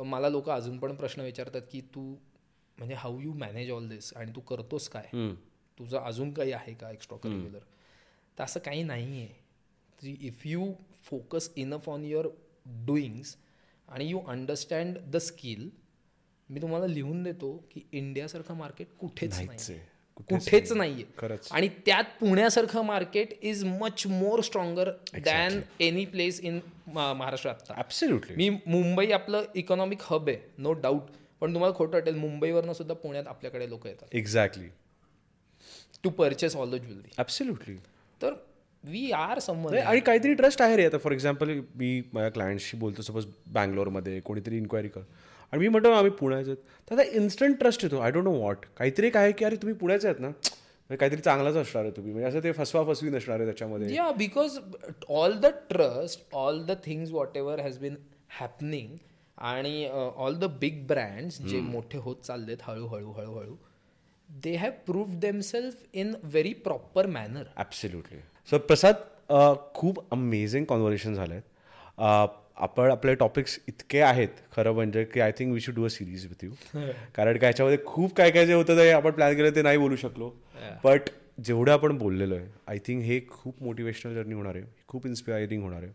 [0.05, 2.01] मला लोक अजून पण प्रश्न विचारतात की तू
[2.77, 5.07] म्हणजे how you manage all this आणि तू करतोस काय?
[5.77, 7.59] तुझं अजून काही आहे का एक्स्ट्रा करिक्युलर
[8.37, 10.71] तर असं काही नाही आहे if you
[11.03, 12.27] focus enough on your
[12.85, 13.35] doings
[13.87, 15.69] आणि यू अंडरस्टँड द स्किल
[16.49, 19.57] मी तुम्हाला लिहून देतो की इंडियासारखं मार्केट कुठेच नाही आहे.
[20.17, 21.05] कुठेच नाहीये.
[21.51, 24.89] आणि त्यात पुण्यासारखं market is much more stronger
[25.25, 31.11] than any place in Maharashtra आता मी मुंबई आपलं इकॉनॉमिक हब आहे नो डाऊट
[31.41, 34.07] पण तुम्हाला खोटं वाटेल मुंबईवरनं सुद्धा पुण्यात आपल्याकडे लोक येतात.
[34.13, 34.67] Exactly
[36.03, 37.75] to purchase all the jewellery absolutely
[38.21, 38.33] तर
[38.83, 40.97] वी आर समवन आणि काहीतरी ट्रस्ट आहे रे आता.
[40.97, 45.01] फॉर एक्झाम्पल मी माझ्या क्लायंटशी बोलतो सपोज बँगलोरमध्ये कोणीतरी इन्क्वायरी कर.
[45.51, 46.63] आणि मी म्हणतो आम्ही पुण्याचे आहेत.
[46.89, 47.99] तर आता इन्स्टंट ट्रस्ट येतो.
[47.99, 50.27] आय डोंट नो वॉट काहीतरी काय की अरे तुम्ही पुण्याचे आहेत ना?
[50.27, 52.13] म्हणजे काहीतरी चांगलाच असणार आहे तुम्ही.
[52.13, 53.93] म्हणजे असं ते फसवा फसवी नसणार आहे त्याच्यामध्ये.
[53.95, 54.57] Yeah because
[55.09, 57.95] all the trust all the things what ever has been
[58.39, 58.95] happening
[59.37, 63.55] आणि ऑल द बिग ब्रँड्स जे मोठे होत चाललेत हळूहळू हळूहळू
[64.29, 68.19] they have prove themself in very proper manner absolutely
[68.49, 68.95] so Prasad
[69.75, 75.53] खूप अमेझिंग कॉन्व्हर्सेशन झालं आहे आपण आपले टॉपिक्स इतके आहेत खरं म्हणजे की I think
[75.53, 76.81] we should do a series with you
[77.15, 79.95] कारण का याच्यामध्ये खूप काय काय जे होतं ते आपण प्लॅन केलं ते नाही बोलू
[79.95, 80.29] शकलो.
[80.83, 81.09] बट
[81.45, 85.83] जेवढं आपण बोललेलो आहे आय थिंक हे खूप मोटिवेशनल जर्नी होणार आहे खूप इन्स्पायरिंग होणार
[85.83, 85.91] आहे.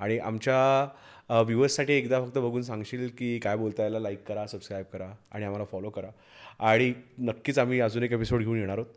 [0.00, 5.12] आणि आमच्या व्ह्युअर्ससाठी एकदा फक्त बघून सांगशील की काय बोलता याला लाईक करा सबस्क्राईब करा
[5.32, 6.10] आणि आम्हाला फॉलो करा.
[6.58, 8.92] आणि नक्कीच आम्ही अजून एक एपिसोड घेऊन येणार आहोत.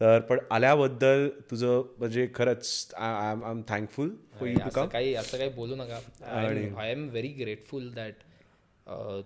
[0.00, 4.88] तर पण आल्याबद्दल तुझं म्हणजे खरंच I I am thankful for you to असं कम
[4.88, 5.98] काही असं काही बोलू नका.
[6.24, 8.22] I am very grateful that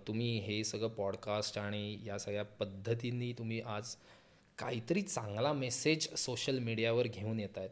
[0.07, 3.95] तुम्ही हे सगळं पॉडकास्ट आणि या सगळ्या पद्धतींनी तुम्ही आज
[4.57, 7.69] काहीतरी चांगला मेसेज सोशल मीडियावर घेऊन येत आहेत.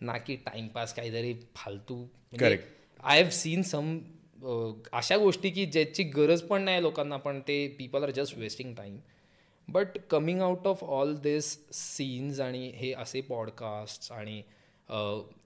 [0.00, 2.04] ना की टाइमपास काहीतरी फालतू.
[2.40, 2.66] Correct.
[3.04, 3.98] I have seen some
[4.92, 8.98] अशा गोष्टी की ज्याची गरज पण नाही लोकांना पण ते people are just wasting time
[9.68, 14.42] but coming out of all this scenes आणि हे असे पॉडकास्ट आणि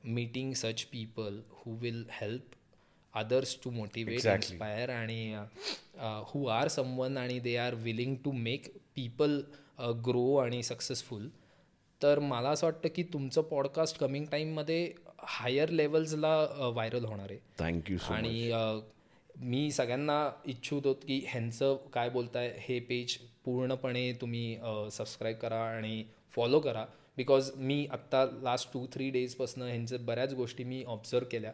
[0.05, 2.55] meeting such people who will help
[3.15, 4.27] others to motivate.
[4.27, 5.35] Inspire आणि
[6.27, 9.41] हू आर समवन आणि they are willing to make people
[10.05, 11.29] grow आणि successful
[12.03, 16.37] तर मला असं वाटतं की तुमचं पॉडकास्ट कमिंग टाईममध्ये हायर लेवल्सला
[16.73, 17.39] व्हायरल होणार आहे.
[17.59, 18.51] थँक्यू आणि
[19.43, 24.57] मी सगळ्यांना इच्छुक होत की ह्यांचं काय बोलताय हे पेज पूर्णपणे तुम्ही
[24.93, 26.03] सबस्क्राईब करा आणि
[26.37, 26.85] फॉलो करा.
[27.17, 31.53] बिकॉज मी आत्ता लास्ट टू थ्री डेजपासून ह्यांचं बऱ्याच गोष्टी मी ऑब्झर्व केल्या.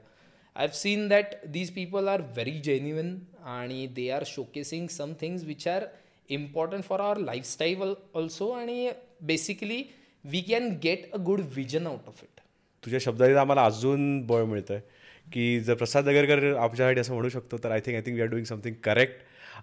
[0.57, 3.15] I have seen that these people are very genuine
[3.47, 5.85] आणि they are showcasing some things which are
[6.31, 8.91] important for our lifestyle also आणि
[9.23, 9.83] basically
[10.25, 12.41] we can get a good vision out of it
[12.83, 14.97] तुझ्या शब्दाने आम्हाला अजून बळ मिळतं आहे
[15.33, 18.29] की जर प्रसाद नगरकर आमच्यासाठी असं म्हणू शकतो तर I think I think we are
[18.29, 19.15] doing something correct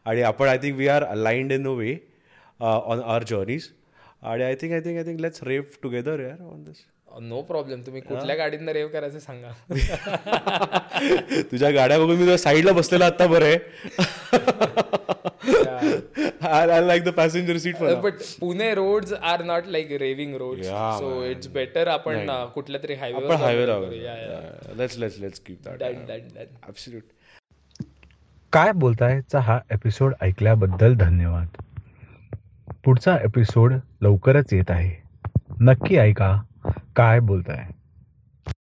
[0.05, 1.97] आणि आपण I think we are aligned in a way
[2.59, 3.69] on our journeys
[4.21, 6.75] आणि I think I think I think let's rev together यार ऑन दिस
[7.21, 9.49] नो प्रॉब्लेम तुम्ही कुठल्या गाडीनं रेव करायचं सांगा.
[11.41, 13.57] तुझ्या गाड्या बघून मी तुझ्या साईडला बसलेला आता बरं आहे.
[16.45, 20.99] I like the passenger seat for but Pune roads are not like raving road Yeah,
[20.99, 25.81] so it's better आपण uh, कुठल्या तरी आपण highway highway let's let's let's keep that
[26.67, 27.03] absolute
[28.53, 31.47] काय बोलतायचा हा एपिसोड ऐकल्याबद्दल धन्यवाद.
[32.85, 34.91] पुढचा एपिसोड लवकरच येत आहे.
[35.61, 36.41] नक्की ऐका.
[36.95, 37.65] काय बोलताय?